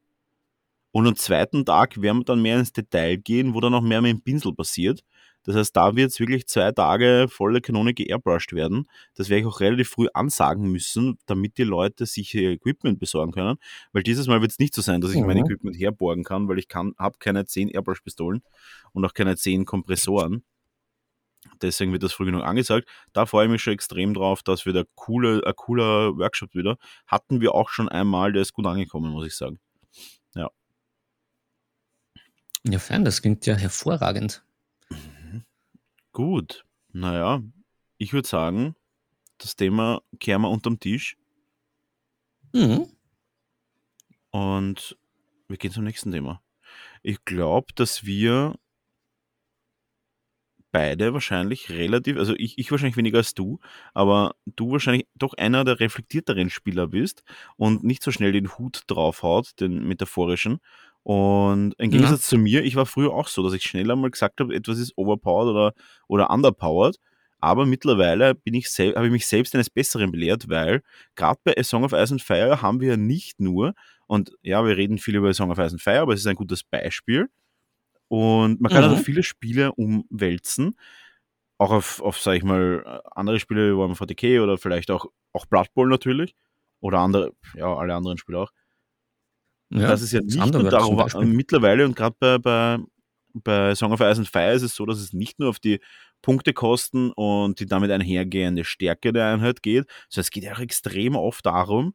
und 0.91 1.08
am 1.08 1.15
zweiten 1.15 1.65
Tag 1.65 2.02
werden 2.02 2.19
wir 2.19 2.26
dann 2.26 2.41
mehr 2.41 2.60
ins 2.60 2.73
Detail 2.73 3.17
gehen, 3.17 3.54
wo 3.54 3.62
dann 3.62 3.73
auch 3.73 3.82
mehr 3.82 4.02
mit 4.02 4.12
dem 4.12 4.21
Pinsel 4.21 4.54
passiert. 4.54 5.04
Das 5.47 5.55
heißt, 5.55 5.77
da 5.77 5.95
wird 5.95 6.12
es 6.12 6.19
wirklich 6.19 6.45
zwei 6.45 6.73
Tage 6.73 7.27
volle 7.29 7.62
Kanone 7.62 7.93
geairbrushed 7.93 8.51
werden. 8.51 8.89
Das 9.15 9.29
werde 9.29 9.39
ich 9.39 9.47
auch 9.47 9.62
relativ 9.62 9.88
früh 9.88 10.10
ansagen 10.13 10.69
müssen, 10.69 11.17
damit 11.25 11.57
die 11.57 11.63
Leute 11.63 12.05
sich 12.05 12.36
ihr 12.36 12.51
Equipment 12.51 12.99
besorgen 12.99 13.31
können. 13.31 13.55
Weil 13.93 14.03
dieses 14.03 14.27
Mal 14.27 14.41
wird 14.41 14.51
es 14.51 14.60
nicht 14.60 14.75
so 14.75 14.81
sein, 14.81 14.99
dass 14.99 15.12
ich 15.12 15.21
mhm. 15.21 15.27
mein 15.27 15.38
Equipment 15.38 15.79
herborgen 15.79 16.25
kann, 16.25 16.50
weil 16.50 16.60
ich 16.60 16.67
habe 16.75 17.17
keine 17.19 17.45
10 17.45 17.69
Airbrush-Pistolen 17.69 18.43
und 18.91 19.06
auch 19.06 19.13
keine 19.13 19.37
10 19.37 19.63
Kompressoren. 19.63 20.43
Deswegen 21.62 21.93
wird 21.93 22.04
das 22.04 22.12
früh 22.12 22.25
genug 22.25 22.43
angesagt. 22.43 22.89
Da 23.13 23.25
freue 23.25 23.45
ich 23.45 23.52
mich 23.52 23.62
schon 23.62 23.71
extrem 23.71 24.13
drauf, 24.13 24.43
dass 24.43 24.65
wir 24.65 24.73
da 24.73 24.83
coole, 24.95 25.43
ein 25.45 25.56
cooler 25.56 26.17
Workshop 26.17 26.56
wieder. 26.56 26.77
Hatten 27.06 27.39
wir 27.39 27.56
auch 27.56 27.69
schon 27.69 27.87
einmal, 27.87 28.33
der 28.33 28.41
ist 28.41 28.52
gut 28.52 28.65
angekommen, 28.65 29.12
muss 29.12 29.25
ich 29.25 29.33
sagen. 29.33 29.62
Ja. 30.35 30.50
Ja, 32.65 32.79
fein, 32.79 33.06
das 33.06 33.21
klingt 33.21 33.45
ja 33.45 33.56
hervorragend. 33.56 34.43
Gut, 36.18 36.65
naja, 36.94 37.44
ich 38.00 38.12
würde 38.12 38.28
sagen, 38.28 38.76
das 39.38 39.56
Thema 39.56 40.02
kehren 40.20 40.42
wir 40.42 40.50
unterm 40.50 40.80
Tisch. 40.80 41.15
Mhm. 42.54 42.88
Und 44.32 44.98
wir 45.48 45.58
gehen 45.58 45.70
zum 45.70 45.84
nächsten 45.84 46.12
Thema. 46.12 46.42
Ich 47.04 47.24
glaube, 47.24 47.68
dass 47.76 48.04
wir 48.04 48.56
beide 50.72 51.13
wahrscheinlich 51.13 51.70
relativ, 51.70 52.18
also 52.18 52.34
ich, 52.36 52.58
ich 52.58 52.72
wahrscheinlich 52.72 52.98
weniger 52.98 53.20
als 53.20 53.36
du, 53.36 53.60
aber 53.94 54.36
du 54.48 54.72
wahrscheinlich 54.72 55.06
doch 55.13 55.36
einer 55.36 55.65
der 55.65 55.80
reflektierteren 55.80 56.50
Spieler 56.50 56.88
bist 56.88 57.24
und 57.58 57.84
nicht 57.84 58.02
so 58.02 58.12
schnell 58.12 58.32
den 58.32 58.58
Hut 58.58 58.82
draufhaut, 58.88 59.60
den 59.60 59.88
metaphorischen. 59.88 60.62
Und 61.08 61.73
im 61.77 61.89
Gegensatz 61.89 62.23
ja. 62.23 62.31
zu 62.31 62.37
mir, 62.37 62.65
ich 62.65 62.75
war 62.75 62.85
früher 62.85 63.13
auch 63.13 63.29
so, 63.29 63.41
dass 63.41 63.53
ich 63.53 63.63
schneller 63.63 63.95
mal 63.95 64.12
gesagt 64.12 64.41
habe, 64.41 64.53
etwas 64.53 64.77
ist 64.77 64.91
overpowered 64.97 65.47
oder, 65.47 65.73
oder 66.10 66.29
underpowered. 66.29 66.97
Aber 67.39 67.65
mittlerweile 67.65 68.35
bin 68.35 68.53
ich 68.55 68.67
habe 68.77 69.05
ich 69.05 69.12
mich 69.13 69.25
selbst 69.25 69.55
eines 69.55 69.69
Besseren 69.69 70.12
belehrt, 70.12 70.49
weil 70.49 70.83
gerade 71.15 71.39
bei 71.45 71.55
A 71.58 71.63
Song 71.63 71.85
of 71.85 71.93
Ice 71.93 72.12
and 72.12 72.21
Fire 72.21 72.62
haben 72.62 72.81
wir 72.81 72.89
ja 72.89 72.97
nicht 72.97 73.39
nur, 73.39 73.73
und 74.08 74.33
ja, 74.41 74.65
wir 74.65 74.75
reden 74.75 74.97
viel 74.97 75.15
über 75.15 75.29
A 75.29 75.33
Song 75.33 75.49
of 75.49 75.58
Ice 75.60 75.71
and 75.71 75.81
Fire, 75.81 76.01
aber 76.01 76.13
es 76.13 76.19
ist 76.19 76.27
ein 76.27 76.35
gutes 76.35 76.65
Beispiel. 76.65 77.29
Und 78.10 78.60
man 78.60 78.69
kann 78.69 78.83
mhm. 78.83 78.89
also 78.89 79.01
viele 79.01 79.23
Spiele 79.23 79.71
umwälzen. 79.71 80.77
Auch 81.58 81.71
auf, 81.71 82.01
auf 82.01 82.19
sag 82.19 82.33
ich 82.33 82.43
mal, 82.43 83.01
andere 83.15 83.39
Spiele 83.39 83.71
wie 83.71 83.77
Warhammer 83.77 83.95
40k 83.95 84.43
oder 84.43 84.58
vielleicht 84.58 84.91
auch, 84.91 85.05
auch 85.31 85.45
Blood 85.45 85.73
Bowl 85.73 85.87
natürlich. 85.87 86.35
Oder 86.81 86.99
andere, 86.99 87.31
ja, 87.55 87.73
alle 87.73 87.95
anderen 87.95 88.17
Spiele 88.17 88.39
auch. 88.39 88.51
Ja, 89.70 89.88
das 89.88 90.02
ist 90.02 90.13
ja 90.13 90.22
nicht 90.22 90.38
nur 90.38 90.70
darüber, 90.70 91.08
mittlerweile 91.26 91.86
und 91.86 91.96
gerade 91.96 92.15
bei, 92.20 92.38
bei, 92.38 92.78
bei 93.34 93.76
Song 93.76 93.92
of 93.92 94.00
Ice 94.00 94.20
and 94.20 94.30
Fire 94.30 94.54
ist 94.54 94.62
es 94.62 94.76
so, 94.76 94.86
dass 94.86 95.00
es 95.00 95.13
nicht 95.13 95.40
nur 95.40 95.50
auf 95.50 95.60
die 95.60 95.80
Punktekosten 96.22 97.12
und 97.12 97.60
die 97.60 97.65
damit 97.65 97.92
einhergehende 97.92 98.63
Stärke 98.63 99.13
der 99.13 99.28
Einheit 99.28 99.62
geht, 99.62 99.86
sondern 100.10 100.24
es 100.24 100.32
geht 100.32 100.44
ja 100.44 100.54
auch 100.54 100.60
extrem 100.60 101.15
oft 101.15 101.46
darum, 101.46 101.94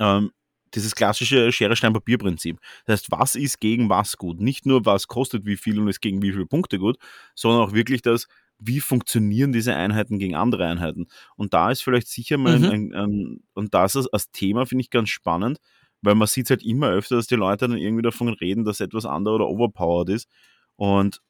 ähm, 0.00 0.32
dieses 0.74 0.94
klassische 0.94 1.50
Schere-Stein-Papier-Prinzip. 1.50 2.58
Das 2.84 3.00
heißt, 3.00 3.10
was 3.10 3.34
ist 3.36 3.60
gegen 3.60 3.88
was 3.88 4.18
gut? 4.18 4.40
Nicht 4.40 4.66
nur, 4.66 4.84
was 4.84 5.06
kostet 5.06 5.46
wie 5.46 5.56
viel 5.56 5.78
und 5.80 5.88
ist 5.88 6.00
gegen 6.00 6.20
wie 6.22 6.32
viele 6.32 6.46
Punkte 6.46 6.78
gut, 6.78 6.98
sondern 7.34 7.62
auch 7.62 7.72
wirklich 7.72 8.02
das, 8.02 8.26
wie 8.58 8.80
funktionieren 8.80 9.52
diese 9.52 9.74
Einheiten 9.74 10.18
gegen 10.18 10.34
andere 10.34 10.66
Einheiten. 10.66 11.06
Und 11.36 11.54
da 11.54 11.70
ist 11.70 11.82
vielleicht 11.82 12.08
sicher 12.08 12.36
mal 12.36 12.58
mhm. 12.58 12.64
ein, 12.64 12.94
ein, 12.94 13.40
und 13.54 13.72
das 13.72 13.96
als 13.96 14.30
Thema 14.30 14.66
finde 14.66 14.82
ich 14.82 14.90
ganz 14.90 15.08
spannend, 15.08 15.58
weil 16.02 16.14
man 16.14 16.28
sieht 16.28 16.50
halt 16.50 16.62
immer 16.62 16.90
öfter, 16.90 17.16
dass 17.16 17.26
die 17.26 17.36
Leute 17.36 17.68
dann 17.68 17.78
irgendwie 17.78 18.02
davon 18.02 18.28
reden, 18.28 18.64
dass 18.64 18.80
etwas 18.80 19.04
under- 19.04 19.34
oder 19.34 19.48
overpowered 19.48 20.10
ist. 20.10 20.28
Und 20.76 21.20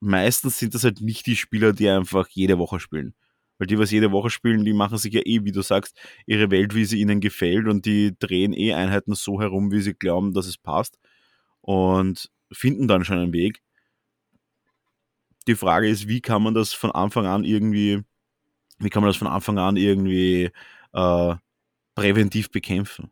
meistens 0.00 0.58
sind 0.58 0.74
das 0.74 0.84
halt 0.84 1.00
nicht 1.00 1.26
die 1.26 1.36
Spieler, 1.36 1.72
die 1.72 1.88
einfach 1.88 2.28
jede 2.28 2.58
Woche 2.58 2.80
spielen. 2.80 3.14
Weil 3.58 3.66
die, 3.66 3.78
was 3.78 3.90
jede 3.90 4.10
Woche 4.12 4.30
spielen, 4.30 4.64
die 4.64 4.72
machen 4.72 4.96
sich 4.98 5.12
ja 5.12 5.20
eh, 5.24 5.44
wie 5.44 5.52
du 5.52 5.62
sagst, 5.62 5.98
ihre 6.26 6.50
Welt, 6.50 6.74
wie 6.74 6.86
sie 6.86 7.00
ihnen 7.00 7.20
gefällt 7.20 7.68
und 7.68 7.84
die 7.86 8.16
drehen 8.18 8.54
eh 8.54 8.72
Einheiten 8.72 9.14
so 9.14 9.40
herum, 9.40 9.70
wie 9.70 9.82
sie 9.82 9.94
glauben, 9.94 10.32
dass 10.32 10.46
es 10.46 10.56
passt 10.58 10.98
und 11.60 12.30
finden 12.52 12.88
dann 12.88 13.04
schon 13.04 13.18
einen 13.18 13.32
Weg. 13.34 13.62
Die 15.46 15.54
Frage 15.54 15.88
ist, 15.88 16.08
wie 16.08 16.20
kann 16.20 16.42
man 16.42 16.54
das 16.54 16.72
von 16.72 16.90
Anfang 16.90 17.26
an 17.26 17.44
irgendwie, 17.44 18.02
wie 18.78 18.90
kann 18.90 19.02
man 19.02 19.10
das 19.10 19.16
von 19.16 19.28
Anfang 19.28 19.58
an 19.58 19.76
irgendwie 19.76 20.50
äh, 20.92 21.34
präventiv 21.94 22.50
bekämpfen? 22.50 23.10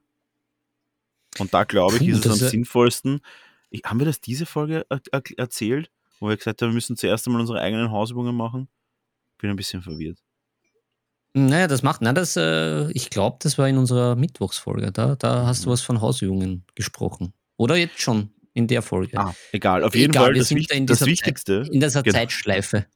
Und 1.38 1.52
da 1.54 1.64
glaube 1.64 1.96
ich, 1.96 2.02
Puh, 2.02 2.10
ist 2.10 2.26
es 2.26 2.42
am 2.42 2.48
sinnvollsten. 2.48 3.20
Ich, 3.70 3.82
haben 3.84 3.98
wir 3.98 4.06
das 4.06 4.20
diese 4.20 4.46
Folge 4.46 4.86
er, 4.88 5.00
er, 5.12 5.22
erzählt, 5.36 5.90
wo 6.20 6.28
wir 6.28 6.36
gesagt 6.36 6.62
haben, 6.62 6.70
wir 6.70 6.74
müssen 6.74 6.96
zuerst 6.96 7.26
einmal 7.26 7.40
unsere 7.40 7.60
eigenen 7.60 7.90
Hausübungen 7.90 8.34
machen? 8.34 8.68
Bin 9.38 9.50
ein 9.50 9.56
bisschen 9.56 9.82
verwirrt. 9.82 10.18
Naja, 11.34 11.68
das 11.68 11.82
macht, 11.82 12.00
na, 12.00 12.12
das, 12.12 12.36
äh, 12.36 12.90
ich 12.92 13.10
glaube, 13.10 13.36
das 13.40 13.58
war 13.58 13.68
in 13.68 13.76
unserer 13.76 14.16
Mittwochsfolge. 14.16 14.90
Da, 14.90 15.14
da 15.14 15.46
hast 15.46 15.64
du 15.64 15.68
mhm. 15.68 15.72
was 15.72 15.82
von 15.82 16.00
Hausübungen 16.00 16.64
gesprochen. 16.74 17.34
Oder 17.56 17.76
jetzt 17.76 18.00
schon 18.00 18.30
in 18.54 18.66
der 18.66 18.82
Folge. 18.82 19.18
Ah, 19.18 19.34
egal, 19.52 19.84
auf 19.84 19.94
jeden 19.94 20.12
egal, 20.12 20.24
Fall 20.24 20.34
das, 20.34 20.50
Wicht, 20.50 20.72
da 20.72 20.80
das 20.80 21.04
Wichtigste. 21.04 21.62
Zeit, 21.62 21.72
in 21.72 21.80
dieser 21.80 22.02
genau. 22.02 22.18
Zeitschleife. 22.18 22.86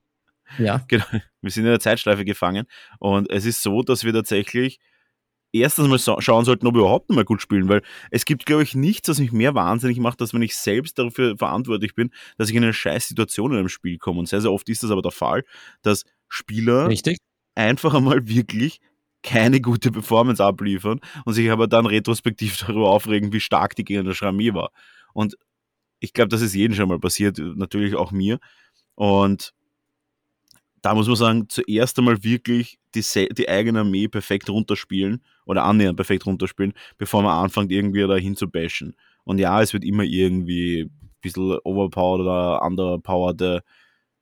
Ja. 0.59 0.85
Genau, 0.89 1.05
wir 1.41 1.51
sind 1.51 1.64
in 1.64 1.70
der 1.70 1.80
Zeitschleife 1.80 2.24
gefangen. 2.24 2.66
Und 2.99 3.30
es 3.30 3.45
ist 3.45 3.62
so, 3.62 3.83
dass 3.83 4.05
wir 4.05 4.12
tatsächlich 4.12 4.80
erstens 5.53 5.88
mal 5.88 6.20
schauen 6.20 6.44
sollten, 6.44 6.66
ob 6.66 6.74
wir 6.74 6.80
überhaupt 6.80 7.09
noch 7.09 7.16
mal 7.16 7.24
gut 7.24 7.42
spielen, 7.42 7.68
weil 7.68 7.82
es 8.11 8.24
gibt, 8.24 8.46
glaube 8.46 8.62
ich, 8.62 8.74
nichts, 8.74 9.09
was 9.09 9.18
mich 9.18 9.32
mehr 9.32 9.55
wahnsinnig 9.55 9.98
macht, 9.98 10.20
als 10.20 10.34
wenn 10.34 10.42
ich 10.42 10.57
selbst 10.57 10.98
dafür 10.98 11.36
verantwortlich 11.36 11.94
bin, 11.94 12.11
dass 12.38 12.48
ich 12.48 12.57
in 12.57 12.64
eine 12.64 12.72
scheiß 12.72 13.09
Situation 13.09 13.53
in 13.53 13.59
einem 13.59 13.68
Spiel 13.68 13.98
komme. 13.98 14.18
Und 14.18 14.28
sehr, 14.28 14.40
sehr 14.40 14.53
oft 14.53 14.68
ist 14.68 14.82
das 14.82 14.90
aber 14.90 15.03
der 15.03 15.12
Fall, 15.12 15.44
dass 15.82 16.05
Spieler 16.28 16.88
Richtig. 16.88 17.18
einfach 17.55 17.94
einmal 17.94 18.26
wirklich 18.26 18.80
keine 19.22 19.61
gute 19.61 19.92
Performance 19.92 20.42
abliefern 20.44 21.00
und 21.24 21.34
sich 21.34 21.50
aber 21.50 21.68
dann 21.68 21.86
retrospektiv 21.86 22.57
darüber 22.66 22.90
aufregen, 22.90 23.32
wie 23.32 23.40
stark 23.40 23.76
die 23.76 23.84
gegen 23.84 24.05
der 24.05 24.22
Armee 24.22 24.55
war. 24.55 24.72
Und 25.12 25.36
ich 26.00 26.12
glaube, 26.12 26.28
das 26.28 26.42
ist 26.42 26.55
jedem 26.55 26.74
schon 26.74 26.88
mal 26.88 26.98
passiert, 26.98 27.38
natürlich 27.38 27.94
auch 27.94 28.11
mir. 28.11 28.40
Und 28.94 29.55
da 30.83 30.95
muss 30.95 31.07
man 31.07 31.16
sagen, 31.16 31.49
zuerst 31.49 31.99
einmal 31.99 32.22
wirklich 32.24 32.78
die, 32.95 33.03
die 33.33 33.49
eigene 33.49 33.80
Armee 33.80 34.09
perfekt 34.09 34.51
runterspielen 34.51 35.22
oder 35.47 35.64
annähernd 35.64 35.97
perfekt 35.97 36.26
runterspielen, 36.26 36.74
bevor 36.99 37.22
man 37.22 37.45
anfängt, 37.45 37.72
irgendwie 37.72 38.07
dahin 38.07 38.37
zu 38.37 38.51
bashen. 38.51 38.97
Und 39.24 39.39
ja, 39.39 39.62
es 39.62 39.72
wird 39.72 39.85
immer 39.85 40.03
irgendwie 40.03 40.83
ein 40.83 41.11
bisschen 41.20 41.59
overpowered 41.64 42.20
oder 42.22 42.62
underpowered 42.62 43.62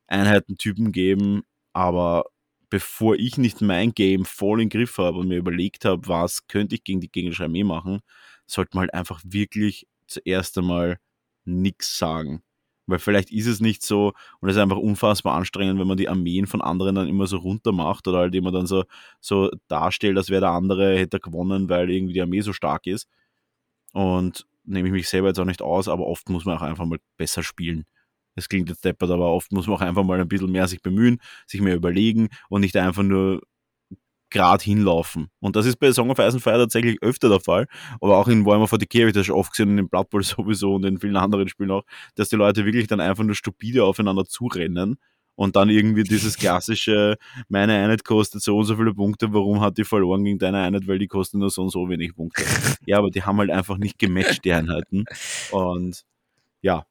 Einheitentypen 0.06 0.92
geben, 0.92 1.42
aber 1.72 2.24
bevor 2.68 3.16
ich 3.16 3.38
nicht 3.38 3.60
mein 3.60 3.92
Game 3.92 4.24
voll 4.24 4.62
im 4.62 4.68
Griff 4.68 4.98
habe 4.98 5.18
und 5.18 5.28
mir 5.28 5.38
überlegt 5.38 5.84
habe, 5.84 6.06
was 6.08 6.46
könnte 6.46 6.74
ich 6.76 6.84
gegen 6.84 7.00
die 7.00 7.10
gegnerische 7.10 7.44
Armee 7.44 7.64
machen, 7.64 8.00
sollte 8.46 8.76
man 8.76 8.82
halt 8.82 8.94
einfach 8.94 9.20
wirklich 9.24 9.86
zuerst 10.06 10.58
einmal 10.58 10.98
nichts 11.44 11.98
sagen. 11.98 12.42
Weil 12.90 12.98
vielleicht 12.98 13.30
ist 13.30 13.46
es 13.46 13.60
nicht 13.60 13.82
so 13.82 14.12
und 14.40 14.48
es 14.48 14.56
ist 14.56 14.62
einfach 14.62 14.76
unfassbar 14.76 15.34
anstrengend, 15.36 15.80
wenn 15.80 15.86
man 15.86 15.96
die 15.96 16.08
Armeen 16.08 16.46
von 16.46 16.60
anderen 16.62 16.94
dann 16.96 17.08
immer 17.08 17.26
so 17.26 17.38
runter 17.38 17.72
macht 17.72 18.08
oder 18.08 18.18
halt 18.18 18.34
immer 18.34 18.52
dann 18.52 18.66
so, 18.66 18.84
so 19.20 19.50
darstellt, 19.68 20.16
als 20.16 20.30
wäre 20.30 20.40
der 20.42 20.50
andere, 20.50 20.98
hätte 20.98 21.20
gewonnen, 21.20 21.68
weil 21.68 21.90
irgendwie 21.90 22.14
die 22.14 22.22
Armee 22.22 22.40
so 22.40 22.52
stark 22.52 22.86
ist. 22.86 23.08
Und 23.92 24.46
nehme 24.64 24.88
ich 24.88 24.92
mich 24.92 25.08
selber 25.08 25.28
jetzt 25.28 25.40
auch 25.40 25.44
nicht 25.44 25.62
aus, 25.62 25.88
aber 25.88 26.06
oft 26.06 26.28
muss 26.28 26.44
man 26.44 26.56
auch 26.58 26.62
einfach 26.62 26.84
mal 26.86 26.98
besser 27.16 27.42
spielen. 27.42 27.84
Das 28.36 28.48
klingt 28.48 28.68
jetzt 28.68 28.84
deppert, 28.84 29.10
aber 29.10 29.32
oft 29.32 29.52
muss 29.52 29.66
man 29.66 29.76
auch 29.76 29.80
einfach 29.80 30.04
mal 30.04 30.20
ein 30.20 30.28
bisschen 30.28 30.52
mehr 30.52 30.68
sich 30.68 30.82
bemühen, 30.82 31.20
sich 31.46 31.60
mehr 31.60 31.74
überlegen 31.74 32.28
und 32.48 32.60
nicht 32.62 32.76
einfach 32.76 33.02
nur 33.02 33.42
gerade 34.30 34.62
hinlaufen. 34.62 35.30
Und 35.40 35.56
das 35.56 35.66
ist 35.66 35.76
bei 35.76 35.92
Song 35.92 36.10
of 36.10 36.18
Ice 36.18 36.34
and 36.34 36.42
Fire 36.42 36.58
tatsächlich 36.58 37.02
öfter 37.02 37.28
der 37.28 37.40
Fall, 37.40 37.66
aber 38.00 38.18
auch 38.18 38.28
in 38.28 38.46
Warhammer 38.46 38.66
40k 38.66 39.00
habe 39.00 39.08
ich 39.08 39.14
das 39.14 39.26
schon 39.26 39.36
oft 39.36 39.50
gesehen 39.50 39.70
und 39.70 39.78
in 39.78 39.88
Blood 39.88 40.10
Bowl 40.10 40.22
sowieso 40.22 40.74
und 40.74 40.84
in 40.84 40.98
vielen 40.98 41.16
anderen 41.16 41.48
Spielen 41.48 41.70
auch, 41.70 41.84
dass 42.14 42.28
die 42.28 42.36
Leute 42.36 42.64
wirklich 42.64 42.86
dann 42.86 43.00
einfach 43.00 43.24
nur 43.24 43.34
stupide 43.34 43.84
aufeinander 43.84 44.24
zurennen 44.24 44.96
und 45.40 45.56
dann 45.56 45.70
irgendwie 45.70 46.02
dieses 46.02 46.36
klassische, 46.36 47.16
meine 47.48 47.74
Einheit 47.74 48.04
kostet 48.04 48.42
so 48.42 48.58
und 48.58 48.66
so 48.66 48.76
viele 48.76 48.92
Punkte, 48.92 49.32
warum 49.32 49.60
hat 49.62 49.78
die 49.78 49.84
verloren 49.84 50.22
gegen 50.22 50.38
deine 50.38 50.58
Einheit, 50.58 50.86
weil 50.86 50.98
die 50.98 51.06
kosten 51.06 51.38
nur 51.38 51.48
so 51.50 51.62
und 51.62 51.70
so 51.70 51.88
wenig 51.88 52.14
Punkte. 52.14 52.42
Ja, 52.86 52.98
aber 52.98 53.10
die 53.10 53.22
haben 53.22 53.38
halt 53.38 53.50
einfach 53.50 53.76
nicht 53.78 53.98
gematcht, 53.98 54.44
die 54.44 54.52
Einheiten. 54.52 55.04
Und 55.52 56.02
ja, 56.60 56.86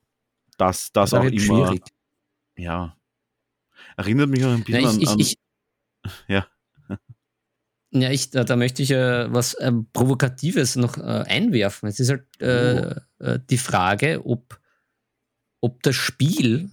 das, 0.57 0.91
das, 0.91 1.11
das 1.11 1.19
auch 1.19 1.25
immer. 1.25 1.39
Schwierig. 1.39 1.83
Ja. 2.57 2.95
Erinnert 3.97 4.29
mich 4.29 4.43
auch 4.45 4.49
ein 4.49 4.63
bisschen 4.63 4.83
Na, 4.83 5.01
ich, 5.01 5.07
an, 5.07 5.13
an. 5.13 5.19
Ich, 5.19 5.37
ja. 6.27 6.47
Ja, 7.91 8.11
ich, 8.11 8.29
da, 8.29 8.43
da 8.43 8.55
möchte 8.55 8.83
ich 8.83 8.91
äh, 8.91 9.33
was 9.33 9.55
äh, 9.55 9.71
Provokatives 9.93 10.75
noch 10.75 10.97
äh, 10.97 11.01
einwerfen. 11.01 11.89
Es 11.89 11.99
ist 11.99 12.09
halt 12.09 12.23
äh, 12.39 12.95
oh. 13.19 13.23
Äh, 13.23 13.39
die 13.49 13.57
Frage, 13.57 14.21
ob, 14.25 14.59
ob 15.59 15.81
das 15.83 15.95
Spiel, 15.95 16.69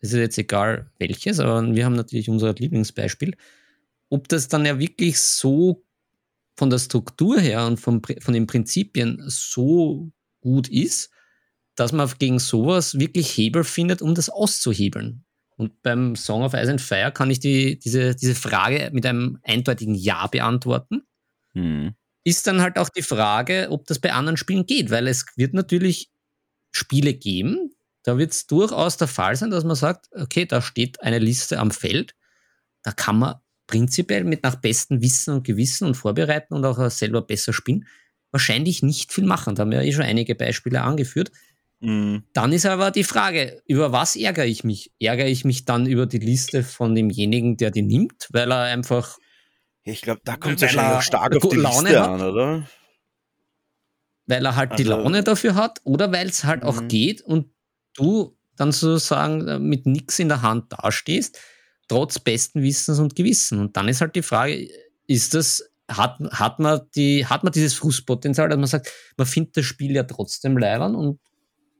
es 0.00 0.12
ist 0.12 0.18
jetzt 0.18 0.38
egal 0.38 0.90
welches, 0.98 1.38
aber 1.38 1.74
wir 1.74 1.84
haben 1.84 1.96
natürlich 1.96 2.30
unser 2.30 2.54
Lieblingsbeispiel, 2.54 3.36
ob 4.08 4.28
das 4.28 4.48
dann 4.48 4.64
ja 4.64 4.78
wirklich 4.78 5.20
so 5.20 5.84
von 6.56 6.70
der 6.70 6.78
Struktur 6.78 7.38
her 7.38 7.66
und 7.66 7.78
vom, 7.78 8.00
von 8.02 8.34
den 8.34 8.46
Prinzipien 8.46 9.22
so 9.26 10.10
gut 10.40 10.68
ist, 10.68 11.10
dass 11.74 11.92
man 11.92 12.10
gegen 12.18 12.38
sowas 12.38 12.98
wirklich 12.98 13.36
Hebel 13.36 13.64
findet, 13.64 14.02
um 14.02 14.14
das 14.14 14.30
auszuhebeln. 14.30 15.24
Und 15.56 15.82
beim 15.82 16.16
Song 16.16 16.42
of 16.42 16.54
Ice 16.54 16.70
and 16.70 16.80
Fire 16.80 17.12
kann 17.12 17.30
ich 17.30 17.38
die, 17.38 17.78
diese, 17.78 18.14
diese 18.14 18.34
Frage 18.34 18.90
mit 18.92 19.06
einem 19.06 19.38
eindeutigen 19.42 19.94
Ja 19.94 20.26
beantworten. 20.26 21.02
Mhm. 21.52 21.94
Ist 22.24 22.46
dann 22.46 22.60
halt 22.60 22.78
auch 22.78 22.88
die 22.88 23.02
Frage, 23.02 23.68
ob 23.70 23.86
das 23.86 23.98
bei 23.98 24.12
anderen 24.12 24.36
Spielen 24.36 24.66
geht, 24.66 24.90
weil 24.90 25.06
es 25.06 25.26
wird 25.36 25.54
natürlich 25.54 26.10
Spiele 26.72 27.14
geben, 27.14 27.70
da 28.02 28.18
wird 28.18 28.32
es 28.32 28.46
durchaus 28.46 28.96
der 28.96 29.08
Fall 29.08 29.36
sein, 29.36 29.50
dass 29.50 29.64
man 29.64 29.76
sagt, 29.76 30.08
okay, 30.12 30.44
da 30.44 30.60
steht 30.60 31.00
eine 31.02 31.18
Liste 31.18 31.58
am 31.58 31.70
Feld, 31.70 32.14
da 32.82 32.92
kann 32.92 33.18
man 33.18 33.36
prinzipiell 33.66 34.24
mit 34.24 34.42
nach 34.42 34.56
bestem 34.56 35.00
Wissen 35.00 35.34
und 35.34 35.44
Gewissen 35.44 35.86
und 35.86 35.94
Vorbereiten 35.94 36.54
und 36.54 36.64
auch 36.64 36.90
selber 36.90 37.22
besser 37.22 37.52
spielen, 37.52 37.86
wahrscheinlich 38.30 38.82
nicht 38.82 39.12
viel 39.12 39.24
machen. 39.24 39.54
Da 39.54 39.62
haben 39.62 39.70
wir 39.70 39.82
ja 39.82 39.88
eh 39.88 39.92
schon 39.92 40.02
einige 40.02 40.34
Beispiele 40.34 40.82
angeführt. 40.82 41.32
Mhm. 41.84 42.24
Dann 42.32 42.52
ist 42.52 42.64
aber 42.64 42.90
die 42.90 43.04
Frage, 43.04 43.62
über 43.66 43.92
was 43.92 44.16
ärgere 44.16 44.46
ich 44.46 44.64
mich? 44.64 44.92
Ärgere 44.98 45.26
ich 45.26 45.44
mich 45.44 45.66
dann 45.66 45.86
über 45.86 46.06
die 46.06 46.18
Liste 46.18 46.62
von 46.62 46.94
demjenigen, 46.94 47.58
der 47.58 47.70
die 47.70 47.82
nimmt, 47.82 48.28
weil 48.30 48.50
er 48.50 48.62
einfach. 48.62 49.18
Ich 49.82 50.00
glaube, 50.00 50.22
da 50.24 50.36
kommt 50.36 50.56
es 50.56 50.62
ja 50.62 50.68
schon 50.68 50.88
noch 50.88 51.02
stark 51.02 51.36
auf 51.36 51.50
die 51.50 51.56
Laune 51.56 51.90
Liste 51.90 52.02
an, 52.02 52.22
oder? 52.22 52.68
Weil 54.26 54.46
er 54.46 54.56
halt 54.56 54.72
also, 54.72 54.82
die 54.82 54.88
Laune 54.88 55.22
dafür 55.22 55.54
hat 55.56 55.80
oder 55.84 56.10
weil 56.10 56.28
es 56.28 56.44
halt 56.44 56.62
mhm. 56.62 56.68
auch 56.68 56.88
geht 56.88 57.20
und 57.20 57.50
du 57.94 58.34
dann 58.56 58.72
sozusagen 58.72 59.46
äh, 59.46 59.58
mit 59.58 59.84
nichts 59.84 60.18
in 60.18 60.28
der 60.28 60.40
Hand 60.40 60.72
dastehst, 60.72 61.38
trotz 61.88 62.18
besten 62.18 62.62
Wissens 62.62 62.98
und 62.98 63.14
Gewissen. 63.14 63.58
Und 63.58 63.76
dann 63.76 63.88
ist 63.88 64.00
halt 64.00 64.16
die 64.16 64.22
Frage, 64.22 64.68
ist 65.06 65.34
das, 65.34 65.70
hat, 65.90 66.18
hat, 66.30 66.60
man, 66.60 66.80
die, 66.94 67.26
hat 67.26 67.44
man 67.44 67.52
dieses 67.52 67.74
Frustpotenzial, 67.74 68.48
dass 68.48 68.56
man 68.56 68.66
sagt, 68.66 68.90
man 69.18 69.26
findet 69.26 69.58
das 69.58 69.66
Spiel 69.66 69.94
ja 69.94 70.04
trotzdem 70.04 70.56
leibern 70.56 70.94
und 70.94 71.20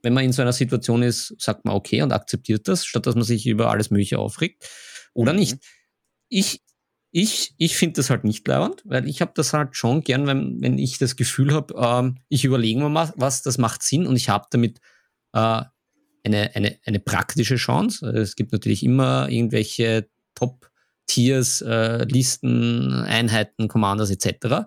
wenn 0.05 0.13
man 0.13 0.25
in 0.25 0.33
so 0.33 0.43
einer 0.43 0.53
Situation 0.53 1.03
ist, 1.03 1.35
sagt 1.39 1.65
man 1.65 1.75
okay 1.75 2.03
und 2.03 2.13
akzeptiert 2.13 2.69
das, 2.69 2.85
statt 2.85 3.07
dass 3.07 3.15
man 3.15 3.25
sich 3.25 3.47
über 3.47 3.71
alles 3.71 3.91
Mögliche 3.91 4.19
aufregt 4.19 4.69
oder 5.15 5.33
mhm. 5.33 5.39
nicht. 5.41 5.57
Ich, 6.29 6.63
ich, 7.11 7.55
ich 7.59 7.77
finde 7.77 7.95
das 7.95 8.11
halt 8.11 8.25
nicht 8.25 8.47
leibend, 8.47 8.83
weil 8.85 9.09
ich 9.09 9.21
habe 9.21 9.33
das 9.35 9.53
halt 9.53 9.77
schon 9.77 10.03
gern, 10.03 10.27
wenn, 10.27 10.61
wenn 10.61 10.79
ich 10.79 10.99
das 10.99 11.17
Gefühl 11.17 11.53
habe, 11.53 11.75
ähm, 11.77 12.19
ich 12.29 12.45
überlege 12.45 12.81
mir 12.81 12.89
mal 12.89 13.13
was, 13.17 13.43
das 13.43 13.59
macht 13.59 13.83
Sinn 13.83 14.07
und 14.07 14.17
ich 14.17 14.29
habe 14.29 14.47
damit 14.51 14.81
äh, 15.33 15.63
eine, 16.25 16.51
eine, 16.55 16.79
eine 16.85 17.01
praktische 17.01 17.57
Chance. 17.57 18.07
Es 18.09 18.37
gibt 18.37 18.53
natürlich 18.53 18.83
immer 18.83 19.29
irgendwelche 19.29 20.09
Top-Tiers, 20.35 21.63
äh, 21.63 22.05
Listen, 22.05 23.05
Einheiten, 23.05 23.69
Commanders 23.69 24.11
etc. 24.11 24.67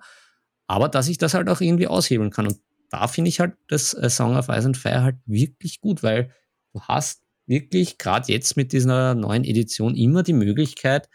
Aber 0.68 0.90
dass 0.90 1.08
ich 1.08 1.18
das 1.18 1.34
halt 1.34 1.50
auch 1.50 1.62
irgendwie 1.62 1.88
aushebeln 1.88 2.30
kann. 2.32 2.48
Und 2.48 2.60
da 2.90 3.08
finde 3.08 3.30
ich 3.30 3.40
halt 3.40 3.54
das 3.68 3.94
äh, 3.94 4.10
Song 4.10 4.36
of 4.36 4.50
Ice 4.50 4.66
and 4.66 4.78
Fire 4.78 5.04
halt 5.04 5.18
wirklich 5.26 5.82
gut, 5.82 6.04
weil 6.04 6.32
du 6.74 6.82
hast 6.82 7.24
wirklich 7.46 7.98
gerade 7.98 8.32
jetzt 8.32 8.58
mit 8.58 8.74
dieser 8.74 9.16
neuen 9.16 9.44
Edition 9.44 9.96
immer 9.96 10.24
die 10.24 10.34
Möglichkeit, 10.34 11.10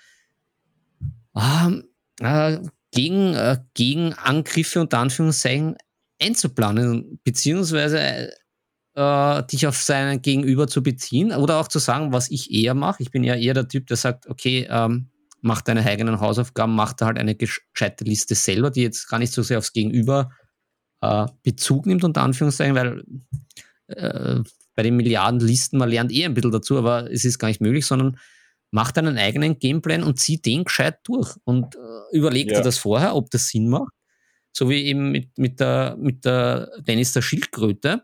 ähm, 1.36 1.84
äh, 2.20 2.58
gegen, 2.90 3.34
äh, 3.34 3.58
gegen 3.74 4.12
Angriffe 4.14 4.80
und 4.80 4.92
Anführungszeichen 4.94 5.76
einzuplanen, 6.20 7.20
beziehungsweise 7.24 8.32
äh, 8.94 9.42
dich 9.44 9.66
auf 9.66 9.76
seinen 9.76 10.20
Gegenüber 10.20 10.66
zu 10.68 10.82
beziehen 10.82 11.32
oder 11.32 11.58
auch 11.58 11.68
zu 11.68 11.78
sagen, 11.78 12.12
was 12.12 12.30
ich 12.30 12.52
eher 12.52 12.74
mache. 12.74 13.02
Ich 13.02 13.10
bin 13.10 13.24
ja 13.24 13.34
eher 13.34 13.54
der 13.54 13.68
Typ, 13.68 13.86
der 13.86 13.96
sagt, 13.96 14.28
okay, 14.28 14.66
ähm, 14.70 15.10
mach 15.40 15.62
deine 15.62 15.84
eigenen 15.84 16.20
Hausaufgaben, 16.20 16.74
mach 16.74 16.92
da 16.92 17.06
halt 17.06 17.18
eine 17.18 17.34
gescheite 17.34 18.04
Liste 18.04 18.34
selber, 18.34 18.70
die 18.70 18.82
jetzt 18.82 19.08
gar 19.08 19.18
nicht 19.18 19.32
so 19.32 19.42
sehr 19.42 19.58
aufs 19.58 19.72
Gegenüber 19.72 20.30
äh, 21.02 21.26
Bezug 21.42 21.86
nimmt, 21.86 22.04
unter 22.04 22.22
Anführungszeichen, 22.22 22.74
weil 22.74 23.04
äh, 23.88 24.40
bei 24.74 24.82
den 24.82 24.96
Milliarden 24.96 25.40
Listen, 25.40 25.78
man 25.78 25.90
lernt 25.90 26.12
eh 26.12 26.24
ein 26.24 26.34
bisschen 26.34 26.50
dazu, 26.50 26.78
aber 26.78 27.12
es 27.12 27.24
ist 27.24 27.38
gar 27.38 27.48
nicht 27.48 27.60
möglich, 27.60 27.84
sondern 27.84 28.18
mach 28.70 28.90
deinen 28.90 29.18
eigenen 29.18 29.58
Gameplan 29.58 30.02
und 30.02 30.18
zieh 30.18 30.40
den 30.40 30.64
gescheit 30.64 31.00
durch 31.04 31.36
und 31.44 31.74
äh, 31.74 32.16
überleg 32.16 32.50
ja. 32.50 32.58
dir 32.58 32.64
das 32.64 32.78
vorher, 32.78 33.14
ob 33.14 33.30
das 33.30 33.48
Sinn 33.48 33.68
macht. 33.68 33.92
So 34.54 34.70
wie 34.70 34.84
eben 34.84 35.10
mit, 35.12 35.36
mit, 35.36 35.60
der, 35.60 35.96
mit 35.98 36.24
der 36.24 36.70
Dennis 36.86 37.12
der 37.12 37.22
Schildkröte 37.22 38.02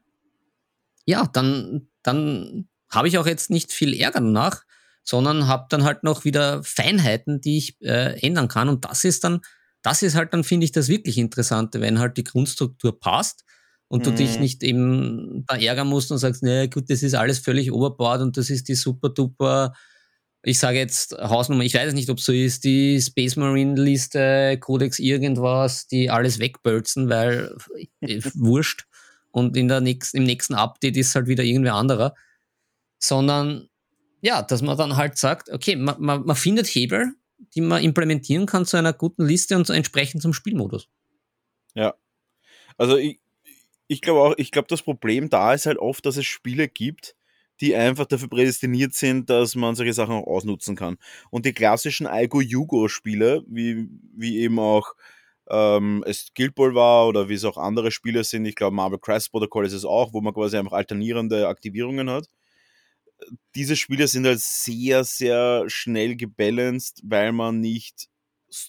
ja, 1.09 1.27
dann, 1.33 1.89
dann 2.03 2.69
habe 2.91 3.09
ich 3.09 3.17
auch 3.17 3.27
jetzt 3.27 3.49
nicht 3.49 3.73
viel 3.73 3.99
Ärger 3.99 4.21
danach, 4.21 4.65
sondern 5.03 5.47
habe 5.47 5.65
dann 5.71 5.85
halt 5.85 6.05
noch 6.05 6.27
wieder 6.27 6.63
Feinheiten, 6.63 7.41
die 7.41 7.57
ich 7.57 7.81
äh, 7.81 8.21
ändern 8.21 8.49
kann. 8.49 8.69
Und 8.69 8.85
das 8.85 9.05
ist 9.05 9.25
dann, 9.25 9.41
das 9.83 10.03
ist 10.03 10.15
halt 10.15 10.35
dann, 10.35 10.45
finde 10.45 10.65
ich, 10.65 10.73
das 10.73 10.89
wirklich 10.89 11.19
Interessante, 11.19 11.81
wenn 11.81 11.99
halt 11.99 12.17
die 12.17 12.25
Grundstruktur 12.25 12.99
passt 12.99 13.45
und 13.89 14.07
du 14.07 14.13
dich 14.13 14.35
mhm. 14.35 14.41
nicht 14.41 14.63
eben 14.63 15.45
da 15.47 15.57
ärgern 15.57 15.89
musst 15.89 16.13
und 16.13 16.19
sagst, 16.19 16.43
naja, 16.43 16.67
gut, 16.67 16.91
das 16.91 17.03
ist 17.03 17.15
alles 17.15 17.39
völlig 17.39 17.73
overboard 17.73 18.23
und 18.23 18.37
das 18.37 18.51
ist 18.51 18.69
die 18.69 18.75
super 18.75 19.09
duper, 19.09 19.73
ich 20.43 20.59
sage 20.59 20.79
jetzt 20.79 21.13
Hausnummer, 21.19 21.65
ich 21.65 21.75
weiß 21.75 21.95
nicht, 21.95 22.11
ob 22.11 22.21
so 22.21 22.33
ist, 22.33 22.65
die 22.65 23.01
Space 23.01 23.37
Marine 23.37 23.81
Liste, 23.81 24.57
Codex 24.61 24.99
irgendwas, 24.99 25.89
die 25.89 26.11
alles 26.11 26.39
wegbölzen, 26.39 27.09
weil 27.09 27.55
äh, 28.01 28.21
wurscht 28.35 28.87
und 29.31 29.57
in 29.57 29.69
der 29.69 29.81
nächsten, 29.81 30.19
im 30.19 30.25
nächsten 30.25 30.55
Update 30.55 30.97
ist 30.97 31.15
halt 31.15 31.27
wieder 31.27 31.45
irgendwer 31.45 31.75
anderer, 31.75 32.15
sondern 32.99 33.69
ja, 34.21 34.43
dass 34.43 34.63
man 34.63 34.77
dann 34.77 34.97
halt 34.97 35.19
sagt, 35.19 35.51
okay, 35.51 35.77
man, 35.77 35.97
man, 36.01 36.25
man 36.25 36.37
findet 36.37 36.67
Hebel, 36.67 37.13
die 37.39 37.61
man 37.61 37.83
implementieren 37.83 38.47
kann 38.47 38.67
zu 38.67 38.77
einer 38.77 38.93
guten 38.93 39.25
Liste 39.25 39.57
und 39.57 39.69
entsprechend 39.71 40.23
zum 40.23 40.33
Spielmodus. 40.33 40.89
Ja. 41.75 41.95
Also 42.77 42.97
ich, 42.97 43.21
ich 43.87 44.01
glaube 44.01 44.21
auch, 44.21 44.35
ich 44.37 44.51
glaube, 44.51 44.69
das 44.69 44.83
Problem 44.83 45.29
da 45.31 45.55
ist 45.55 45.67
halt 45.67 45.79
oft, 45.79 46.05
dass 46.07 46.17
es 46.17 46.27
Spiele 46.27 46.69
gibt, 46.69 47.17
die 47.61 47.75
einfach 47.75 48.07
dafür 48.07 48.29
prädestiniert 48.29 48.95
sind, 48.95 49.31
dass 49.31 49.55
man 49.57 49.75
solche 49.75 49.93
Sachen 49.93 50.15
auch 50.15 50.27
ausnutzen 50.27 50.77
kann. 50.77 50.97
Und 51.31 51.45
die 51.45 51.53
klassischen 51.53 52.07
Algo-Yugo-Spiele, 52.07 53.45
wie, 53.49 53.89
wie 54.15 54.39
eben 54.39 54.59
auch 54.59 54.95
ähm, 55.51 56.05
es 56.07 56.29
Guild 56.37 56.55
Ball 56.55 56.75
war 56.75 57.09
oder 57.09 57.29
wie 57.29 57.35
es 57.35 57.45
auch 57.45 57.57
andere 57.57 57.91
Spiele 57.91 58.23
sind. 58.25 58.45
Ich 58.45 58.55
glaube, 58.55 58.77
Marvel 58.77 58.99
Crisis 58.99 59.31
Protocol 59.31 59.67
ist 59.67 59.73
es 59.73 59.85
auch, 59.85 60.13
wo 60.13 60.21
man 60.21 60.35
quasi 60.35 60.57
einfach 60.57 60.73
alternierende 60.73 61.49
Aktivierungen 61.49 62.11
hat. 62.11 62.29
Diese 63.55 63.77
Spiele 63.77 64.07
sind 64.09 64.27
halt 64.27 64.41
sehr, 64.41 65.05
sehr 65.05 65.65
schnell 65.69 66.17
gebalanced, 66.17 67.01
weil 67.05 67.33
man 67.33 67.61
nicht 67.61 68.09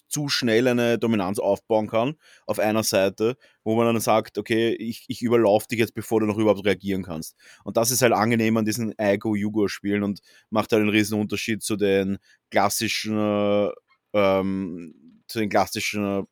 zu 0.08 0.28
schnell 0.30 0.68
eine 0.68 0.97
Dominanz 1.00 1.39
aufbauen 1.39 1.88
kann 1.88 2.16
auf 2.45 2.60
einer 2.60 2.84
Seite, 2.84 3.38
wo 3.64 3.76
man 3.76 3.86
dann 3.86 4.02
sagt, 4.02 4.38
okay, 4.38 4.74
ich, 4.74 5.06
ich 5.08 5.22
überlaufe 5.22 5.68
dich 5.68 5.80
jetzt, 5.80 5.93
bevor 5.93 6.20
du 6.20 6.26
noch 6.26 6.38
überhaupt 6.38 6.66
reagieren 6.66 7.04
kannst. 7.04 7.36
Und 7.64 7.78
das 7.78 7.91
ist 7.91 8.02
halt 8.02 8.14
angenehm 8.14 8.58
an 8.58 8.66
diesen 8.66 8.93
Igo-Yugo-Spielen 9.00 10.04
und 10.04 10.22
macht 10.50 10.72
halt 10.72 10.82
einen 10.82 10.89
riesen 10.89 11.20
Unterschied 11.20 11.64
zu 11.64 11.78
den 11.78 12.18
klassischen, 12.50 13.72
ähm, 14.14 15.22
zu 15.28 15.39
den 15.39 15.50
klassischen 15.50 16.28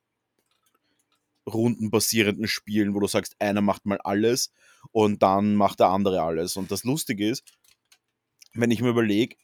rundenbasierenden 1.46 2.46
Spielen, 2.46 2.94
wo 2.94 3.00
du 3.00 3.06
sagst, 3.06 3.34
einer 3.38 3.62
macht 3.62 3.86
mal 3.86 3.98
alles 4.04 4.52
und 4.92 5.22
dann 5.22 5.54
macht 5.54 5.80
der 5.80 5.88
andere 5.88 6.22
alles. 6.22 6.56
Und 6.56 6.70
das 6.70 6.84
Lustige 6.84 7.28
ist, 7.28 7.42
wenn 8.54 8.70
ich 8.70 8.80
mir 8.80 8.90
überlege, 8.90 9.36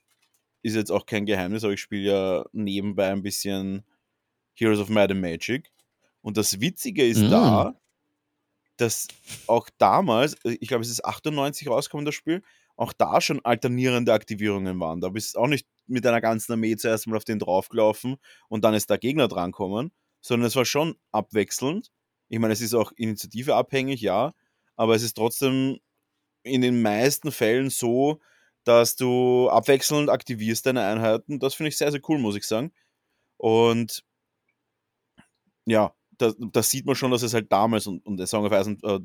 ist 0.63 0.77
jetzt 0.77 0.91
auch 0.91 1.07
kein 1.07 1.27
Geheimnis, 1.27 1.65
aber 1.65 1.75
ich 1.75 1.81
spiele 1.81 2.11
ja 2.11 2.45
nebenbei 2.53 3.11
ein 3.11 3.23
bisschen 3.23 3.85
Heroes 4.55 4.81
of 4.81 4.89
Might 4.89 5.11
and 5.11 5.21
Magic. 5.21 5.71
Und 6.23 6.37
das 6.37 6.61
Witzige 6.61 7.07
ist 7.07 7.21
mm. 7.21 7.31
da, 7.31 7.81
dass 8.77 9.09
auch 9.47 9.69
damals, 9.79 10.37
ich 10.45 10.69
glaube, 10.69 10.83
es 10.83 10.91
ist 10.91 11.05
98 11.05 11.69
rausgekommen, 11.69 12.07
das 12.07 12.15
Spiel, 12.15 12.43
auch 12.77 12.93
da 12.93 13.21
schon 13.21 13.45
alternierende 13.45 14.13
Aktivierungen 14.13 14.81
waren. 14.81 15.01
Da 15.01 15.11
bist 15.11 15.35
du 15.35 15.41
auch 15.41 15.47
nicht 15.47 15.67
mit 15.87 16.07
einer 16.07 16.21
ganzen 16.21 16.53
Armee 16.53 16.77
zuerst 16.77 17.07
mal 17.07 17.17
auf 17.17 17.25
den 17.25 17.39
draufgelaufen 17.39 18.17
und 18.49 18.65
dann 18.65 18.75
ist 18.75 18.91
der 18.91 18.99
Gegner 18.99 19.29
drankommen, 19.29 19.93
sondern 20.21 20.49
es 20.49 20.57
war 20.57 20.65
schon 20.65 20.97
abwechselnd. 21.13 21.93
Ich 22.29 22.39
meine, 22.39 22.53
es 22.53 22.61
ist 22.61 22.75
auch 22.75 22.91
Initiative 22.97 23.55
abhängig, 23.55 24.01
ja, 24.01 24.33
aber 24.77 24.95
es 24.95 25.03
ist 25.03 25.15
trotzdem 25.15 25.79
in 26.43 26.63
den 26.63 26.83
meisten 26.83 27.31
Fällen 27.31 27.71
so, 27.71 28.21
dass 28.65 28.97
du 28.97 29.49
abwechselnd 29.51 30.11
aktivierst 30.11 30.67
deine 30.67 30.87
Einheiten. 30.87 31.39
Das 31.39 31.55
finde 31.55 31.69
ich 31.69 31.77
sehr, 31.77 31.91
sehr 31.91 32.01
cool, 32.09 32.19
muss 32.19 32.37
ich 32.37 32.47
sagen. 32.47 32.73
Und 33.37 34.05
ja, 35.67 35.95
da, 36.19 36.33
das 36.39 36.71
sieht 36.71 36.87
man 36.87 36.95
schon, 36.95 37.11
dass 37.11 37.23
es 37.23 37.35
halt 37.35 37.51
damals 37.53 37.87
und, 37.87 38.05
und 38.07 38.17
der 38.17 38.27
Song 38.27 38.45
of 38.45 38.53
Ice 38.53 38.69
und 38.69 38.85
äh, 38.85 39.01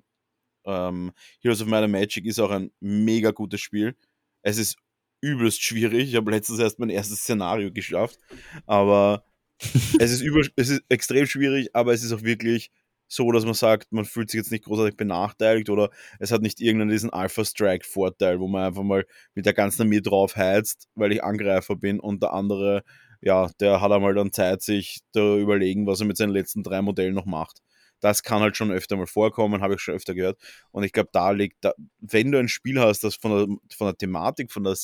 ähm, 0.65 1.11
Heroes 1.41 1.61
of 1.61 1.67
Might 1.67 1.83
and 1.83 1.91
Magic 1.91 2.25
ist 2.25 2.39
auch 2.39 2.51
ein 2.51 2.71
mega 2.79 3.31
gutes 3.31 3.61
Spiel. 3.61 3.95
Es 4.41 4.57
ist 4.57 4.77
übelst 5.21 5.61
schwierig. 5.61 6.09
Ich 6.09 6.15
habe 6.15 6.31
letztens 6.31 6.59
erst 6.59 6.79
mein 6.79 6.89
erstes 6.89 7.21
Szenario 7.21 7.71
geschafft, 7.71 8.19
aber 8.65 9.23
es, 9.99 10.11
ist 10.11 10.21
über, 10.21 10.41
es 10.55 10.69
ist 10.69 10.83
extrem 10.89 11.25
schwierig, 11.25 11.75
aber 11.75 11.93
es 11.93 12.03
ist 12.03 12.13
auch 12.13 12.23
wirklich 12.23 12.71
so, 13.09 13.31
dass 13.31 13.43
man 13.43 13.55
sagt, 13.55 13.91
man 13.91 14.05
fühlt 14.05 14.29
sich 14.29 14.37
jetzt 14.37 14.51
nicht 14.51 14.65
großartig 14.65 14.95
benachteiligt 14.95 15.69
oder 15.69 15.89
es 16.19 16.31
hat 16.31 16.43
nicht 16.43 16.61
irgendeinen 16.61 16.91
diesen 16.91 17.09
Alpha-Strike-Vorteil, 17.09 18.39
wo 18.39 18.47
man 18.47 18.63
einfach 18.63 18.83
mal 18.83 19.05
mit 19.33 19.47
der 19.47 19.53
ganzen 19.53 19.81
Armee 19.81 19.99
drauf 19.99 20.35
heizt, 20.35 20.87
weil 20.93 21.11
ich 21.11 21.23
Angreifer 21.23 21.75
bin 21.75 21.99
und 21.99 22.21
der 22.21 22.33
andere, 22.33 22.83
ja, 23.19 23.49
der 23.59 23.81
hat 23.81 23.91
einmal 23.91 24.13
dann 24.13 24.31
Zeit, 24.31 24.61
sich 24.61 24.99
da 25.11 25.37
überlegen, 25.37 25.87
was 25.87 25.99
er 25.99 26.05
mit 26.05 26.17
seinen 26.17 26.33
letzten 26.33 26.61
drei 26.61 26.83
Modellen 26.83 27.15
noch 27.15 27.25
macht. 27.25 27.61
Das 27.99 28.21
kann 28.21 28.41
halt 28.41 28.55
schon 28.55 28.71
öfter 28.71 28.95
mal 28.95 29.07
vorkommen, 29.07 29.61
habe 29.61 29.73
ich 29.73 29.81
schon 29.81 29.95
öfter 29.95 30.13
gehört. 30.13 30.39
Und 30.71 30.83
ich 30.83 30.93
glaube, 30.93 31.09
da 31.11 31.31
liegt, 31.31 31.57
da, 31.61 31.73
wenn 31.99 32.31
du 32.31 32.37
ein 32.37 32.47
Spiel 32.47 32.79
hast, 32.79 33.03
das 33.03 33.15
von 33.15 33.31
der, 33.31 33.57
von 33.75 33.87
der 33.87 33.97
Thematik, 33.97 34.51
von 34.51 34.63
der, 34.63 34.77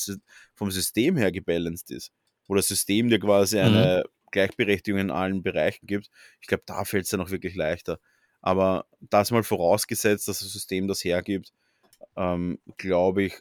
vom 0.54 0.70
System 0.72 1.16
her 1.16 1.30
gebalanced 1.30 1.92
ist, 1.92 2.10
wo 2.48 2.56
das 2.56 2.66
System 2.66 3.08
dir 3.08 3.20
quasi 3.20 3.60
eine 3.60 4.04
mhm. 4.04 4.10
Gleichberechtigung 4.32 4.98
in 5.00 5.10
allen 5.12 5.44
Bereichen 5.44 5.86
gibt, 5.86 6.08
ich 6.40 6.48
glaube, 6.48 6.64
da 6.66 6.84
fällt 6.84 7.04
es 7.04 7.10
dann 7.10 7.20
auch 7.20 7.30
wirklich 7.30 7.54
leichter. 7.54 8.00
Aber 8.40 8.86
das 9.00 9.30
mal 9.30 9.42
vorausgesetzt, 9.42 10.28
dass 10.28 10.40
das 10.40 10.52
System 10.52 10.88
das 10.88 11.04
hergibt, 11.04 11.52
ähm, 12.16 12.58
glaube 12.76 13.24
ich, 13.24 13.34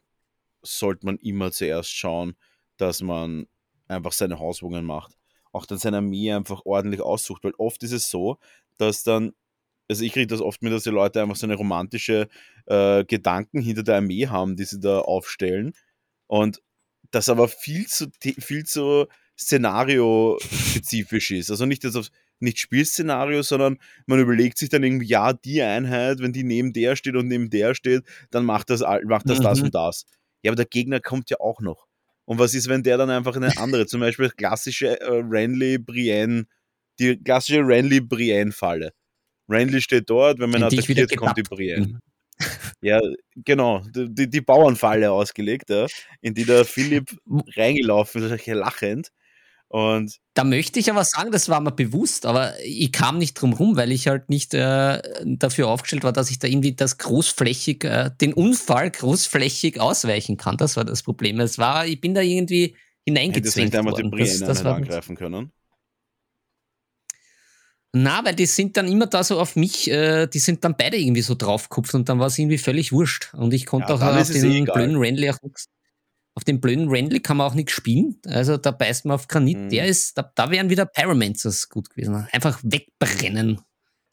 sollte 0.61 1.05
man 1.05 1.17
immer 1.17 1.51
zuerst 1.51 1.91
schauen, 1.91 2.35
dass 2.77 3.01
man 3.01 3.47
einfach 3.87 4.11
seine 4.11 4.39
Hauswohnungen 4.39 4.85
macht. 4.85 5.15
Auch 5.51 5.65
dann 5.65 5.77
seine 5.77 5.97
Armee 5.97 6.31
einfach 6.31 6.65
ordentlich 6.65 7.01
aussucht, 7.01 7.43
weil 7.43 7.53
oft 7.57 7.83
ist 7.83 7.91
es 7.91 8.09
so, 8.09 8.39
dass 8.77 9.03
dann, 9.03 9.33
also 9.87 10.03
ich 10.03 10.11
kriege 10.11 10.27
das 10.27 10.41
oft 10.41 10.61
mit, 10.61 10.73
dass 10.73 10.83
die 10.83 10.89
Leute 10.89 11.21
einfach 11.21 11.35
so 11.35 11.45
eine 11.45 11.55
romantische 11.55 12.27
äh, 12.65 13.05
Gedanken 13.05 13.61
hinter 13.61 13.83
der 13.83 13.97
Armee 13.97 14.27
haben, 14.27 14.55
die 14.55 14.65
sie 14.65 14.79
da 14.79 14.99
aufstellen. 14.99 15.73
Und 16.27 16.61
das 17.11 17.29
aber 17.29 17.47
viel 17.47 17.87
zu, 17.87 18.07
viel 18.39 18.65
zu 18.65 19.05
Szenario-spezifisch 19.37 21.31
ist. 21.31 21.51
Also 21.51 21.65
nicht 21.65 21.83
jetzt 21.83 21.95
auf 21.95 22.09
nicht 22.39 22.59
Spielszenario, 22.59 23.41
sondern 23.41 23.77
man 24.05 24.19
überlegt 24.19 24.57
sich 24.57 24.69
dann 24.69 24.83
irgendwie, 24.83 25.07
ja, 25.07 25.33
die 25.33 25.61
Einheit, 25.61 26.19
wenn 26.19 26.33
die 26.33 26.43
neben 26.43 26.73
der 26.73 26.95
steht 26.95 27.15
und 27.15 27.27
neben 27.27 27.49
der 27.49 27.75
steht, 27.75 28.03
dann 28.31 28.45
macht 28.45 28.69
das, 28.69 28.81
macht 28.81 29.29
das, 29.29 29.39
mhm. 29.39 29.43
das 29.43 29.61
und 29.61 29.75
das. 29.75 30.05
Ja, 30.43 30.51
aber 30.51 30.57
der 30.57 30.65
Gegner 30.65 30.99
kommt 30.99 31.29
ja 31.29 31.37
auch 31.39 31.61
noch. 31.61 31.87
Und 32.25 32.39
was 32.39 32.53
ist, 32.53 32.67
wenn 32.67 32.83
der 32.83 32.97
dann 32.97 33.09
einfach 33.09 33.35
eine 33.35 33.57
andere, 33.57 33.85
zum 33.85 33.99
Beispiel 33.99 34.29
klassische 34.29 34.99
äh, 34.99 35.23
Renly-Brienne, 35.23 36.45
die 36.99 37.17
klassische 37.17 37.61
Renly-Brienne-Falle. 37.61 38.91
Renly 39.47 39.81
steht 39.81 40.09
dort, 40.09 40.39
wenn 40.39 40.49
man 40.49 40.69
die 40.69 40.79
attackiert, 40.79 41.15
kommt 41.17 41.37
die 41.37 41.43
Brienne. 41.43 41.99
Ja, 42.81 42.99
genau, 43.35 43.81
die, 43.95 44.29
die 44.29 44.41
Bauernfalle 44.41 45.09
ausgelegt, 45.11 45.69
ja, 45.69 45.87
in 46.21 46.33
die 46.33 46.43
der 46.43 46.65
Philipp 46.65 47.17
reingelaufen 47.55 48.29
ist, 48.29 48.45
lachend. 48.47 49.09
Und 49.67 50.19
Da 50.35 50.43
möchte 50.43 50.79
ich 50.79 50.89
aber 50.89 51.03
sagen, 51.03 51.31
das 51.31 51.49
war 51.49 51.59
mir 51.59 51.71
bewusst, 51.71 52.25
aber 52.25 52.53
ich 52.63 52.91
kam 52.91 53.17
nicht 53.17 53.33
drum 53.33 53.53
rum, 53.53 53.75
weil 53.75 53.91
ich 53.91 54.07
halt 54.07 54.29
nicht 54.29 54.53
äh, 54.53 55.01
dafür 55.25 55.67
aufgestellt 55.67 56.03
war, 56.03 56.13
dass 56.13 56.29
ich 56.29 56.39
da 56.39 56.47
irgendwie 56.47 56.75
das 56.75 56.97
großflächig, 56.97 57.83
äh, 57.83 58.11
den 58.21 58.33
Unfall 58.33 58.91
großflächig 58.91 59.79
ausweichen 59.79 60.37
kann. 60.37 60.57
Das 60.57 60.77
war 60.77 60.85
das 60.85 61.03
Problem. 61.03 61.39
Es 61.39 61.57
war, 61.57 61.85
ich 61.87 61.99
bin 61.99 62.13
da 62.13 62.21
irgendwie 62.21 62.63
hättest 62.63 62.75
hineingezwängt 63.05 63.75
einmal 63.75 63.93
die 63.95 64.03
worden. 64.03 64.11
Das, 64.11 64.29
Brienne 64.29 64.45
das 64.45 64.63
war, 64.63 64.75
angreifen 64.75 65.15
können. 65.15 65.51
na, 67.97 68.25
weil 68.25 68.35
die 68.35 68.45
sind 68.45 68.75
dann 68.75 68.89
immer 68.89 69.07
da 69.07 69.23
so 69.23 69.39
auf 69.39 69.55
mich, 69.55 69.89
äh, 69.89 70.27
die 70.27 70.39
sind 70.39 70.63
dann 70.65 70.75
beide 70.77 70.97
irgendwie 70.97 71.21
so 71.21 71.33
draufgekupft 71.33 71.93
und 71.95 72.09
dann 72.09 72.19
war 72.19 72.27
es 72.27 72.37
irgendwie 72.37 72.57
völlig 72.57 72.91
wurscht. 72.91 73.33
Und 73.33 73.53
ich 73.53 73.65
konnte 73.65 73.93
Ja, 73.93 73.95
auch 73.95 74.01
auf 74.01 74.29
eh 74.29 74.41
den 74.41 74.65
blöden 74.65 74.97
Renly 74.97 75.29
auch 75.29 75.41
nichts. 75.41 75.67
Auf 76.35 76.43
den 76.43 76.59
blöden 76.59 76.89
Renly 76.89 77.21
kann 77.21 77.37
man 77.37 77.47
auch 77.47 77.53
nichts 77.53 77.71
spielen. 77.71 78.19
Also 78.27 78.57
da 78.57 78.71
beißt 78.71 79.05
man 79.05 79.15
auf 79.15 79.27
Granit. 79.27 79.57
Mhm. 79.57 79.69
Der 79.69 79.87
ist, 79.87 80.17
da, 80.17 80.31
da 80.35 80.51
wären 80.51 80.69
wieder 80.69 80.85
Pyromancers 80.85 81.69
gut 81.69 81.89
gewesen. 81.89 82.27
Einfach 82.31 82.59
wegbrennen, 82.61 83.61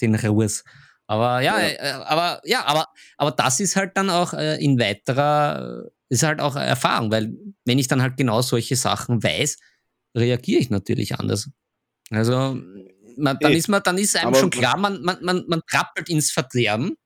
den 0.00 0.14
Ruhes. 0.14 0.64
Aber 1.06 1.40
ja, 1.40 1.58
Ja. 1.60 1.68
Äh, 1.68 1.92
aber 2.04 2.40
ja, 2.44 2.64
aber, 2.64 2.86
aber 3.16 3.32
das 3.32 3.60
ist 3.60 3.76
halt 3.76 3.96
dann 3.96 4.08
auch 4.08 4.34
äh, 4.34 4.62
in 4.64 4.78
weiterer, 4.78 5.90
ist 6.08 6.22
halt 6.22 6.40
auch 6.40 6.56
Erfahrung, 6.56 7.10
weil 7.10 7.34
wenn 7.64 7.78
ich 7.78 7.88
dann 7.88 8.02
halt 8.02 8.16
genau 8.16 8.40
solche 8.40 8.76
Sachen 8.76 9.22
weiß, 9.22 9.58
reagiere 10.16 10.60
ich 10.60 10.70
natürlich 10.70 11.18
anders. 11.18 11.50
Also 12.10 12.56
man, 13.16 13.38
dann 13.40 13.52
ist 13.52 13.68
man, 13.68 13.82
dann 13.82 13.98
ist 13.98 14.16
einem 14.16 14.28
aber 14.28 14.38
schon 14.38 14.50
klar, 14.50 14.76
man, 14.76 15.02
man, 15.02 15.22
man, 15.22 15.44
man 15.48 15.60
trappelt 15.68 16.08
ins 16.08 16.30
Verderben. 16.30 16.96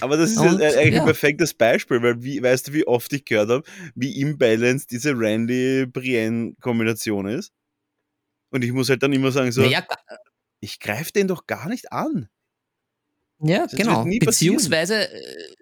Aber 0.00 0.16
das 0.16 0.32
ist 0.32 0.38
Und, 0.38 0.60
ja 0.60 0.70
eigentlich 0.70 0.94
ja. 0.94 1.02
ein 1.02 1.06
perfektes 1.06 1.54
Beispiel, 1.54 2.02
weil 2.02 2.20
wie, 2.22 2.42
weißt 2.42 2.68
du, 2.68 2.72
wie 2.72 2.86
oft 2.86 3.12
ich 3.12 3.24
gehört 3.24 3.50
habe, 3.50 3.62
wie 3.94 4.20
imbalanced 4.20 4.90
diese 4.90 5.12
Randy-Brienne-Kombination 5.16 7.28
ist? 7.28 7.52
Und 8.50 8.64
ich 8.64 8.72
muss 8.72 8.88
halt 8.88 9.02
dann 9.02 9.12
immer 9.12 9.30
sagen, 9.32 9.52
so, 9.52 9.62
naja, 9.62 9.84
ich 10.60 10.80
greife 10.80 11.12
den 11.12 11.28
doch 11.28 11.46
gar 11.46 11.68
nicht 11.68 11.92
an. 11.92 12.28
Ja, 13.40 13.66
Das 13.66 13.72
genau. 13.72 14.06
Beziehungsweise, 14.20 15.12
äh, 15.12 15.54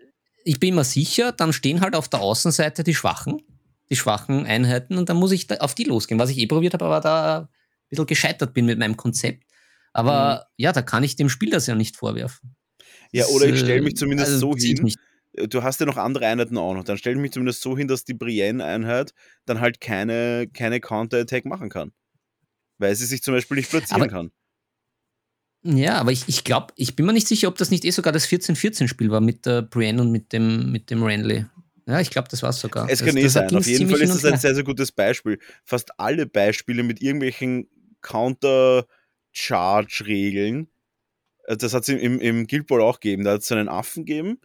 ich 0.44 0.60
bin 0.60 0.74
mir 0.74 0.84
sicher, 0.84 1.32
dann 1.32 1.52
stehen 1.52 1.80
halt 1.80 1.94
auf 1.94 2.08
der 2.08 2.20
Außenseite 2.20 2.84
die 2.84 2.94
Schwachen, 2.94 3.42
die 3.90 3.96
schwachen 3.96 4.46
Einheiten 4.46 4.98
und 4.98 5.08
dann 5.08 5.16
muss 5.16 5.32
ich 5.32 5.46
da 5.46 5.56
auf 5.56 5.74
die 5.74 5.84
losgehen, 5.84 6.18
was 6.18 6.30
ich 6.30 6.38
eh 6.38 6.46
probiert 6.46 6.74
habe, 6.74 6.84
aber 6.84 7.00
da 7.00 7.38
ein 7.40 7.48
bisschen 7.88 8.06
gescheitert 8.06 8.54
bin 8.54 8.66
mit 8.66 8.78
meinem 8.78 8.96
Konzept. 8.96 9.44
Aber 9.92 10.34
Mhm. 10.34 10.52
ja, 10.56 10.72
da 10.72 10.82
kann 10.82 11.04
ich 11.04 11.16
dem 11.16 11.28
Spiel 11.28 11.50
das 11.50 11.66
ja 11.66 11.74
nicht 11.74 11.96
vorwerfen. 11.96 12.56
Ja, 13.12 13.22
Das, 13.24 13.32
oder 13.32 13.46
ich 13.46 13.54
äh, 13.54 13.58
stelle 13.58 13.82
mich 13.82 13.96
zumindest 13.96 14.32
also 14.32 14.52
so 14.52 14.56
hin, 14.56 14.78
nicht. 14.82 14.98
du 15.34 15.62
hast 15.62 15.78
ja 15.80 15.86
noch 15.86 15.96
andere 15.98 16.26
Einheiten 16.26 16.56
auch 16.58 16.74
noch, 16.74 16.84
dann 16.84 16.96
stelle 16.98 17.16
ich 17.16 17.22
mich 17.22 17.32
zumindest 17.32 17.60
so 17.62 17.76
hin, 17.76 17.86
dass 17.88 18.04
die 18.04 18.14
Brienne-Einheit 18.14 19.12
dann 19.44 19.60
halt 19.60 19.80
keine, 19.80 20.48
keine 20.52 20.80
Counter-Attack 20.80 21.44
machen 21.44 21.68
kann. 21.68 21.92
Weil 22.78 22.94
sie 22.96 23.04
sich 23.06 23.22
zum 23.22 23.34
Beispiel 23.34 23.58
nicht 23.58 23.70
platzieren 23.70 24.02
Aber- 24.02 24.10
kann. 24.10 24.30
Ja, 25.64 26.00
aber 26.00 26.10
ich, 26.10 26.24
ich 26.26 26.42
glaube, 26.42 26.72
ich 26.74 26.96
bin 26.96 27.06
mir 27.06 27.12
nicht 27.12 27.28
sicher, 27.28 27.46
ob 27.46 27.56
das 27.56 27.70
nicht 27.70 27.84
eh 27.84 27.90
sogar 27.90 28.12
das 28.12 28.26
14-14-Spiel 28.26 29.12
war 29.12 29.20
mit 29.20 29.46
der 29.46 29.62
Brienne 29.62 30.02
und 30.02 30.10
mit 30.10 30.32
dem, 30.32 30.72
mit 30.72 30.90
dem 30.90 31.04
Renly. 31.04 31.46
Ja, 31.86 32.00
ich 32.00 32.10
glaube, 32.10 32.26
das 32.28 32.42
war 32.42 32.50
es 32.50 32.58
sogar. 32.58 32.90
Es 32.90 32.98
das, 32.98 33.06
kann 33.06 33.16
eh 33.16 33.22
das 33.22 33.34
sein. 33.34 33.54
Auf 33.54 33.64
jeden 33.66 33.88
Fall 33.88 34.00
ist 34.00 34.12
das 34.14 34.24
ein 34.24 34.38
sehr, 34.40 34.56
sehr 34.56 34.64
gutes 34.64 34.90
Beispiel. 34.90 35.38
Fast 35.64 36.00
alle 36.00 36.26
Beispiele 36.26 36.82
mit 36.82 37.00
irgendwelchen 37.00 37.68
Counter-Charge-Regeln, 38.00 40.66
äh, 40.66 40.70
das 41.48 41.74
hat 41.74 41.82
es 41.82 41.88
im, 41.88 42.20
im 42.20 42.46
Guild 42.46 42.66
Ball 42.66 42.80
auch 42.80 43.00
gegeben. 43.00 43.24
Da 43.24 43.32
hat 43.32 43.42
es 43.42 43.52
einen 43.52 43.68
Affen 43.68 44.04
gegeben 44.04 44.38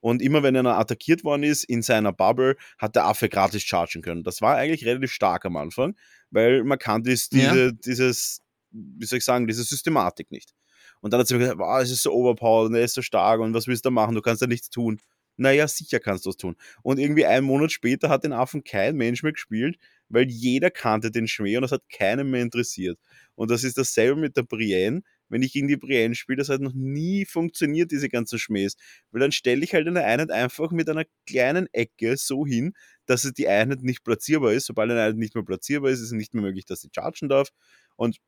und 0.00 0.22
immer 0.22 0.42
wenn 0.42 0.56
einer 0.56 0.78
attackiert 0.78 1.24
worden 1.24 1.42
ist 1.42 1.64
in 1.64 1.82
seiner 1.82 2.12
Bubble, 2.12 2.56
hat 2.78 2.96
der 2.96 3.04
Affe 3.06 3.28
gratis 3.28 3.62
chargen 3.62 4.02
können. 4.02 4.22
Das 4.22 4.40
war 4.40 4.56
eigentlich 4.56 4.84
relativ 4.86 5.12
stark 5.12 5.44
am 5.44 5.56
Anfang, 5.56 5.96
weil 6.30 6.64
man 6.64 6.78
kannte 6.78 7.10
dies- 7.10 7.28
Ja. 7.32 7.52
diese, 7.52 7.74
dieses, 7.74 8.42
wie 8.70 9.06
soll 9.06 9.18
ich 9.18 9.24
sagen, 9.24 9.46
diese 9.46 9.64
Systematik 9.64 10.30
nicht. 10.30 10.52
Und 11.00 11.12
dann 11.12 11.20
hat 11.20 11.28
sie 11.28 11.34
mir 11.34 11.40
gesagt, 11.40 11.58
wow, 11.58 11.80
es 11.80 11.90
ist 11.90 12.02
so 12.02 12.12
overpowered 12.12 12.70
und 12.70 12.74
er 12.74 12.82
ist 12.84 12.94
so 12.94 13.02
stark 13.02 13.40
und 13.40 13.54
was 13.54 13.66
willst 13.66 13.84
du 13.84 13.90
machen? 13.90 14.14
Du 14.14 14.20
kannst 14.22 14.42
ja 14.42 14.48
nichts 14.48 14.70
tun. 14.70 15.00
Naja, 15.36 15.68
sicher 15.68 16.00
kannst 16.00 16.26
du 16.26 16.30
es 16.30 16.36
tun. 16.36 16.56
Und 16.82 16.98
irgendwie 16.98 17.24
einen 17.24 17.46
Monat 17.46 17.70
später 17.70 18.08
hat 18.08 18.24
den 18.24 18.32
Affen 18.32 18.64
kein 18.64 18.96
Mensch 18.96 19.22
mehr 19.22 19.32
gespielt, 19.32 19.76
weil 20.08 20.28
jeder 20.28 20.70
kannte 20.72 21.12
den 21.12 21.28
Schmäh 21.28 21.56
und 21.56 21.62
das 21.62 21.70
hat 21.70 21.82
keinen 21.88 22.28
mehr 22.30 22.42
interessiert. 22.42 22.98
Und 23.36 23.48
das 23.52 23.62
ist 23.62 23.78
dasselbe 23.78 24.20
mit 24.20 24.36
der 24.36 24.42
Brienne. 24.42 25.02
Wenn 25.28 25.42
ich 25.42 25.52
gegen 25.52 25.68
die 25.68 25.76
Brienne 25.76 26.14
spiele, 26.14 26.38
das 26.38 26.48
hat 26.48 26.60
noch 26.60 26.74
nie 26.74 27.24
funktioniert, 27.24 27.90
diese 27.90 28.08
ganzen 28.08 28.38
Schmähs. 28.38 28.76
Weil 29.10 29.20
dann 29.20 29.32
stelle 29.32 29.64
ich 29.64 29.74
halt 29.74 29.86
eine 29.86 30.04
Einheit 30.04 30.30
einfach 30.30 30.70
mit 30.70 30.88
einer 30.88 31.04
kleinen 31.26 31.66
Ecke 31.72 32.16
so 32.16 32.46
hin, 32.46 32.72
dass 33.06 33.22
die 33.22 33.48
Einheit 33.48 33.82
nicht 33.82 34.04
platzierbar 34.04 34.52
ist. 34.52 34.66
Sobald 34.66 34.90
eine 34.90 35.00
Einheit 35.02 35.16
nicht 35.16 35.34
mehr 35.34 35.44
platzierbar 35.44 35.90
ist, 35.90 36.00
ist 36.00 36.06
es 36.06 36.12
nicht 36.12 36.34
mehr 36.34 36.42
möglich, 36.42 36.64
dass 36.66 36.80
sie 36.80 36.88
chargen 36.94 37.28
darf. 37.28 37.48
Und 37.96 38.18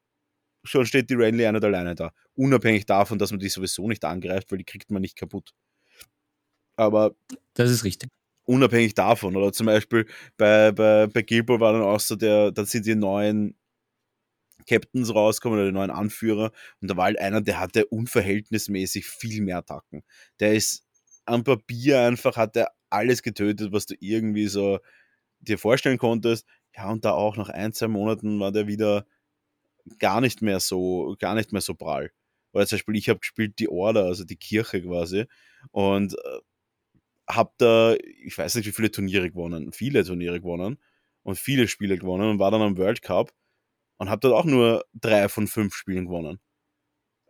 schon 0.64 0.86
steht 0.86 1.11
die 1.11 1.14
Renly-Einheit 1.14 1.64
alleine 1.64 1.94
da. 1.94 2.12
Unabhängig 2.34 2.86
davon, 2.86 3.18
dass 3.18 3.30
man 3.30 3.40
die 3.40 3.48
sowieso 3.48 3.88
nicht 3.88 4.05
angreift, 4.05 4.51
weil 4.51 4.59
die 4.59 4.64
kriegt 4.64 4.90
man 4.90 5.03
nicht 5.03 5.16
kaputt. 5.16 5.53
Aber 6.76 7.14
Das 7.55 7.70
ist 7.70 7.84
richtig. 7.84 8.11
unabhängig 8.44 8.94
davon. 8.94 9.36
Oder 9.36 9.53
zum 9.53 9.66
Beispiel 9.66 10.07
bei, 10.36 10.72
bei, 10.72 11.07
bei 11.07 11.22
Gilbo 11.22 11.61
war 11.61 11.72
dann 11.72 11.82
auch 11.82 12.01
so 12.01 12.16
der, 12.16 12.53
da 12.53 12.64
sind 12.64 12.86
die 12.86 12.94
neuen 12.94 13.57
Captains 14.66 15.14
rausgekommen 15.14 15.58
oder 15.58 15.68
die 15.68 15.74
neuen 15.74 15.90
Anführer 15.90 16.52
und 16.80 16.90
da 16.90 16.96
war 16.96 17.04
halt 17.04 17.18
einer, 17.18 17.40
der 17.40 17.61
hatte 17.61 17.86
unverhältnismäßig 17.86 19.06
viel 19.06 19.42
mehr 19.42 19.58
Attacken. 19.58 20.02
Der 20.40 20.54
ist 20.54 20.84
am 21.26 21.44
Papier 21.44 22.00
einfach, 22.00 22.36
hat 22.36 22.56
er 22.56 22.72
alles 22.90 23.22
getötet, 23.22 23.72
was 23.72 23.86
du 23.86 23.94
irgendwie 24.00 24.48
so 24.48 24.78
dir 25.40 25.58
vorstellen 25.58 25.98
konntest. 25.98 26.46
Ja, 26.76 26.90
und 26.90 27.04
da 27.04 27.12
auch 27.12 27.36
nach 27.36 27.48
ein, 27.48 27.72
zwei 27.72 27.88
Monaten 27.88 28.40
war 28.40 28.52
der 28.52 28.66
wieder 28.66 29.06
gar 29.98 30.20
nicht 30.20 30.42
mehr 30.42 30.61
so, 30.61 31.16
gar 31.18 31.34
nicht 31.34 31.52
mehr 31.52 31.61
so 31.61 31.74
prall. 31.74 32.12
Oder 32.52 32.66
zum 32.66 32.76
Beispiel, 32.76 32.96
ich 32.96 33.08
habe 33.08 33.20
gespielt 33.20 33.58
die 33.58 33.68
Order, 33.68 34.04
also 34.04 34.24
die 34.24 34.36
Kirche 34.36 34.82
quasi, 34.82 35.26
und 35.70 36.14
äh, 36.14 36.38
habe 37.28 37.52
da, 37.58 37.94
ich 38.24 38.36
weiß 38.36 38.56
nicht, 38.56 38.66
wie 38.66 38.72
viele 38.72 38.90
Turniere 38.90 39.30
gewonnen, 39.30 39.72
viele 39.72 40.04
Turniere 40.04 40.40
gewonnen 40.40 40.78
und 41.22 41.38
viele 41.38 41.68
Spiele 41.68 41.98
gewonnen 41.98 42.28
und 42.28 42.38
war 42.38 42.50
dann 42.50 42.62
am 42.62 42.76
World 42.76 43.02
Cup 43.02 43.32
und 44.01 44.11
habe 44.11 44.20
dort 44.20 44.34
auch 44.34 44.46
nur 44.46 44.84
drei 44.94 45.28
von 45.28 45.46
fünf 45.48 45.74
Spielen 45.76 46.07
gewonnen. 46.07 46.40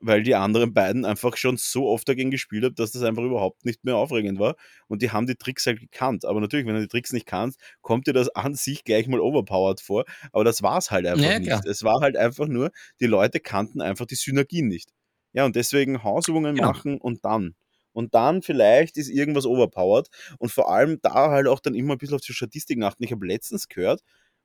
Weil 0.03 0.23
die 0.23 0.35
anderen 0.35 0.73
beiden 0.73 1.05
einfach 1.05 1.37
schon 1.37 1.59
so 1.59 1.87
oft 1.89 2.09
dagegen 2.09 2.31
gespielt 2.31 2.65
haben, 2.65 2.75
dass 2.75 2.93
das 2.93 3.03
einfach 3.03 3.23
überhaupt 3.23 3.67
nicht 3.67 3.85
mehr 3.85 3.97
aufregend 3.97 4.39
war. 4.39 4.57
Und 4.89 5.03
die 5.03 5.11
haben 5.11 5.27
die 5.27 5.35
Tricks 5.37 5.67
halt 5.67 5.79
gekannt. 5.81 6.25
Aber 6.25 6.41
natürlich, 6.41 6.65
wenn 6.67 6.75
du 6.75 6.81
die 6.81 6.89
Tricks 6.89 7.13
nicht 7.13 7.27
kannst, 7.27 7.61
kommt 7.83 8.07
dir 8.07 8.15
das 8.15 8.31
an 8.31 8.55
sich 8.55 8.85
gleich 8.85 9.09
mal 9.09 9.21
overpowered 9.21 9.83
vor. 9.83 10.05
Aber 10.33 10.43
das 10.45 10.63
war 10.63 10.79
es 10.79 10.91
halt 10.91 11.07
einfach 11.07 11.33
Ja, 11.33 11.39
nicht. 11.39 11.49
klar. 11.49 11.63
Es 11.67 11.83
war 11.85 12.01
halt 12.01 12.17
einfach 12.17 12.47
nur, 12.49 12.71
die 13.01 13.07
Leute 13.07 13.41
kannten 13.41 13.83
einfach 13.83 14.07
die 14.07 14.15
Synergien 14.15 14.69
nicht. 14.69 14.91
Ja, 15.35 15.45
und 15.45 15.55
deswegen 15.55 16.03
Hausübungen 16.03 16.57
Genau. 16.57 16.69
machen 16.73 16.99
und 16.99 17.25
dann. 17.27 17.55
Und 17.93 18.15
dann 18.15 18.41
vielleicht 18.41 18.97
ist 18.97 19.09
irgendwas 19.11 19.45
overpowered. 19.45 20.09
Und 20.39 20.51
vor 20.51 20.73
allem 20.73 20.99
da 21.03 21.31
halt 21.31 21.47
auch 21.47 21.61
dann 21.61 21.75
immer 21.75 21.95
ein 21.95 21.99
bisschen 21.99 22.15
auf 22.17 22.23
die 22.23 22.33
Statistik 22.33 22.83
achten. 22.83 23.05
Ich 23.05 23.13
habe 23.13 23.27
letztens 23.27 23.69
gehört, 23.69 24.01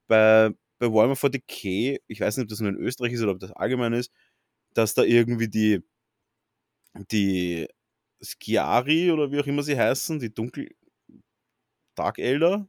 bei, 0.07 0.49
bei 0.79 0.91
Warhammer 0.91 1.15
40k, 1.15 1.99
ich 2.07 2.19
weiß 2.19 2.37
nicht, 2.37 2.45
ob 2.45 2.49
das 2.49 2.59
nur 2.59 2.69
in 2.69 2.77
Österreich 2.77 3.13
ist 3.13 3.21
oder 3.21 3.31
ob 3.31 3.39
das 3.39 3.51
allgemein 3.51 3.93
ist, 3.93 4.11
dass 4.73 4.93
da 4.93 5.03
irgendwie 5.03 5.47
die, 5.47 5.81
die 7.11 7.67
Skiari 8.21 9.11
oder 9.11 9.31
wie 9.31 9.39
auch 9.39 9.47
immer 9.47 9.63
sie 9.63 9.77
heißen, 9.77 10.19
die 10.19 10.33
Dunkel 10.33 10.69
Dark 11.95 12.19
Elder, 12.19 12.67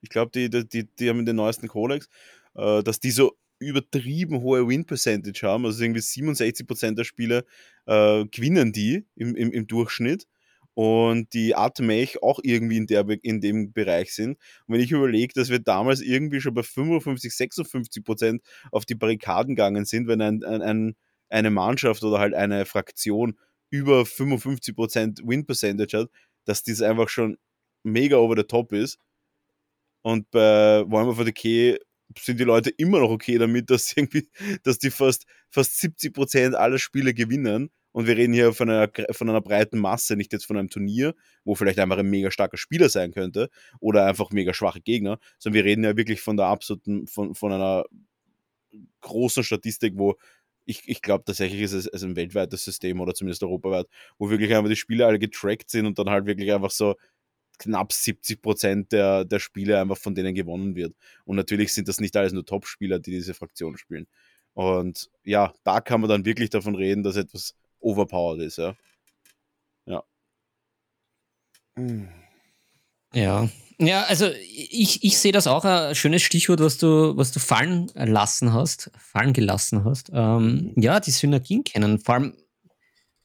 ich 0.00 0.08
glaube, 0.08 0.30
die, 0.34 0.50
die, 0.50 0.84
die, 0.84 1.08
haben 1.08 1.24
den 1.24 1.36
neuesten 1.36 1.68
Codex, 1.68 2.08
äh, 2.54 2.82
dass 2.82 2.98
die 2.98 3.10
so 3.10 3.36
übertrieben 3.58 4.40
hohe 4.40 4.66
Win-Percentage 4.66 5.46
haben, 5.46 5.64
also 5.64 5.82
irgendwie 5.82 6.00
67% 6.00 6.94
der 6.94 7.04
Spiele 7.04 7.44
äh, 7.86 8.24
gewinnen 8.26 8.72
die 8.72 9.06
im, 9.14 9.36
im, 9.36 9.52
im 9.52 9.66
Durchschnitt 9.66 10.26
und 10.74 11.32
die 11.34 11.54
Atmech 11.54 12.22
auch 12.22 12.40
irgendwie 12.42 12.78
in, 12.78 12.86
der, 12.86 13.06
in 13.22 13.40
dem 13.40 13.72
Bereich 13.72 14.14
sind. 14.14 14.38
Und 14.66 14.74
wenn 14.74 14.80
ich 14.80 14.90
überlege, 14.90 15.34
dass 15.34 15.50
wir 15.50 15.58
damals 15.58 16.00
irgendwie 16.00 16.40
schon 16.40 16.54
bei 16.54 16.62
55, 16.62 17.34
56 17.34 18.04
Prozent 18.04 18.42
auf 18.70 18.86
die 18.86 18.94
Barrikaden 18.94 19.54
gegangen 19.54 19.84
sind, 19.84 20.08
wenn 20.08 20.22
ein, 20.22 20.42
ein, 20.44 20.62
ein, 20.62 20.96
eine 21.28 21.50
Mannschaft 21.50 22.02
oder 22.04 22.18
halt 22.18 22.34
eine 22.34 22.64
Fraktion 22.64 23.38
über 23.70 24.06
55 24.06 24.74
Prozent 24.74 25.20
Win-Percentage 25.24 25.98
hat, 25.98 26.10
dass 26.44 26.62
dies 26.62 26.82
einfach 26.82 27.08
schon 27.08 27.38
mega 27.82 28.16
over 28.16 28.36
the 28.36 28.44
top 28.44 28.72
ist. 28.72 28.98
Und 30.02 30.30
bei 30.30 30.84
Warhammer 30.86 31.12
40k 31.12 31.78
sind 32.18 32.40
die 32.40 32.44
Leute 32.44 32.70
immer 32.70 33.00
noch 33.00 33.10
okay 33.10 33.38
damit, 33.38 33.70
dass 33.70 33.96
irgendwie, 33.96 34.28
dass 34.62 34.78
die 34.78 34.90
fast, 34.90 35.26
fast 35.50 35.78
70 35.80 36.12
Prozent 36.12 36.54
aller 36.54 36.78
Spiele 36.78 37.14
gewinnen 37.14 37.70
Und 37.92 38.06
wir 38.06 38.16
reden 38.16 38.32
hier 38.32 38.52
von 38.52 38.70
einer, 38.70 38.90
von 39.12 39.28
einer 39.28 39.40
breiten 39.40 39.78
Masse, 39.78 40.16
nicht 40.16 40.32
jetzt 40.32 40.46
von 40.46 40.56
einem 40.56 40.70
Turnier, 40.70 41.14
wo 41.44 41.54
vielleicht 41.54 41.78
einfach 41.78 41.98
ein 41.98 42.08
mega 42.08 42.30
starker 42.30 42.56
Spieler 42.56 42.88
sein 42.88 43.12
könnte 43.12 43.50
oder 43.80 44.06
einfach 44.06 44.30
mega 44.30 44.54
schwache 44.54 44.80
Gegner, 44.80 45.18
sondern 45.38 45.62
wir 45.62 45.64
reden 45.64 45.84
ja 45.84 45.96
wirklich 45.96 46.20
von 46.20 46.36
der 46.36 46.46
absoluten, 46.46 47.06
von, 47.06 47.34
von 47.34 47.52
einer 47.52 47.84
großen 49.00 49.44
Statistik, 49.44 49.94
wo 49.96 50.16
ich, 50.64 50.82
ich 50.86 51.02
glaube 51.02 51.24
tatsächlich 51.24 51.60
ist 51.60 51.72
es, 51.72 51.86
es 51.86 52.02
ein 52.02 52.16
weltweites 52.16 52.64
System 52.64 53.00
oder 53.00 53.14
zumindest 53.14 53.42
europaweit, 53.42 53.86
wo 54.18 54.30
wirklich 54.30 54.54
einfach 54.54 54.70
die 54.70 54.76
Spiele 54.76 55.06
alle 55.06 55.18
getrackt 55.18 55.70
sind 55.70 55.86
und 55.86 55.98
dann 55.98 56.08
halt 56.08 56.26
wirklich 56.26 56.52
einfach 56.52 56.70
so 56.70 56.94
knapp 57.58 57.92
70 57.92 58.42
Prozent 58.42 58.92
der, 58.92 59.24
der 59.24 59.38
Spiele 59.38 59.80
einfach 59.80 59.98
von 59.98 60.14
denen 60.14 60.34
gewonnen 60.34 60.74
wird. 60.74 60.94
Und 61.24 61.36
natürlich 61.36 61.72
sind 61.72 61.88
das 61.88 62.00
nicht 62.00 62.16
alles 62.16 62.32
nur 62.32 62.44
Top-Spieler, 62.44 62.98
die 62.98 63.10
diese 63.10 63.34
Fraktion 63.34 63.76
spielen. 63.76 64.06
Und 64.54 65.10
ja, 65.24 65.52
da 65.64 65.80
kann 65.80 66.00
man 66.00 66.10
dann 66.10 66.24
wirklich 66.24 66.50
davon 66.50 66.74
reden, 66.74 67.02
dass 67.02 67.16
etwas 67.16 67.54
overpowered 67.82 68.40
ist, 68.40 68.58
ja. 68.58 68.74
Ja. 69.86 70.02
Ja. 73.14 73.48
Ja, 73.78 74.04
also 74.04 74.28
ich, 74.28 75.02
ich 75.02 75.18
sehe 75.18 75.32
das 75.32 75.46
auch 75.48 75.64
ein 75.64 75.94
schönes 75.94 76.22
Stichwort, 76.22 76.60
was 76.60 76.78
du, 76.78 77.16
was 77.16 77.32
du 77.32 77.40
fallen 77.40 77.90
lassen 77.94 78.52
hast, 78.52 78.92
fallen 78.96 79.32
gelassen 79.32 79.84
hast. 79.84 80.10
Ähm, 80.14 80.72
ja, 80.76 81.00
die 81.00 81.10
Synergien 81.10 81.64
kennen. 81.64 81.98
Vor 81.98 82.14
allem, 82.14 82.34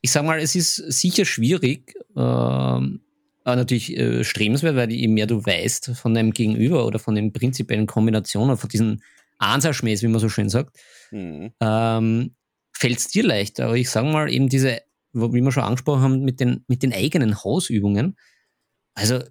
ich 0.01 0.11
sag 0.11 0.25
mal, 0.25 0.39
es 0.39 0.55
ist 0.55 0.77
sicher 0.77 1.25
schwierig, 1.25 1.93
ähm, 2.15 3.01
natürlich 3.45 3.95
äh, 3.95 4.23
strebenswert, 4.23 4.75
weil 4.75 4.91
je 4.91 5.07
mehr 5.07 5.27
du 5.27 5.45
weißt 5.45 5.91
von 5.95 6.13
deinem 6.13 6.31
Gegenüber 6.31 6.85
oder 6.85 6.97
von 6.97 7.13
den 7.13 7.31
prinzipiellen 7.33 7.85
Kombinationen, 7.85 8.57
von 8.57 8.69
diesen 8.69 9.03
Ansatzschmähs, 9.37 10.01
wie 10.01 10.07
man 10.07 10.19
so 10.19 10.29
schön 10.29 10.49
sagt, 10.49 10.75
mhm. 11.11 11.51
ähm, 11.61 12.35
fällt 12.77 12.99
es 12.99 13.07
dir 13.07 13.23
leichter. 13.23 13.65
Aber 13.65 13.75
ich 13.75 13.89
sage 13.89 14.07
mal, 14.07 14.31
eben 14.31 14.49
diese, 14.49 14.81
wie 15.13 15.41
wir 15.41 15.51
schon 15.51 15.63
angesprochen 15.63 16.01
haben, 16.01 16.23
mit 16.23 16.39
den, 16.39 16.63
mit 16.67 16.83
den 16.83 16.93
eigenen 16.93 17.43
Hausübungen. 17.43 18.17
Also, 18.93 19.23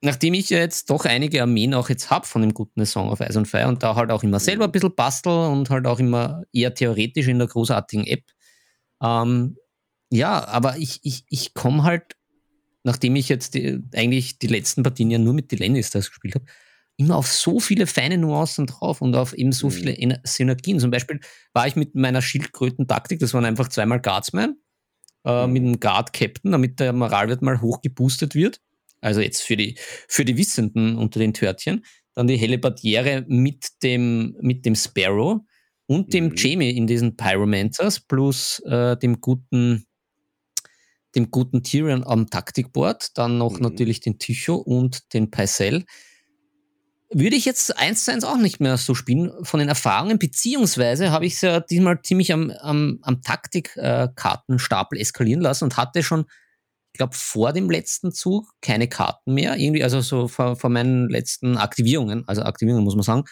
nachdem 0.00 0.34
ich 0.34 0.50
ja 0.50 0.58
jetzt 0.58 0.90
doch 0.90 1.04
einige 1.04 1.42
Armeen 1.42 1.74
auch 1.74 1.88
jetzt 1.88 2.10
habe 2.10 2.26
von 2.26 2.42
dem 2.42 2.54
guten 2.54 2.86
Song 2.86 3.10
of 3.10 3.20
Ice 3.20 3.36
and 3.36 3.48
Fire 3.48 3.66
und 3.66 3.82
da 3.82 3.96
halt 3.96 4.10
auch 4.10 4.22
immer 4.22 4.38
selber 4.38 4.66
ein 4.66 4.72
bisschen 4.72 4.94
bastel 4.94 5.32
und 5.32 5.70
halt 5.70 5.86
auch 5.86 5.98
immer 5.98 6.44
eher 6.52 6.72
theoretisch 6.74 7.26
in 7.26 7.38
der 7.38 7.48
großartigen 7.48 8.06
App. 8.06 8.24
Ähm, 9.02 9.56
ja, 10.10 10.46
aber 10.46 10.78
ich, 10.78 11.00
ich, 11.02 11.24
ich 11.28 11.54
komme 11.54 11.82
halt, 11.82 12.16
nachdem 12.84 13.16
ich 13.16 13.28
jetzt 13.28 13.54
die, 13.54 13.82
eigentlich 13.94 14.38
die 14.38 14.46
letzten 14.46 14.84
Partien 14.84 15.10
ja 15.10 15.18
nur 15.18 15.34
mit 15.34 15.50
Delaney 15.50 15.80
das 15.80 16.08
gespielt 16.08 16.36
habe, 16.36 16.44
immer 16.98 17.16
auf 17.16 17.28
so 17.28 17.60
viele 17.60 17.86
feine 17.86 18.18
Nuancen 18.18 18.66
drauf 18.66 19.00
und 19.00 19.14
auf 19.14 19.32
eben 19.32 19.52
so 19.52 19.68
mhm. 19.68 19.70
viele 19.70 20.20
Synergien. 20.24 20.80
Zum 20.80 20.90
Beispiel 20.90 21.20
war 21.54 21.66
ich 21.66 21.76
mit 21.76 21.94
meiner 21.94 22.20
Schildkröten-Taktik, 22.20 23.20
das 23.20 23.32
waren 23.32 23.44
einfach 23.44 23.68
zweimal 23.68 24.00
Guardsmen, 24.00 24.60
äh, 25.24 25.46
mhm. 25.46 25.52
mit 25.52 25.62
einem 25.62 25.80
Guard-Captain, 25.80 26.50
damit 26.50 26.80
der 26.80 26.92
Moralwert 26.92 27.40
mal 27.40 27.60
hochgeboostet 27.60 28.34
wird. 28.34 28.60
Also 29.00 29.20
jetzt 29.20 29.42
für 29.42 29.56
die, 29.56 29.78
für 30.08 30.24
die 30.24 30.36
Wissenden 30.36 30.98
unter 30.98 31.20
den 31.20 31.32
Törtchen. 31.32 31.84
Dann 32.14 32.26
die 32.26 32.36
helle 32.36 32.58
Barriere 32.58 33.24
mit 33.28 33.68
dem, 33.84 34.36
mit 34.40 34.66
dem 34.66 34.74
Sparrow 34.74 35.40
und 35.86 36.12
dem 36.12 36.26
mhm. 36.26 36.34
Jamie 36.36 36.76
in 36.76 36.88
diesen 36.88 37.16
Pyromancers 37.16 38.00
plus 38.00 38.60
äh, 38.66 38.96
dem 38.96 39.20
guten 39.20 39.84
dem 41.14 41.30
guten 41.30 41.62
Tyrion 41.62 42.04
am 42.04 42.28
Taktikboard, 42.28 43.16
dann 43.16 43.38
noch 43.38 43.54
mhm. 43.54 43.62
natürlich 43.62 44.00
den 44.00 44.18
Tycho 44.18 44.56
und 44.56 45.14
den 45.14 45.30
Pycelle 45.30 45.84
würde 47.10 47.36
ich 47.36 47.44
jetzt 47.44 47.76
eins 47.78 48.04
zu 48.04 48.12
eins 48.12 48.24
auch 48.24 48.36
nicht 48.36 48.60
mehr 48.60 48.76
so 48.76 48.94
spielen 48.94 49.32
von 49.42 49.60
den 49.60 49.68
Erfahrungen, 49.68 50.18
beziehungsweise 50.18 51.10
habe 51.10 51.26
ich 51.26 51.34
es 51.34 51.40
ja 51.40 51.60
diesmal 51.60 52.02
ziemlich 52.02 52.32
am, 52.32 52.50
am, 52.50 52.98
am 53.02 53.22
Taktikkartenstapel 53.22 54.98
eskalieren 54.98 55.40
lassen 55.40 55.64
und 55.64 55.76
hatte 55.76 56.02
schon, 56.02 56.26
ich 56.92 56.98
glaube, 56.98 57.14
vor 57.14 57.52
dem 57.52 57.70
letzten 57.70 58.12
Zug 58.12 58.52
keine 58.60 58.88
Karten 58.88 59.34
mehr, 59.34 59.56
irgendwie, 59.56 59.82
also 59.82 60.00
so 60.00 60.28
vor, 60.28 60.56
vor 60.56 60.70
meinen 60.70 61.08
letzten 61.08 61.56
Aktivierungen, 61.56 62.24
also 62.26 62.42
Aktivierungen 62.42 62.84
muss 62.84 62.94
man 62.94 63.04
sagen. 63.04 63.24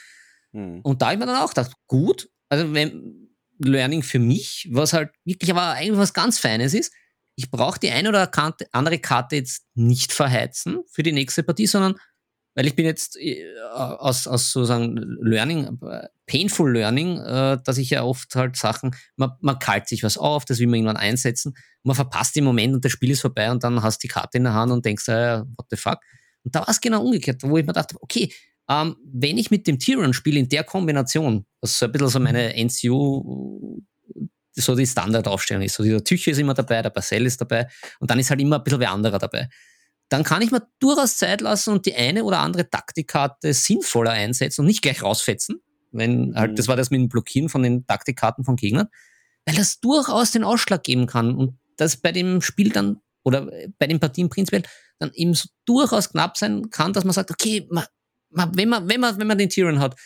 Hm. 0.52 0.80
Und 0.82 1.02
da 1.02 1.06
habe 1.06 1.14
ich 1.14 1.20
mir 1.20 1.26
dann 1.26 1.42
auch 1.42 1.50
gedacht, 1.50 1.72
gut, 1.86 2.30
also 2.48 2.72
wenn 2.72 3.28
Learning 3.58 4.02
für 4.02 4.18
mich, 4.18 4.68
was 4.70 4.94
halt 4.94 5.10
wirklich 5.24 5.50
aber 5.50 5.72
eigentlich 5.72 5.98
was 5.98 6.14
ganz 6.14 6.38
Feines 6.38 6.72
ist, 6.72 6.92
ich 7.38 7.50
brauche 7.50 7.78
die 7.78 7.90
eine 7.90 8.08
oder 8.08 8.30
andere 8.72 8.98
Karte 8.98 9.36
jetzt 9.36 9.66
nicht 9.74 10.12
verheizen 10.12 10.78
für 10.90 11.02
die 11.02 11.12
nächste 11.12 11.42
Partie, 11.42 11.66
sondern 11.66 11.96
weil 12.56 12.66
ich 12.66 12.74
bin 12.74 12.86
jetzt 12.86 13.16
äh, 13.20 13.44
aus, 13.70 14.26
aus 14.26 14.50
sozusagen 14.50 14.96
Learning, 15.20 15.78
Painful 16.26 16.72
Learning, 16.72 17.18
äh, 17.18 17.58
dass 17.62 17.76
ich 17.76 17.90
ja 17.90 18.02
oft 18.02 18.34
halt 18.34 18.56
Sachen, 18.56 18.96
man, 19.16 19.32
man 19.40 19.58
kalt 19.58 19.86
sich 19.86 20.02
was 20.02 20.16
auf, 20.16 20.46
das 20.46 20.58
will 20.58 20.66
man 20.66 20.76
irgendwann 20.76 20.96
einsetzen, 20.96 21.54
man 21.84 21.94
verpasst 21.94 22.34
den 22.34 22.44
Moment 22.44 22.74
und 22.74 22.84
das 22.84 22.92
Spiel 22.92 23.10
ist 23.10 23.20
vorbei 23.20 23.50
und 23.52 23.62
dann 23.62 23.82
hast 23.82 24.02
du 24.02 24.08
die 24.08 24.12
Karte 24.12 24.38
in 24.38 24.44
der 24.44 24.54
Hand 24.54 24.72
und 24.72 24.84
denkst, 24.84 25.06
äh, 25.08 25.40
what 25.40 25.66
the 25.70 25.76
fuck. 25.76 25.98
Und 26.42 26.54
da 26.54 26.60
war 26.60 26.70
es 26.70 26.80
genau 26.80 27.04
umgekehrt, 27.04 27.42
wo 27.42 27.58
ich 27.58 27.66
mir 27.66 27.74
dachte, 27.74 27.96
okay, 28.00 28.32
ähm, 28.70 28.96
wenn 29.04 29.36
ich 29.36 29.50
mit 29.50 29.66
dem 29.66 29.78
Tyrion 29.78 30.14
spiele 30.14 30.40
in 30.40 30.48
der 30.48 30.64
Kombination, 30.64 31.44
was 31.60 31.78
so 31.78 31.86
ein 31.86 31.92
bisschen 31.92 32.08
so 32.08 32.20
meine 32.20 32.56
NCU 32.56 33.82
so 34.58 34.74
die 34.74 34.86
Standardaufstellung 34.86 35.62
ist. 35.62 35.74
So 35.74 35.82
dieser 35.82 36.02
Tücher 36.02 36.30
ist 36.30 36.38
immer 36.38 36.54
dabei, 36.54 36.80
der 36.80 36.88
Basel 36.88 37.26
ist 37.26 37.38
dabei 37.38 37.68
und 38.00 38.10
dann 38.10 38.18
ist 38.18 38.30
halt 38.30 38.40
immer 38.40 38.56
ein 38.56 38.64
bisschen 38.64 38.80
wer 38.80 38.90
anderer 38.90 39.18
dabei 39.18 39.50
dann 40.08 40.22
kann 40.22 40.42
ich 40.42 40.50
mir 40.50 40.66
durchaus 40.78 41.16
Zeit 41.16 41.40
lassen 41.40 41.70
und 41.70 41.86
die 41.86 41.94
eine 41.94 42.24
oder 42.24 42.38
andere 42.40 42.68
Taktikkarte 42.70 43.52
sinnvoller 43.52 44.12
einsetzen 44.12 44.62
und 44.62 44.66
nicht 44.66 44.82
gleich 44.82 45.02
rausfetzen. 45.02 45.60
Wenn 45.92 46.34
halt, 46.36 46.52
mhm. 46.52 46.56
das 46.56 46.68
war 46.68 46.76
das 46.76 46.90
mit 46.90 47.00
dem 47.00 47.08
Blockieren 47.08 47.48
von 47.48 47.62
den 47.62 47.86
Taktikkarten 47.86 48.44
von 48.44 48.56
Gegnern, 48.56 48.88
weil 49.44 49.56
das 49.56 49.80
durchaus 49.80 50.30
den 50.30 50.44
Ausschlag 50.44 50.82
geben 50.84 51.06
kann 51.06 51.34
und 51.34 51.58
das 51.76 51.96
bei 51.96 52.12
dem 52.12 52.40
Spiel 52.40 52.70
dann 52.70 53.00
oder 53.24 53.50
bei 53.78 53.86
den 53.86 53.98
Partien 53.98 54.28
prinzipiell 54.28 54.62
dann 54.98 55.10
eben 55.12 55.34
so 55.34 55.48
durchaus 55.64 56.10
knapp 56.10 56.36
sein 56.36 56.70
kann, 56.70 56.92
dass 56.92 57.04
man 57.04 57.12
sagt, 57.12 57.30
okay, 57.30 57.66
man, 57.70 57.84
man, 58.30 58.56
wenn, 58.56 58.68
man, 58.68 58.88
wenn, 58.88 59.00
man, 59.00 59.18
wenn 59.18 59.26
man 59.26 59.38
den 59.38 59.50
Tyrion 59.50 59.80
hat, 59.80 59.96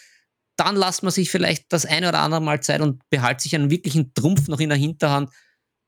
dann 0.57 0.76
lasst 0.76 1.03
man 1.03 1.12
sich 1.12 1.30
vielleicht 1.30 1.72
das 1.72 1.86
eine 1.86 2.09
oder 2.09 2.20
andere 2.20 2.40
Mal 2.40 2.61
Zeit 2.61 2.80
und 2.80 3.09
behaltet 3.09 3.42
sich 3.42 3.55
einen 3.55 3.70
wirklichen 3.70 4.14
Trumpf 4.14 4.48
noch 4.48 4.61
in 4.61 4.68
der 4.68 4.78
Hinterhand, 4.78 5.30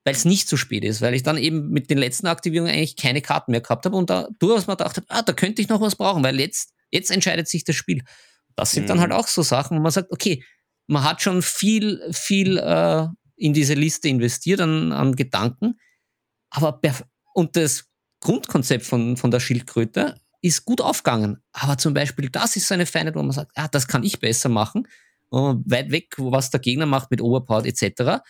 weil 0.04 0.14
es 0.14 0.24
nicht 0.24 0.48
zu 0.48 0.56
spät 0.56 0.84
ist, 0.84 1.00
weil 1.00 1.14
ich 1.14 1.22
dann 1.22 1.36
eben 1.36 1.70
mit 1.70 1.90
den 1.90 1.98
letzten 1.98 2.26
Aktivierungen 2.26 2.72
eigentlich 2.72 2.96
keine 2.96 3.22
Karten 3.22 3.52
mehr 3.52 3.60
gehabt 3.60 3.84
habe 3.84 3.96
und 3.96 4.10
da 4.10 4.28
durchaus 4.38 4.66
mal 4.66 4.74
gedacht 4.74 4.96
habe, 4.96 5.06
ah, 5.08 5.22
da 5.22 5.32
könnte 5.32 5.62
ich 5.62 5.68
noch 5.68 5.80
was 5.80 5.96
brauchen, 5.96 6.24
weil 6.24 6.40
jetzt, 6.40 6.72
jetzt 6.90 7.10
entscheidet 7.10 7.48
sich 7.48 7.64
das 7.64 7.76
Spiel. 7.76 8.02
Das 8.56 8.72
sind 8.72 8.84
mhm. 8.84 8.88
dann 8.88 9.00
halt 9.00 9.12
auch 9.12 9.28
so 9.28 9.42
Sachen, 9.42 9.76
wo 9.76 9.82
man 9.82 9.92
sagt, 9.92 10.10
okay, 10.10 10.42
man 10.86 11.04
hat 11.04 11.22
schon 11.22 11.42
viel, 11.42 12.02
viel 12.12 12.58
äh, 12.58 13.06
in 13.36 13.52
diese 13.52 13.74
Liste 13.74 14.08
investiert 14.08 14.60
an, 14.60 14.92
an 14.92 15.14
Gedanken, 15.14 15.78
aber 16.50 16.80
und 17.34 17.56
das 17.56 17.88
Grundkonzept 18.20 18.84
von, 18.84 19.16
von 19.16 19.30
der 19.30 19.40
Schildkröte 19.40 20.16
ist 20.42 20.64
gut 20.64 20.80
aufgegangen. 20.80 21.38
Aber 21.52 21.78
zum 21.78 21.94
Beispiel, 21.94 22.28
das 22.28 22.56
ist 22.56 22.68
so 22.68 22.74
eine 22.74 22.86
Feinheit, 22.86 23.14
wo 23.14 23.22
man 23.22 23.32
sagt, 23.32 23.52
ah, 23.54 23.68
das 23.68 23.88
kann 23.88 24.04
ich 24.04 24.20
besser 24.20 24.48
machen. 24.48 24.86
weit 25.30 25.90
weg, 25.90 26.14
was 26.18 26.50
der 26.50 26.60
Gegner 26.60 26.86
macht 26.86 27.10
mit 27.10 27.20
Overpowered 27.20 27.66
etc. 27.66 28.22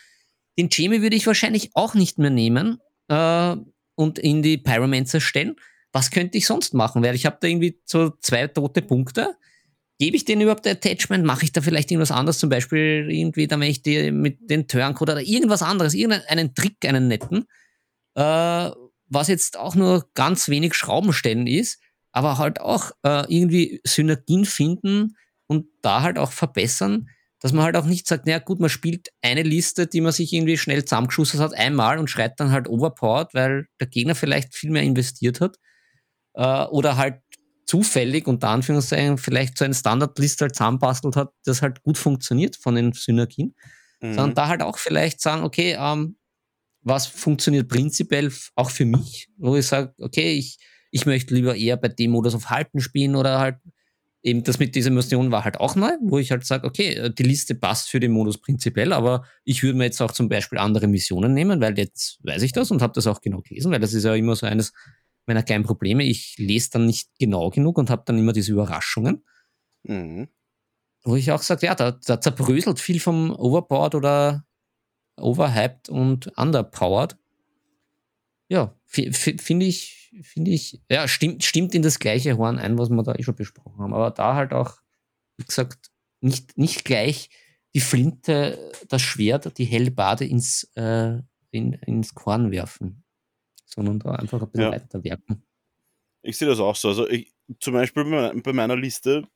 Den 0.57 0.69
Jamie 0.71 1.01
würde 1.01 1.15
ich 1.15 1.27
wahrscheinlich 1.27 1.71
auch 1.73 1.93
nicht 1.93 2.17
mehr 2.17 2.29
nehmen 2.29 2.79
äh, 3.07 3.55
und 3.95 4.19
in 4.19 4.41
die 4.41 4.57
Pyromancer 4.57 5.21
stellen. 5.21 5.55
Was 5.91 6.11
könnte 6.11 6.37
ich 6.37 6.47
sonst 6.47 6.73
machen? 6.73 7.03
Weil 7.03 7.15
ich 7.15 7.25
habe 7.25 7.37
da 7.39 7.47
irgendwie 7.47 7.79
so 7.85 8.11
zwei 8.21 8.47
tote 8.47 8.81
Punkte. 8.81 9.35
Gebe 9.99 10.15
ich 10.15 10.25
denen 10.25 10.41
überhaupt 10.41 10.67
Attachment? 10.67 11.23
Mache 11.23 11.45
ich 11.45 11.51
da 11.51 11.61
vielleicht 11.61 11.91
irgendwas 11.91 12.11
anderes? 12.11 12.39
Zum 12.39 12.49
Beispiel 12.49 13.07
irgendwie, 13.09 13.47
dann 13.47 13.61
wenn 13.61 13.69
ich 13.69 13.83
die 13.83 14.11
mit 14.11 14.49
den 14.49 14.67
Turncode 14.67 15.11
oder 15.11 15.21
irgendwas 15.21 15.61
anderes, 15.61 15.93
irgendeinen 15.93 16.55
Trick, 16.55 16.77
einen 16.85 17.07
netten, 17.07 17.45
äh, 18.15 18.71
was 19.07 19.27
jetzt 19.27 19.57
auch 19.57 19.75
nur 19.75 20.09
ganz 20.15 20.49
wenig 20.49 20.73
Schraubenstellen 20.73 21.45
ist, 21.45 21.79
aber 22.11 22.37
halt 22.37 22.59
auch 22.59 22.91
äh, 23.03 23.25
irgendwie 23.27 23.81
Synergien 23.83 24.45
finden 24.45 25.15
und 25.47 25.67
da 25.81 26.01
halt 26.01 26.17
auch 26.17 26.31
verbessern, 26.31 27.09
dass 27.43 27.51
man 27.51 27.65
halt 27.65 27.75
auch 27.75 27.85
nicht 27.85 28.07
sagt, 28.07 28.25
naja 28.25 28.39
gut, 28.39 28.61
man 28.61 28.69
spielt 28.69 29.09
eine 29.21 29.43
Liste, 29.43 29.85
die 29.85 29.99
man 29.99 30.13
sich 30.13 30.31
irgendwie 30.31 30.57
schnell 30.57 30.85
zusammengeschussert 30.85 31.41
hat, 31.41 31.53
einmal 31.53 31.99
und 31.99 32.09
schreit 32.09 32.39
dann 32.39 32.51
halt 32.51 32.69
overpowered, 32.69 33.33
weil 33.33 33.67
der 33.81 33.87
Gegner 33.87 34.15
vielleicht 34.15 34.55
viel 34.55 34.71
mehr 34.71 34.83
investiert 34.83 35.41
hat. 35.41 35.57
Äh, 36.35 36.63
oder 36.67 36.95
halt 36.95 37.19
zufällig, 37.65 38.27
unter 38.27 38.47
Anführungszeichen, 38.47 39.17
vielleicht 39.17 39.57
so 39.57 39.65
eine 39.65 39.73
Standardliste 39.73 40.45
halt 40.45 40.55
zusammenbastelt 40.55 41.17
hat, 41.17 41.33
das 41.43 41.61
halt 41.61 41.83
gut 41.83 41.97
funktioniert 41.97 42.55
von 42.55 42.75
den 42.75 42.93
Synergien. 42.93 43.55
Mhm. 43.99 44.13
Sondern 44.13 44.35
da 44.35 44.47
halt 44.47 44.61
auch 44.61 44.77
vielleicht 44.77 45.19
sagen, 45.19 45.43
okay, 45.43 45.75
ähm, 45.77 46.15
was 46.81 47.07
funktioniert 47.07 47.67
prinzipiell 47.67 48.31
auch 48.55 48.69
für 48.69 48.85
mich, 48.85 49.27
wo 49.35 49.57
ich 49.57 49.67
sage, 49.67 49.93
okay, 49.99 50.31
ich, 50.31 50.59
ich 50.91 51.05
möchte 51.05 51.33
lieber 51.33 51.57
eher 51.57 51.75
bei 51.75 51.89
dem 51.89 52.11
Modus 52.11 52.35
auf 52.35 52.49
Halten 52.49 52.79
spielen 52.79 53.17
oder 53.17 53.39
halt 53.39 53.57
eben 54.23 54.43
das 54.43 54.57
mit 54.57 54.73
dieser 54.73 54.89
Mission 54.89 55.31
war 55.31 55.43
halt 55.43 55.59
auch 55.59 55.75
neu, 55.75 55.91
wo 56.01 56.17
ich 56.17 56.31
halt 56.31 56.45
sage, 56.45 56.65
okay, 56.65 56.95
äh, 56.95 57.13
die 57.13 57.23
Liste 57.23 57.55
passt 57.55 57.89
für 57.89 57.99
den 57.99 58.11
Modus 58.11 58.39
prinzipiell, 58.39 58.93
aber 58.93 59.25
ich 59.43 59.61
würde 59.61 59.77
mir 59.77 59.83
jetzt 59.83 60.01
auch 60.01 60.11
zum 60.11 60.29
Beispiel 60.29 60.57
andere 60.57 60.87
Missionen 60.87 61.33
nehmen, 61.33 61.61
weil 61.61 61.77
jetzt 61.77 62.19
weiß 62.23 62.41
ich 62.41 62.53
das 62.53 62.71
und 62.71 62.81
habe 62.81 62.93
das 62.93 63.05
auch 63.05 63.21
genau 63.21 63.41
gelesen, 63.41 63.71
weil 63.71 63.81
das 63.81 63.93
ist 63.93 64.05
ja 64.05 64.15
immer 64.15 64.35
so 64.35 64.45
eines 64.45 64.73
meiner 65.25 65.43
kleinen 65.43 65.65
Probleme. 65.65 66.03
Ich 66.03 66.35
lese 66.37 66.71
dann 66.71 66.85
nicht 66.85 67.09
genau 67.19 67.49
genug 67.49 67.77
und 67.77 67.89
habe 67.89 68.03
dann 68.05 68.17
immer 68.17 68.33
diese 68.33 68.53
Überraschungen. 68.53 69.23
Mhm. 69.83 70.29
Wo 71.03 71.15
ich 71.15 71.31
auch 71.31 71.41
sage, 71.41 71.65
ja, 71.65 71.75
da, 71.75 71.91
da 71.91 72.21
zerbröselt 72.21 72.79
viel 72.79 72.99
vom 72.99 73.31
Overboard 73.31 73.95
oder 73.95 74.45
overhyped 75.17 75.89
und 75.89 76.27
underpowered. 76.37 77.17
Ja, 78.47 78.75
finde 78.85 79.65
ich, 79.65 80.02
finde 80.21 80.51
ich, 80.51 80.81
ja, 80.89 81.07
stimmt, 81.07 81.43
stimmt 81.43 81.73
in 81.73 81.81
das 81.81 81.99
gleiche 81.99 82.37
Horn 82.37 82.59
ein, 82.59 82.77
was 82.77 82.89
wir 82.89 83.03
da 83.03 83.15
eh 83.15 83.23
schon 83.23 83.35
besprochen 83.35 83.79
haben. 83.79 83.93
Aber 83.93 84.11
da 84.11 84.35
halt 84.35 84.53
auch, 84.53 84.77
wie 85.37 85.45
gesagt, 85.45 85.89
nicht, 86.21 86.57
nicht 86.57 86.85
gleich 86.85 87.29
die 87.73 87.81
Flinte, 87.81 88.71
das 88.87 89.01
Schwert, 89.01 89.57
die 89.57 89.65
Hellbade 89.65 90.25
ins, 90.25 90.69
äh, 90.75 91.17
in, 91.51 91.73
ins 91.73 92.13
Korn 92.13 92.51
werfen, 92.51 93.03
sondern 93.65 93.99
da 93.99 94.11
einfach 94.11 94.41
ein 94.41 94.51
bisschen 94.51 94.71
ja. 94.71 94.71
weiter 94.71 95.03
werken. 95.03 95.43
Ich 96.21 96.37
sehe 96.37 96.47
das 96.47 96.59
auch 96.59 96.75
so. 96.75 96.89
Also 96.89 97.09
ich, 97.09 97.33
zum 97.59 97.73
Beispiel 97.73 98.03
bei 98.41 98.53
meiner 98.53 98.75
Liste, 98.75 99.27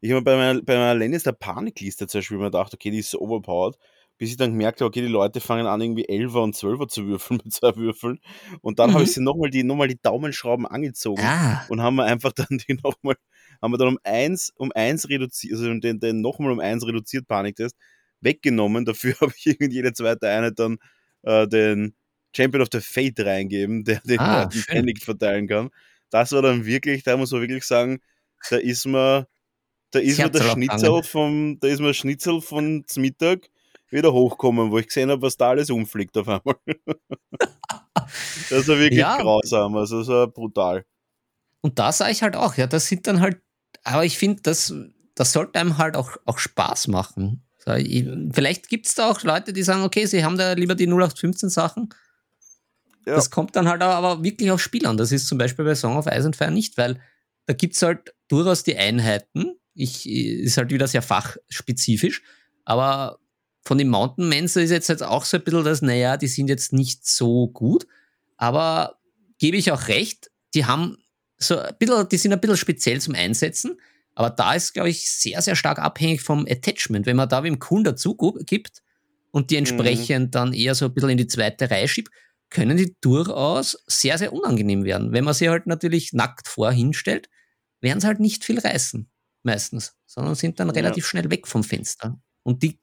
ich 0.00 0.12
habe 0.12 0.22
bei 0.22 0.36
meiner, 0.36 0.62
bei 0.62 0.76
meiner 0.76 0.94
Lannister 0.94 1.32
Panikliste 1.32 2.06
zum 2.06 2.18
Beispiel 2.18 2.38
mir 2.38 2.44
gedacht, 2.44 2.72
okay, 2.74 2.90
die 2.90 2.98
ist 2.98 3.10
so 3.10 3.20
overpowered, 3.20 3.76
bis 4.16 4.30
ich 4.30 4.36
dann 4.36 4.50
gemerkt 4.50 4.80
habe, 4.80 4.88
okay, 4.88 5.00
die 5.00 5.08
Leute 5.08 5.40
fangen 5.40 5.66
an, 5.66 5.80
irgendwie 5.80 6.06
11er 6.06 6.42
und 6.42 6.54
12er 6.54 6.88
zu 6.88 7.06
würfeln 7.06 7.40
mit 7.44 7.52
zwei 7.52 7.74
Würfeln. 7.76 8.20
Und 8.60 8.78
dann 8.78 8.90
mhm. 8.90 8.94
habe 8.94 9.04
ich 9.04 9.12
sie 9.12 9.20
nochmal 9.20 9.50
die, 9.50 9.64
noch 9.64 9.84
die 9.86 10.00
Daumenschrauben 10.00 10.66
angezogen 10.66 11.22
ah. 11.24 11.64
und 11.68 11.82
haben 11.82 11.96
wir 11.96 12.04
einfach 12.04 12.32
dann 12.32 12.46
die 12.50 12.74
nochmal, 12.82 13.16
haben 13.60 13.72
wir 13.72 13.78
dann 13.78 13.88
um 13.88 13.98
eins, 14.04 14.52
um 14.56 14.70
eins 14.72 15.08
reduziert, 15.08 15.54
also 15.54 15.72
den, 15.74 16.00
den 16.00 16.20
nochmal 16.20 16.52
um 16.52 16.60
eins 16.60 16.86
reduziert 16.86 17.26
Paniktest 17.26 17.76
weggenommen. 18.20 18.84
Dafür 18.84 19.14
habe 19.20 19.32
ich 19.36 19.46
irgendwie 19.46 19.74
jede 19.74 19.92
zweite 19.92 20.28
Einheit 20.28 20.58
dann 20.58 20.78
äh, 21.22 21.48
den 21.48 21.94
Champion 22.36 22.62
of 22.62 22.68
the 22.72 22.80
Fate 22.80 23.20
reingeben, 23.20 23.84
der 23.84 24.00
den 24.00 24.18
ah, 24.18 24.42
Leuten 24.42 24.64
Panic 24.66 25.02
verteilen 25.02 25.46
kann. 25.46 25.70
Das 26.10 26.32
war 26.32 26.42
dann 26.42 26.64
wirklich, 26.64 27.02
da 27.02 27.16
muss 27.16 27.32
man 27.32 27.40
wirklich 27.40 27.64
sagen, 27.64 28.00
da 28.50 28.56
ist 28.56 28.86
man, 28.86 29.24
da 29.90 29.98
ist 29.98 30.18
mir 30.18 30.30
der 30.30 30.42
Schnitzel 30.42 31.02
vom, 31.02 31.58
da 31.60 31.68
ist 31.68 31.80
mir 31.80 31.94
Schnitzel 31.94 32.40
von 32.40 32.84
Mittag 32.96 33.48
wieder 33.90 34.12
hochkommen, 34.12 34.70
wo 34.70 34.78
ich 34.78 34.88
gesehen 34.88 35.10
habe, 35.10 35.22
was 35.22 35.36
da 35.36 35.50
alles 35.50 35.70
umfliegt 35.70 36.16
auf 36.16 36.28
einmal. 36.28 36.56
das 38.50 38.68
war 38.68 38.78
wirklich 38.78 39.00
ja. 39.00 39.18
grausam, 39.18 39.76
also 39.76 40.00
das 40.00 40.08
war 40.08 40.26
brutal. 40.26 40.84
Und 41.60 41.78
da 41.78 41.92
sage 41.92 42.12
ich 42.12 42.22
halt 42.22 42.36
auch, 42.36 42.56
ja, 42.56 42.66
das 42.66 42.86
sind 42.86 43.06
dann 43.06 43.20
halt, 43.20 43.40
aber 43.84 44.04
ich 44.04 44.18
finde, 44.18 44.42
das, 44.42 44.74
das 45.14 45.32
sollte 45.32 45.58
einem 45.58 45.78
halt 45.78 45.96
auch, 45.96 46.16
auch 46.26 46.38
Spaß 46.38 46.88
machen. 46.88 47.42
Vielleicht 47.64 48.68
gibt 48.68 48.86
es 48.86 48.94
da 48.94 49.10
auch 49.10 49.22
Leute, 49.22 49.54
die 49.54 49.62
sagen, 49.62 49.82
okay, 49.82 50.04
sie 50.04 50.24
haben 50.24 50.36
da 50.36 50.52
lieber 50.52 50.74
die 50.74 50.86
0815 50.86 51.48
Sachen. 51.48 51.88
Ja. 53.06 53.14
Das 53.14 53.30
kommt 53.30 53.56
dann 53.56 53.68
halt 53.68 53.82
aber 53.82 54.22
wirklich 54.22 54.50
auf 54.50 54.60
Spiel 54.60 54.86
an. 54.86 54.96
Das 54.96 55.12
ist 55.12 55.26
zum 55.26 55.38
Beispiel 55.38 55.64
bei 55.64 55.74
Song 55.74 55.96
of 55.96 56.06
Ice 56.06 56.26
and 56.26 56.36
Fire 56.36 56.50
nicht, 56.50 56.76
weil 56.76 57.00
da 57.46 57.54
gibt 57.54 57.74
es 57.74 57.82
halt 57.82 58.14
durchaus 58.28 58.62
die 58.62 58.76
Einheiten. 58.76 59.56
Ich, 59.74 60.08
ist 60.08 60.56
halt 60.56 60.70
wieder 60.70 60.86
sehr 60.86 61.02
fachspezifisch. 61.02 62.22
Aber 62.64 63.18
von 63.64 63.78
den 63.78 63.88
Mountain 63.88 64.28
Men 64.28 64.44
ist 64.44 64.56
jetzt 64.56 64.88
halt 64.88 65.02
auch 65.02 65.24
so 65.24 65.38
ein 65.38 65.44
bisschen 65.44 65.64
das, 65.64 65.82
naja, 65.82 66.16
die 66.16 66.28
sind 66.28 66.48
jetzt 66.48 66.72
nicht 66.72 67.06
so 67.06 67.48
gut. 67.48 67.86
Aber 68.36 68.98
gebe 69.38 69.56
ich 69.56 69.72
auch 69.72 69.88
recht, 69.88 70.30
die 70.54 70.66
haben 70.66 70.98
so 71.38 71.58
ein 71.58 71.74
bisschen, 71.78 72.08
die 72.08 72.16
sind 72.16 72.32
ein 72.32 72.40
bisschen 72.40 72.56
speziell 72.56 73.00
zum 73.00 73.14
Einsetzen. 73.14 73.80
Aber 74.14 74.30
da 74.30 74.54
ist, 74.54 74.74
glaube 74.74 74.90
ich, 74.90 75.10
sehr, 75.10 75.42
sehr 75.42 75.56
stark 75.56 75.78
abhängig 75.78 76.20
vom 76.20 76.46
Attachment. 76.48 77.06
Wenn 77.06 77.16
man 77.16 77.28
da 77.28 77.42
wem 77.42 77.58
cool 77.70 77.82
dazu 77.82 78.14
gibt 78.46 78.82
und 79.30 79.50
die 79.50 79.54
mhm. 79.54 79.60
entsprechend 79.60 80.26
mhm. 80.26 80.30
dann 80.30 80.52
eher 80.52 80.74
so 80.74 80.84
ein 80.84 80.94
bisschen 80.94 81.10
in 81.10 81.18
die 81.18 81.26
zweite 81.26 81.70
Reihe 81.70 81.88
schiebt, 81.88 82.10
können 82.50 82.76
die 82.76 82.94
durchaus 83.00 83.82
sehr, 83.86 84.18
sehr 84.18 84.32
unangenehm 84.32 84.84
werden. 84.84 85.12
Wenn 85.12 85.24
man 85.24 85.34
sie 85.34 85.48
halt 85.48 85.66
natürlich 85.66 86.12
nackt 86.12 86.46
vorhinstellt, 86.46 87.28
werden 87.80 88.00
sie 88.00 88.06
halt 88.06 88.20
nicht 88.20 88.44
viel 88.44 88.60
reißen, 88.60 89.10
meistens, 89.42 89.96
sondern 90.06 90.36
sind 90.36 90.60
dann 90.60 90.70
relativ 90.70 91.04
ja. 91.04 91.08
schnell 91.08 91.30
weg 91.30 91.48
vom 91.48 91.64
Fenster. 91.64 92.20
Und 92.44 92.62
die, 92.62 92.78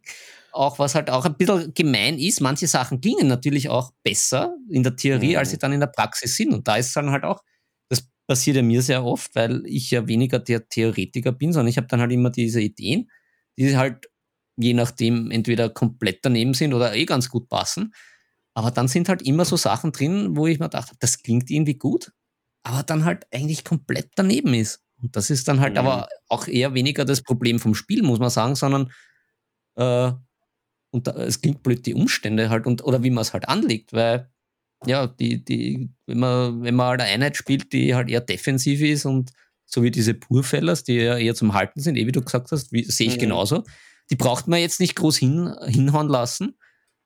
auch 0.53 0.79
was 0.79 0.95
halt 0.95 1.09
auch 1.09 1.25
ein 1.25 1.35
bisschen 1.35 1.73
gemein 1.73 2.17
ist, 2.17 2.41
manche 2.41 2.67
Sachen 2.67 3.01
gingen 3.01 3.27
natürlich 3.27 3.69
auch 3.69 3.91
besser 4.03 4.55
in 4.69 4.83
der 4.83 4.95
Theorie, 4.95 5.31
mhm. 5.31 5.37
als 5.37 5.51
sie 5.51 5.57
dann 5.57 5.73
in 5.73 5.79
der 5.79 5.87
Praxis 5.87 6.35
sind. 6.35 6.53
Und 6.53 6.67
da 6.67 6.75
ist 6.75 6.95
dann 6.95 7.11
halt 7.11 7.23
auch, 7.23 7.41
das 7.89 8.03
passiert 8.27 8.57
ja 8.57 8.63
mir 8.63 8.81
sehr 8.81 9.03
oft, 9.03 9.33
weil 9.35 9.63
ich 9.65 9.91
ja 9.91 10.07
weniger 10.07 10.39
der 10.39 10.67
Theoretiker 10.67 11.31
bin, 11.31 11.53
sondern 11.53 11.69
ich 11.69 11.77
habe 11.77 11.87
dann 11.87 12.01
halt 12.01 12.11
immer 12.11 12.29
diese 12.29 12.61
Ideen, 12.61 13.09
die 13.57 13.75
halt 13.77 14.07
je 14.57 14.73
nachdem 14.73 15.31
entweder 15.31 15.69
komplett 15.69 16.19
daneben 16.23 16.53
sind 16.53 16.73
oder 16.73 16.95
eh 16.95 17.05
ganz 17.05 17.29
gut 17.29 17.49
passen. 17.49 17.93
Aber 18.53 18.71
dann 18.71 18.87
sind 18.87 19.09
halt 19.09 19.21
immer 19.21 19.45
so 19.45 19.55
Sachen 19.55 19.91
drin, 19.91 20.35
wo 20.35 20.47
ich 20.47 20.59
mir 20.59 20.69
dachte, 20.69 20.95
das 20.99 21.23
klingt 21.23 21.49
irgendwie 21.49 21.77
gut, 21.77 22.11
aber 22.63 22.83
dann 22.83 23.05
halt 23.05 23.25
eigentlich 23.31 23.63
komplett 23.63 24.11
daneben 24.15 24.53
ist. 24.53 24.83
Und 25.01 25.15
das 25.15 25.29
ist 25.29 25.47
dann 25.47 25.59
halt 25.59 25.73
mhm. 25.73 25.79
aber 25.79 26.09
auch 26.27 26.47
eher 26.47 26.73
weniger 26.73 27.05
das 27.05 27.23
Problem 27.23 27.59
vom 27.59 27.75
Spiel, 27.75 28.03
muss 28.03 28.19
man 28.19 28.29
sagen, 28.29 28.55
sondern 28.55 28.91
äh, 29.75 30.11
und 30.91 31.07
da, 31.07 31.11
es 31.13 31.41
klingt 31.41 31.63
blöd, 31.63 31.85
die 31.85 31.93
Umstände 31.93 32.49
halt 32.49 32.67
und 32.67 32.83
oder 32.83 33.03
wie 33.03 33.09
man 33.09 33.21
es 33.21 33.33
halt 33.33 33.47
anlegt, 33.49 33.93
weil 33.93 34.29
ja, 34.85 35.07
die, 35.07 35.43
die, 35.43 35.89
wenn 36.07 36.19
man, 36.19 36.63
wenn 36.63 36.75
man 36.75 36.87
halt 36.87 37.01
eine 37.01 37.11
Einheit 37.11 37.37
spielt, 37.37 37.71
die 37.73 37.95
halt 37.95 38.09
eher 38.09 38.21
defensiv 38.21 38.81
ist 38.81 39.05
und 39.05 39.31
so 39.65 39.83
wie 39.83 39.91
diese 39.91 40.13
Purfellers, 40.13 40.83
die 40.83 40.95
ja 40.95 41.17
eher 41.17 41.35
zum 41.35 41.53
Halten 41.53 41.79
sind, 41.79 41.95
eh 41.95 42.07
wie 42.07 42.11
du 42.11 42.21
gesagt 42.21 42.51
hast, 42.51 42.69
sehe 42.71 43.07
ich 43.07 43.15
mhm. 43.15 43.21
genauso, 43.21 43.63
die 44.09 44.15
braucht 44.15 44.47
man 44.47 44.59
jetzt 44.59 44.79
nicht 44.79 44.95
groß 44.95 45.17
hin, 45.17 45.53
hinhauen 45.67 46.09
lassen 46.09 46.57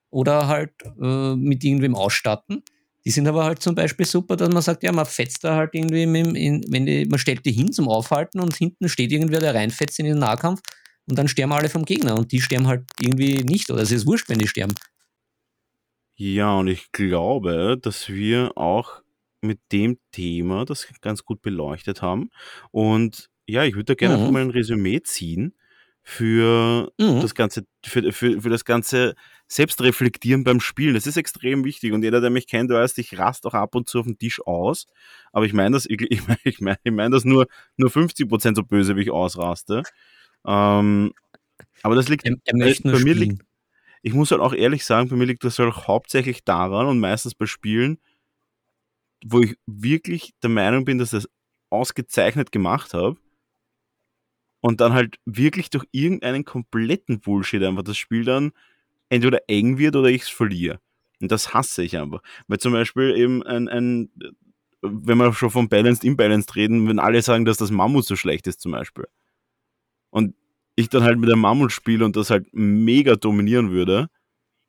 oder 0.09 0.47
halt 0.47 0.71
äh, 0.99 1.35
mit 1.35 1.63
irgendwem 1.63 1.95
ausstatten. 1.95 2.63
Die 3.03 3.11
sind 3.11 3.27
aber 3.27 3.43
halt 3.43 3.61
zum 3.61 3.75
Beispiel 3.75 4.07
super, 4.07 4.35
dass 4.35 4.49
man 4.49 4.63
sagt, 4.63 4.81
ja, 4.81 4.91
man 4.91 5.05
fetzt 5.05 5.43
da 5.43 5.55
halt 5.55 5.75
irgendwie, 5.75 6.07
mit, 6.07 6.35
in, 6.35 6.65
wenn 6.69 6.87
die, 6.87 7.05
man 7.05 7.19
stellt 7.19 7.45
die 7.45 7.51
hin 7.51 7.71
zum 7.71 7.87
Aufhalten 7.87 8.39
und 8.39 8.55
hinten 8.55 8.89
steht 8.89 9.11
irgendwer, 9.11 9.39
der 9.39 9.53
reinfetzt 9.53 9.99
in 9.99 10.05
den 10.05 10.17
Nahkampf 10.17 10.61
und 11.07 11.17
dann 11.17 11.27
sterben 11.27 11.53
alle 11.53 11.69
vom 11.69 11.85
Gegner 11.85 12.17
und 12.17 12.31
die 12.31 12.41
sterben 12.41 12.67
halt 12.67 12.83
irgendwie 12.99 13.43
nicht 13.43 13.69
oder 13.69 13.81
es 13.81 13.91
ist 13.91 14.05
wurscht, 14.05 14.29
wenn 14.29 14.39
die 14.39 14.47
sterben. 14.47 14.73
Ja, 16.15 16.53
und 16.55 16.67
ich 16.67 16.91
glaube, 16.91 17.77
dass 17.81 18.09
wir 18.09 18.57
auch 18.57 19.01
mit 19.41 19.59
dem 19.71 19.97
Thema 20.11 20.65
das 20.65 20.87
ganz 21.01 21.23
gut 21.23 21.41
beleuchtet 21.41 22.01
haben. 22.01 22.29
Und 22.71 23.29
ja, 23.45 23.63
ich 23.63 23.75
würde 23.75 23.85
da 23.85 23.93
gerne 23.95 24.17
mhm. 24.17 24.33
mal 24.33 24.41
ein 24.41 24.49
Resümee 24.49 25.01
ziehen 25.01 25.53
für 26.01 26.91
mhm. 26.99 27.21
das 27.21 27.35
ganze, 27.35 27.65
für, 27.83 28.11
für, 28.11 28.41
für 28.41 28.49
das 28.49 28.63
ganze 28.63 29.15
Selbstreflektieren 29.47 30.43
beim 30.43 30.59
Spielen. 30.59 30.93
Das 30.93 31.07
ist 31.07 31.17
extrem 31.17 31.65
wichtig. 31.65 31.93
Und 31.93 32.03
jeder, 32.03 32.21
der 32.21 32.29
mich 32.29 32.47
kennt, 32.47 32.69
weiß, 32.69 32.97
ich 32.97 33.17
rast 33.17 33.45
auch 33.45 33.53
ab 33.53 33.75
und 33.75 33.89
zu 33.89 33.99
auf 33.99 34.05
den 34.05 34.17
Tisch 34.17 34.39
aus. 34.45 34.87
Aber 35.31 35.45
ich 35.45 35.53
meine 35.53 35.75
das, 35.75 35.85
ich, 35.85 35.99
ich 36.09 36.27
meine, 36.27 36.39
ich 36.43 36.61
meine, 36.61 36.77
ich 36.83 36.91
mein 36.91 37.11
das 37.11 37.25
nur, 37.25 37.47
nur 37.75 37.89
50% 37.89 38.55
so 38.55 38.63
böse, 38.63 38.95
wie 38.95 39.01
ich 39.01 39.11
ausraste. 39.11 39.83
Ähm, 40.45 41.13
aber 41.81 41.95
das 41.95 42.09
liegt, 42.09 42.25
er, 42.25 42.35
er 42.45 42.57
möchte 42.57 42.91
bei 42.91 42.99
mir 42.99 43.13
liegt, 43.13 43.43
ich 44.01 44.13
muss 44.13 44.31
halt 44.31 44.41
auch 44.41 44.53
ehrlich 44.53 44.85
sagen, 44.85 45.09
bei 45.09 45.15
mir 45.15 45.25
liegt 45.25 45.43
das 45.43 45.59
halt 45.59 45.87
hauptsächlich 45.87 46.43
daran 46.43 46.87
und 46.87 46.99
meistens 46.99 47.35
bei 47.35 47.45
Spielen, 47.45 47.99
wo 49.25 49.41
ich 49.41 49.57
wirklich 49.65 50.33
der 50.43 50.49
Meinung 50.49 50.85
bin, 50.85 50.99
dass 50.99 51.13
ich 51.13 51.23
das 51.23 51.29
ausgezeichnet 51.69 52.51
gemacht 52.51 52.93
habe 52.93 53.17
und 54.61 54.81
dann 54.81 54.93
halt 54.93 55.17
wirklich 55.25 55.69
durch 55.69 55.85
irgendeinen 55.91 56.45
kompletten 56.45 57.19
Bullshit 57.19 57.63
einfach 57.63 57.83
das 57.83 57.97
Spiel 57.97 58.23
dann 58.23 58.51
entweder 59.09 59.41
eng 59.47 59.77
wird 59.77 59.95
oder 59.95 60.09
ich 60.09 60.23
es 60.23 60.29
verliere. 60.29 60.79
Und 61.21 61.31
das 61.31 61.53
hasse 61.53 61.83
ich 61.83 61.97
einfach. 61.97 62.21
Weil 62.47 62.59
zum 62.59 62.73
Beispiel 62.73 63.15
eben 63.15 63.41
ein, 63.43 63.67
ein 63.67 64.09
wenn 64.81 65.17
wir 65.17 65.33
schon 65.33 65.49
von 65.49 65.69
Balanced 65.69 66.03
Imbalanced 66.03 66.55
reden, 66.55 66.87
wenn 66.87 66.99
alle 66.99 67.21
sagen, 67.21 67.45
dass 67.45 67.57
das 67.57 67.71
Mammut 67.71 68.05
so 68.05 68.15
schlecht 68.15 68.45
ist 68.47 68.61
zum 68.61 68.73
Beispiel 68.73 69.05
und 70.15 70.33
ich 70.77 70.87
dann 70.87 71.03
halt 71.03 71.19
mit 71.19 71.29
einem 71.29 71.41
Mammut 71.41 71.73
spiele 71.73 72.05
und 72.05 72.15
das 72.15 72.29
halt 72.29 72.47
mega 72.53 73.17
dominieren 73.17 73.71
würde 73.71 74.07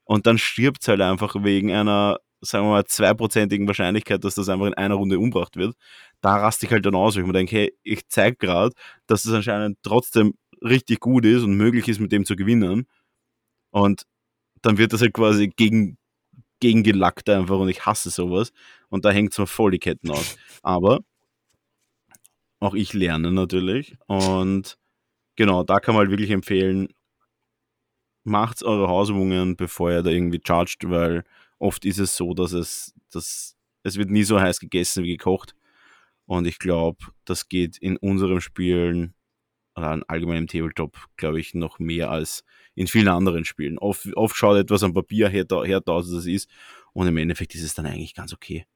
und 0.05 0.26
dann 0.26 0.38
stirbt 0.38 0.82
es 0.82 0.88
halt 0.88 1.01
einfach 1.01 1.36
wegen 1.44 1.70
einer, 1.70 2.18
sagen 2.40 2.66
wir 2.66 2.70
mal, 2.70 2.84
zweiprozentigen 2.84 3.68
Wahrscheinlichkeit, 3.68 4.24
dass 4.24 4.34
das 4.34 4.49
einfach 4.49 4.66
in 4.66 4.74
einer 4.74 4.97
Runde 4.97 5.20
umgebracht 5.20 5.57
wird, 5.57 5.76
da 6.20 6.36
raste 6.36 6.66
ich 6.66 6.72
halt 6.72 6.84
dann 6.84 6.97
aus, 6.97 7.14
weil 7.14 7.22
ich 7.22 7.26
mir 7.28 7.32
denke, 7.32 7.55
hey, 7.57 7.78
ich 7.84 8.09
zeige 8.09 8.36
gerade, 8.36 8.74
dass 9.07 9.24
es 9.24 9.32
anscheinend 9.32 9.78
trotzdem 9.84 10.34
richtig 10.62 10.99
gut 10.99 11.24
ist 11.24 11.44
und 11.44 11.57
möglich 11.57 11.86
ist, 11.86 12.01
mit 12.01 12.11
dem 12.11 12.24
zu 12.24 12.34
gewinnen. 12.34 12.88
Und 13.70 14.03
dann 14.62 14.78
wird 14.78 14.92
das 14.92 15.03
halt 15.03 15.12
quasi 15.14 15.53
gegen, 15.55 15.97
gegen 16.59 16.82
einfach 17.03 17.59
und 17.59 17.68
ich 17.68 17.86
hasse 17.86 18.11
sowas. 18.11 18.51
Und 18.88 19.05
da 19.05 19.11
hängt 19.11 19.30
es 19.32 19.38
mir 19.38 19.47
voll 19.47 19.70
die 19.70 19.78
Ketten 19.78 20.11
aus. 20.11 20.36
Aber 20.62 21.01
auch 22.59 22.74
ich 22.74 22.94
lerne 22.94 23.30
natürlich 23.30 23.97
und 24.07 24.76
genau, 25.37 25.62
da 25.62 25.78
kann 25.80 25.95
man 25.95 26.03
halt 26.03 26.11
wirklich 26.11 26.30
empfehlen, 26.30 26.89
macht 28.24 28.62
eure 28.64 28.89
Hausübungen, 28.89 29.57
bevor 29.57 29.91
ihr 29.91 30.03
da 30.03 30.11
irgendwie 30.11 30.41
chargt, 30.45 30.89
weil 30.91 31.24
oft 31.59 31.84
ist 31.84 31.99
es 31.99 32.16
so, 32.16 32.34
dass 32.34 32.53
es, 32.53 32.95
dass 33.11 33.57
es 33.82 33.97
wird 33.97 34.11
nie 34.11 34.24
so 34.24 34.41
heiß 34.41 34.59
gegessen 34.59 35.05
wie 35.05 35.16
gekocht. 35.16 35.55
Und 36.26 36.47
ich 36.47 36.59
glaube, 36.59 36.99
das 37.24 37.49
geht 37.49 37.78
in 37.78 37.97
unserem 37.97 38.41
Spielen 38.41 39.14
oder 39.76 40.03
allgemein 40.09 40.39
im 40.39 40.47
Tabletop, 40.49 40.97
glaube 41.16 41.39
ich, 41.39 41.55
noch 41.55 41.78
mehr 41.78 42.11
als 42.11 42.45
in 42.74 42.89
vielen 42.89 43.09
anderen 43.09 43.45
Spielen. 43.45 43.78
Oft, 43.78 44.09
oft 44.16 44.34
schaut 44.34 44.57
etwas 44.57 44.82
am 44.82 44.95
Papier 44.95 45.28
her, 45.28 45.47
her 45.64 45.82
aus, 45.87 46.07
als 46.07 46.14
es 46.14 46.26
ist. 46.26 46.51
Und 46.93 47.07
im 47.07 47.16
Endeffekt 47.18 47.55
ist 47.55 47.62
es 47.62 47.74
dann 47.74 47.87
eigentlich 47.87 48.14
ganz 48.14 48.32
okay. 48.32 48.66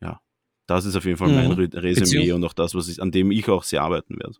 Ja, 0.00 0.20
das 0.66 0.86
ist 0.86 0.96
auf 0.96 1.04
jeden 1.04 1.18
Fall 1.18 1.28
mein 1.28 1.50
mhm. 1.50 1.70
Resümee 1.74 2.32
und 2.32 2.42
auch 2.42 2.54
das, 2.54 2.74
was 2.74 2.88
ich, 2.88 3.00
an 3.00 3.12
dem 3.12 3.30
ich 3.30 3.48
auch 3.48 3.62
sehr 3.62 3.82
arbeiten 3.82 4.18
werde. 4.18 4.38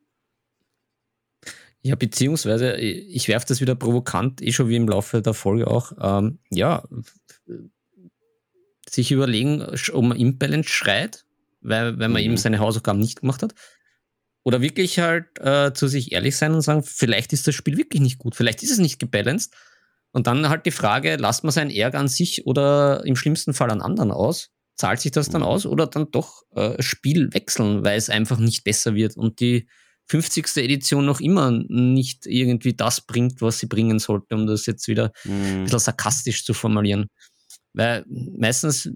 Ja, 1.83 1.95
beziehungsweise, 1.95 2.77
ich 2.77 3.29
werfe 3.29 3.47
das 3.47 3.61
wieder 3.61 3.75
provokant, 3.75 4.43
eh 4.43 4.53
schon 4.53 4.69
wie 4.69 4.77
im 4.77 4.89
Laufe 4.89 5.23
der 5.23 5.33
Folge 5.33 5.67
auch. 5.67 5.93
Ähm, 6.01 6.39
ja, 6.51 6.85
sich 8.89 9.13
überlegen, 9.13 9.63
ob 9.93 10.05
man 10.05 10.19
Imbalance 10.19 10.69
schreit, 10.69 11.25
weil, 11.63 11.99
weil 11.99 12.09
man 12.09 12.23
mhm. 12.23 12.31
eben 12.31 12.37
seine 12.37 12.59
Hausaufgaben 12.59 13.01
nicht 13.01 13.21
gemacht 13.21 13.43
hat. 13.43 13.55
Oder 14.43 14.61
wirklich 14.63 14.99
halt 14.99 15.39
äh, 15.39 15.73
zu 15.73 15.87
sich 15.87 16.13
ehrlich 16.13 16.37
sein 16.37 16.55
und 16.55 16.63
sagen, 16.63 16.83
vielleicht 16.83 17.33
ist 17.33 17.47
das 17.47 17.55
Spiel 17.55 17.77
wirklich 17.77 18.01
nicht 18.01 18.19
gut, 18.19 18.35
vielleicht 18.35 18.63
ist 18.63 18.73
es 18.73 18.79
nicht 18.79 18.99
gebalanced. 18.99 19.55
Und 20.13 20.27
dann 20.27 20.49
halt 20.49 20.67
die 20.67 20.71
Frage, 20.73 21.17
lasst 21.17 21.45
man 21.45 21.53
seinen 21.53 21.71
Ärger 21.71 21.99
an 21.99 22.09
sich 22.09 22.47
oder 22.47 23.05
im 23.05 23.17
schlimmsten 23.17 23.55
Fall 23.55 23.71
an 23.71 23.81
anderen 23.81 24.11
aus? 24.11 24.51
Zahlt 24.75 25.01
sich 25.01 25.13
das 25.13 25.29
dann 25.29 25.43
mhm. 25.43 25.47
aus 25.47 25.67
oder 25.67 25.87
dann 25.87 26.11
doch 26.11 26.43
äh, 26.55 26.83
Spiel 26.83 27.33
wechseln, 27.33 27.85
weil 27.85 27.97
es 27.97 28.11
einfach 28.11 28.39
nicht 28.39 28.65
besser 28.65 28.95
wird 28.95 29.17
und 29.17 29.41
die 29.41 29.69
50. 30.11 30.57
Edition 30.57 31.07
noch 31.07 31.21
immer 31.21 31.53
nicht 31.53 32.27
irgendwie 32.27 32.75
das 32.75 33.01
bringt, 33.01 33.41
was 33.41 33.61
sie 33.61 33.67
bringen 33.67 34.01
sollte, 34.01 34.35
um 34.35 34.49
das 34.49 34.67
jetzt 34.67 34.89
wieder 34.89 35.13
mhm. 35.23 35.33
ein 35.33 35.65
bisschen 35.65 35.79
sarkastisch 35.79 36.45
zu 36.45 36.53
formulieren. 36.53 37.07
Weil 37.75 38.05
meistens, 38.09 38.91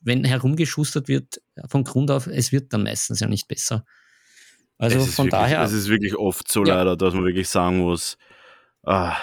wenn 0.00 0.24
herumgeschustert 0.24 1.06
wird, 1.06 1.40
von 1.68 1.84
Grund 1.84 2.10
auf, 2.10 2.26
es 2.26 2.50
wird 2.50 2.72
dann 2.72 2.82
meistens 2.82 3.20
ja 3.20 3.28
nicht 3.28 3.46
besser. 3.46 3.84
Also 4.78 4.98
von 4.98 5.26
wirklich, 5.26 5.30
daher. 5.30 5.62
Es 5.62 5.72
ist 5.72 5.88
wirklich 5.88 6.16
oft 6.16 6.50
so 6.50 6.64
ja. 6.64 6.74
leider, 6.74 6.96
dass 6.96 7.14
man 7.14 7.24
wirklich 7.24 7.48
sagen 7.48 7.78
muss, 7.78 8.18
ah, 8.82 9.16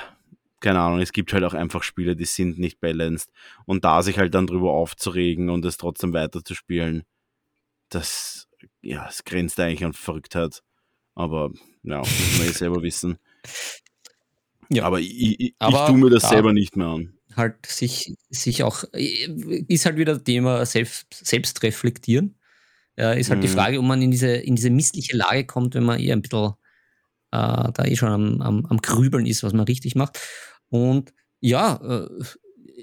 keine 0.62 0.80
Ahnung, 0.80 1.02
es 1.02 1.12
gibt 1.12 1.34
halt 1.34 1.44
auch 1.44 1.54
einfach 1.54 1.84
Spiele, 1.84 2.16
die 2.16 2.24
sind 2.24 2.60
nicht 2.60 2.80
balanced. 2.80 3.30
Und 3.66 3.84
da 3.84 4.02
sich 4.02 4.18
halt 4.18 4.34
dann 4.34 4.48
drüber 4.48 4.72
aufzuregen 4.72 5.50
und 5.50 5.66
es 5.66 5.76
trotzdem 5.76 6.14
weiterzuspielen, 6.14 7.04
das, 7.90 8.48
ja, 8.82 9.06
es 9.10 9.26
grenzt 9.26 9.60
eigentlich 9.60 9.84
an 9.84 9.92
Verrücktheit. 9.92 10.62
Aber 11.16 11.52
ja, 11.84 12.00
muss 12.00 12.38
man 12.38 12.48
eh 12.48 12.52
selber 12.52 12.82
wissen. 12.84 13.18
Ja. 14.70 14.84
Aber 14.84 15.00
ich, 15.00 15.40
ich, 15.40 15.56
Aber 15.60 15.86
ich 15.86 15.90
tue 15.90 15.98
mir 15.98 16.10
das 16.10 16.24
da 16.24 16.30
selber 16.30 16.54
nicht 16.54 16.76
mehr 16.76 16.88
an. 16.88 17.14
Halt 17.36 17.66
sich, 17.66 18.14
sich 18.30 18.64
auch, 18.64 18.84
ist 18.94 19.86
halt 19.86 19.98
wieder 19.98 20.24
Thema 20.24 20.66
selbst, 20.66 21.08
selbst 21.12 21.64
reflektieren. 21.64 22.38
Ja, 22.98 23.12
ist 23.12 23.30
halt 23.30 23.40
mhm. 23.40 23.44
die 23.44 23.48
Frage, 23.50 23.80
ob 23.80 23.86
man 23.86 24.02
in 24.02 24.12
diese, 24.12 24.30
in 24.30 24.56
diese 24.56 24.70
missliche 24.70 25.18
Lage 25.18 25.46
kommt, 25.46 25.76
wenn 25.76 25.84
man 25.84 26.00
eher 26.00 26.16
ein 26.16 26.22
bisschen 26.22 26.54
äh, 27.32 27.72
da 27.74 27.84
eh 27.84 27.96
schon 27.96 28.10
am, 28.10 28.42
am, 28.42 28.66
am 28.68 28.78
Grübeln 28.78 29.26
ist, 29.26 29.44
was 29.44 29.54
man 29.54 29.66
richtig 29.66 29.96
macht. 29.96 30.20
Und 30.70 31.14
ja, 31.42 31.76
äh, 31.84 32.10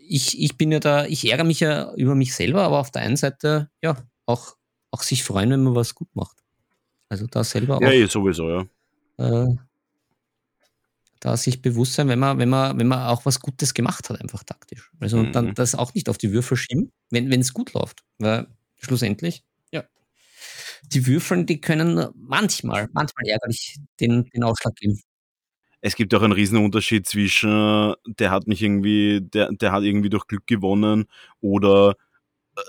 ich, 0.07 0.41
ich 0.41 0.59
bin 0.59 0.71
ja 0.71 0.81
da, 0.81 1.07
ich 1.07 1.31
ärgere 1.31 1.47
mich 1.47 1.61
ja 1.61 1.95
über 1.95 2.15
mich 2.15 2.35
selber, 2.35 2.63
aber 2.63 2.79
auf 2.79 2.91
der 2.91 3.03
einen 3.03 3.17
Seite, 3.17 3.71
ja, 3.83 3.97
auch, 4.27 4.57
auch 4.91 5.03
sich 5.03 5.25
freuen, 5.25 5.51
wenn 5.51 5.63
man 5.63 5.75
was 5.75 5.95
gut 5.95 6.15
macht. 6.15 6.42
Also 7.13 7.27
da 7.27 7.45
selber 7.45 7.77
auch. 7.77 7.83
Ja, 7.83 8.07
sowieso, 8.09 8.49
ja. 8.49 8.67
Äh, 9.19 9.55
da 11.21 11.37
sich 11.37 11.61
bewusst 11.61 11.93
sein, 11.93 12.09
wenn 12.09 12.19
man, 12.19 12.39
wenn 12.39 12.49
man, 12.49 12.79
wenn 12.79 12.89
man 12.89 13.01
auch 13.07 13.27
was 13.27 13.41
Gutes 13.41 13.75
gemacht 13.75 14.09
hat, 14.09 14.19
einfach 14.23 14.43
taktisch. 14.45 14.91
Also 14.99 15.19
mhm. 15.19 15.33
dann 15.33 15.55
das 15.55 15.75
auch 15.75 15.93
nicht 15.93 16.09
auf 16.09 16.17
die 16.17 16.33
Würfel 16.33 16.57
schieben, 16.57 16.91
wenn 17.11 17.31
es 17.39 17.53
gut 17.53 17.75
läuft. 17.75 18.03
Weil 18.17 18.47
schlussendlich, 18.79 19.45
ja, 19.73 19.85
die 20.85 21.07
Würfeln, 21.07 21.45
die 21.45 21.61
können 21.61 22.09
manchmal, 22.15 22.89
manchmal 22.95 23.27
ärgerlich 23.27 23.77
den, 24.01 24.25
den 24.31 24.43
Ausschlag 24.43 24.75
geben. 24.77 24.99
Es 25.83 25.95
gibt 25.95 26.15
auch 26.15 26.23
einen 26.23 26.33
riesen 26.33 26.65
Unterschied 26.65 27.07
zwischen, 27.07 27.93
der 28.07 28.31
hat 28.31 28.47
mich 28.47 28.63
irgendwie, 28.63 29.21
der, 29.21 29.53
der 29.53 29.73
hat 29.73 29.83
irgendwie 29.83 30.09
durch 30.09 30.27
Glück 30.27 30.47
gewonnen 30.47 31.05
oder 31.43 31.95
äh, 32.57 32.61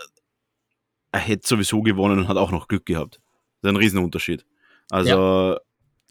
er 1.14 1.20
hätte 1.22 1.48
sowieso 1.48 1.82
gewonnen 1.82 2.20
und 2.20 2.28
hat 2.28 2.36
auch 2.36 2.52
noch 2.52 2.68
Glück 2.68 2.86
gehabt. 2.86 3.22
Das 3.64 3.70
ist 3.70 3.76
ein 3.76 3.82
Riesenunterschied. 3.82 4.46
Also 4.90 5.10
ja, 5.10 5.60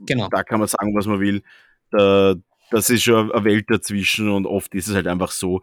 genau. 0.00 0.28
da 0.30 0.42
kann 0.42 0.58
man 0.58 0.68
sagen, 0.68 0.94
was 0.96 1.06
man 1.06 1.20
will. 1.20 1.42
Da, 1.90 2.34
das 2.70 2.88
ist 2.88 3.02
schon 3.02 3.30
eine 3.30 3.44
Welt 3.44 3.66
dazwischen 3.68 4.30
und 4.30 4.46
oft 4.46 4.74
ist 4.74 4.88
es 4.88 4.94
halt 4.94 5.06
einfach 5.06 5.30
so, 5.30 5.60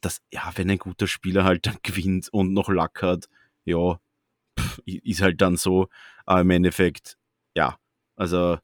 dass, 0.00 0.22
ja, 0.32 0.50
wenn 0.54 0.70
ein 0.70 0.78
guter 0.78 1.08
Spieler 1.08 1.44
halt 1.44 1.66
dann 1.66 1.76
gewinnt 1.82 2.28
und 2.32 2.52
noch 2.52 2.68
Lack 2.68 3.02
hat, 3.02 3.26
ja, 3.64 3.98
pff, 4.58 4.80
ist 4.86 5.20
halt 5.20 5.40
dann 5.40 5.56
so. 5.56 5.88
Aber 6.24 6.42
im 6.42 6.50
Endeffekt, 6.50 7.18
ja, 7.56 7.76
also 8.14 8.58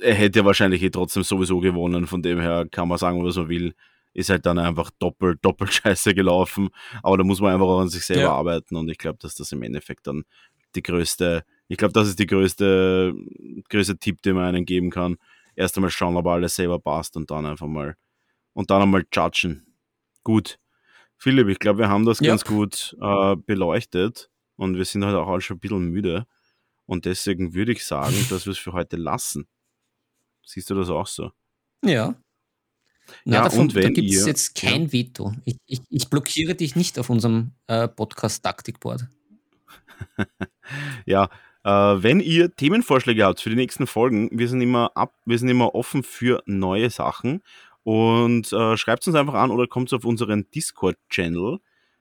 er 0.00 0.14
hätte 0.14 0.40
ja 0.40 0.44
wahrscheinlich 0.44 0.82
eh 0.82 0.90
trotzdem 0.90 1.24
sowieso 1.24 1.60
gewonnen, 1.60 2.06
von 2.06 2.22
dem 2.22 2.40
her 2.40 2.66
kann 2.70 2.88
man 2.88 2.98
sagen, 2.98 3.24
was 3.24 3.36
man 3.36 3.48
will. 3.48 3.74
Ist 4.14 4.30
halt 4.30 4.46
dann 4.46 4.58
einfach 4.58 4.90
doppelt, 4.98 5.38
doppelt 5.44 5.72
scheiße 5.72 6.14
gelaufen. 6.14 6.70
Aber 7.02 7.18
da 7.18 7.24
muss 7.24 7.40
man 7.40 7.52
einfach 7.52 7.66
auch 7.66 7.80
an 7.80 7.88
sich 7.88 8.04
selber 8.04 8.22
ja. 8.22 8.32
arbeiten 8.32 8.76
und 8.76 8.88
ich 8.88 8.98
glaube, 8.98 9.18
dass 9.20 9.34
das 9.34 9.52
im 9.52 9.62
Endeffekt 9.62 10.06
dann 10.06 10.24
die 10.78 10.82
größte, 10.82 11.44
ich 11.68 11.76
glaube, 11.76 11.92
das 11.92 12.08
ist 12.08 12.18
die 12.18 12.26
größte, 12.26 13.14
größte 13.68 13.98
Tipp, 13.98 14.22
den 14.22 14.36
man 14.36 14.44
einen 14.44 14.64
geben 14.64 14.90
kann. 14.90 15.16
Erst 15.54 15.76
einmal 15.76 15.90
schauen, 15.90 16.16
ob 16.16 16.26
alles 16.26 16.54
selber 16.54 16.78
passt 16.78 17.16
und 17.16 17.30
dann 17.30 17.46
einfach 17.46 17.66
mal 17.66 17.96
und 18.52 18.70
dann 18.70 18.82
einmal 18.82 19.04
judgen. 19.12 19.66
Gut. 20.24 20.58
Philipp, 21.16 21.48
ich 21.48 21.58
glaube, 21.58 21.80
wir 21.80 21.88
haben 21.88 22.06
das 22.06 22.20
ja. 22.20 22.28
ganz 22.28 22.44
gut 22.44 22.96
äh, 23.00 23.36
beleuchtet 23.36 24.30
und 24.56 24.76
wir 24.76 24.84
sind 24.84 25.04
halt 25.04 25.16
auch 25.16 25.28
alle 25.28 25.40
schon 25.40 25.56
ein 25.56 25.60
bisschen 25.60 25.90
müde. 25.90 26.26
Und 26.86 27.04
deswegen 27.04 27.54
würde 27.54 27.72
ich 27.72 27.84
sagen, 27.84 28.14
dass 28.30 28.46
wir 28.46 28.52
es 28.52 28.58
für 28.58 28.72
heute 28.72 28.96
lassen. 28.96 29.48
Siehst 30.46 30.70
du 30.70 30.74
das 30.74 30.88
auch 30.88 31.06
so? 31.06 31.32
Ja. 31.84 32.14
Na, 33.24 33.36
ja, 33.36 33.42
davon, 33.44 33.60
und 33.60 33.74
wenn 33.74 33.82
da 33.82 33.90
gibt 33.90 34.10
es 34.10 34.26
jetzt 34.26 34.54
kein 34.54 34.84
ja. 34.84 34.92
Veto. 34.92 35.34
Ich, 35.44 35.56
ich, 35.66 35.80
ich, 35.88 36.08
blockiere 36.08 36.54
dich 36.54 36.76
nicht 36.76 36.98
auf 36.98 37.10
unserem 37.10 37.52
äh, 37.66 37.88
Podcast-Taktikboard. 37.88 39.06
ja, 41.06 41.28
äh, 41.64 41.70
wenn 41.70 42.20
ihr 42.20 42.54
Themenvorschläge 42.54 43.24
habt 43.24 43.40
für 43.40 43.50
die 43.50 43.56
nächsten 43.56 43.86
Folgen, 43.86 44.28
wir 44.32 44.48
sind 44.48 44.60
immer 44.60 44.92
ab, 44.94 45.14
wir 45.24 45.38
sind 45.38 45.48
immer 45.48 45.74
offen 45.74 46.02
für 46.02 46.42
neue 46.46 46.90
Sachen 46.90 47.42
und 47.82 48.52
äh, 48.52 48.76
schreibt 48.76 49.06
uns 49.06 49.16
einfach 49.16 49.34
an 49.34 49.50
oder 49.50 49.66
kommt 49.66 49.92
auf 49.92 50.04
unseren 50.04 50.50
Discord-Channel. 50.50 51.58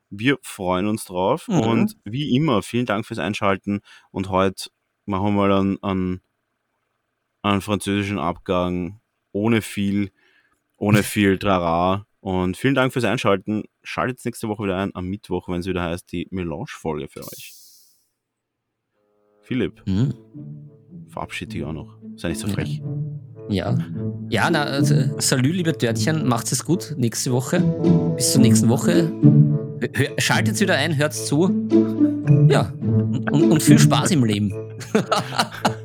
Wir 0.09 0.37
freuen 0.41 0.87
uns 0.87 1.05
drauf 1.05 1.47
mhm. 1.47 1.59
und 1.59 1.97
wie 2.05 2.35
immer, 2.35 2.61
vielen 2.61 2.85
Dank 2.85 3.05
fürs 3.05 3.19
Einschalten 3.19 3.81
und 4.11 4.29
heute 4.29 4.69
machen 5.05 5.25
wir 5.25 5.31
mal 5.31 5.51
einen, 5.51 5.83
einen, 5.83 6.21
einen 7.41 7.61
französischen 7.61 8.19
Abgang 8.19 8.99
ohne 9.31 9.61
viel, 9.61 10.11
ohne 10.77 11.03
viel 11.03 11.37
Trara. 11.39 12.05
Und 12.19 12.57
vielen 12.57 12.75
Dank 12.75 12.91
fürs 12.91 13.05
Einschalten. 13.05 13.63
Schaltet 13.83 14.25
nächste 14.25 14.49
Woche 14.49 14.63
wieder 14.63 14.77
ein, 14.77 14.93
am 14.95 15.07
Mittwoch, 15.07 15.47
wenn 15.47 15.61
es 15.61 15.67
wieder 15.67 15.83
heißt, 15.83 16.11
die 16.11 16.27
Melange-Folge 16.31 17.07
für 17.07 17.21
euch. 17.21 17.56
Philipp, 19.47 19.81
mhm. 19.85 20.13
verabschiede 21.07 21.53
dich 21.53 21.63
auch 21.63 21.71
noch. 21.71 21.97
Sei 22.17 22.27
nicht 22.27 22.41
so 22.41 22.47
frech. 22.47 22.81
Ja. 23.47 23.77
Ja, 24.29 24.49
na, 24.51 24.63
also, 24.63 24.95
salü, 25.19 25.53
liebe 25.53 25.71
Törtchen, 25.71 26.27
macht 26.27 26.51
es 26.51 26.65
gut 26.65 26.93
nächste 26.97 27.31
Woche. 27.31 27.61
Bis 28.17 28.33
zur 28.33 28.41
nächsten 28.41 28.67
Woche. 28.67 29.09
Schaltet 30.17 30.59
wieder 30.59 30.75
ein, 30.75 30.97
hört 30.97 31.13
zu. 31.13 31.49
Ja, 32.49 32.73
und, 33.31 33.51
und 33.51 33.63
viel 33.63 33.79
Spaß 33.79 34.11
im 34.11 34.25
Leben. 34.25 34.51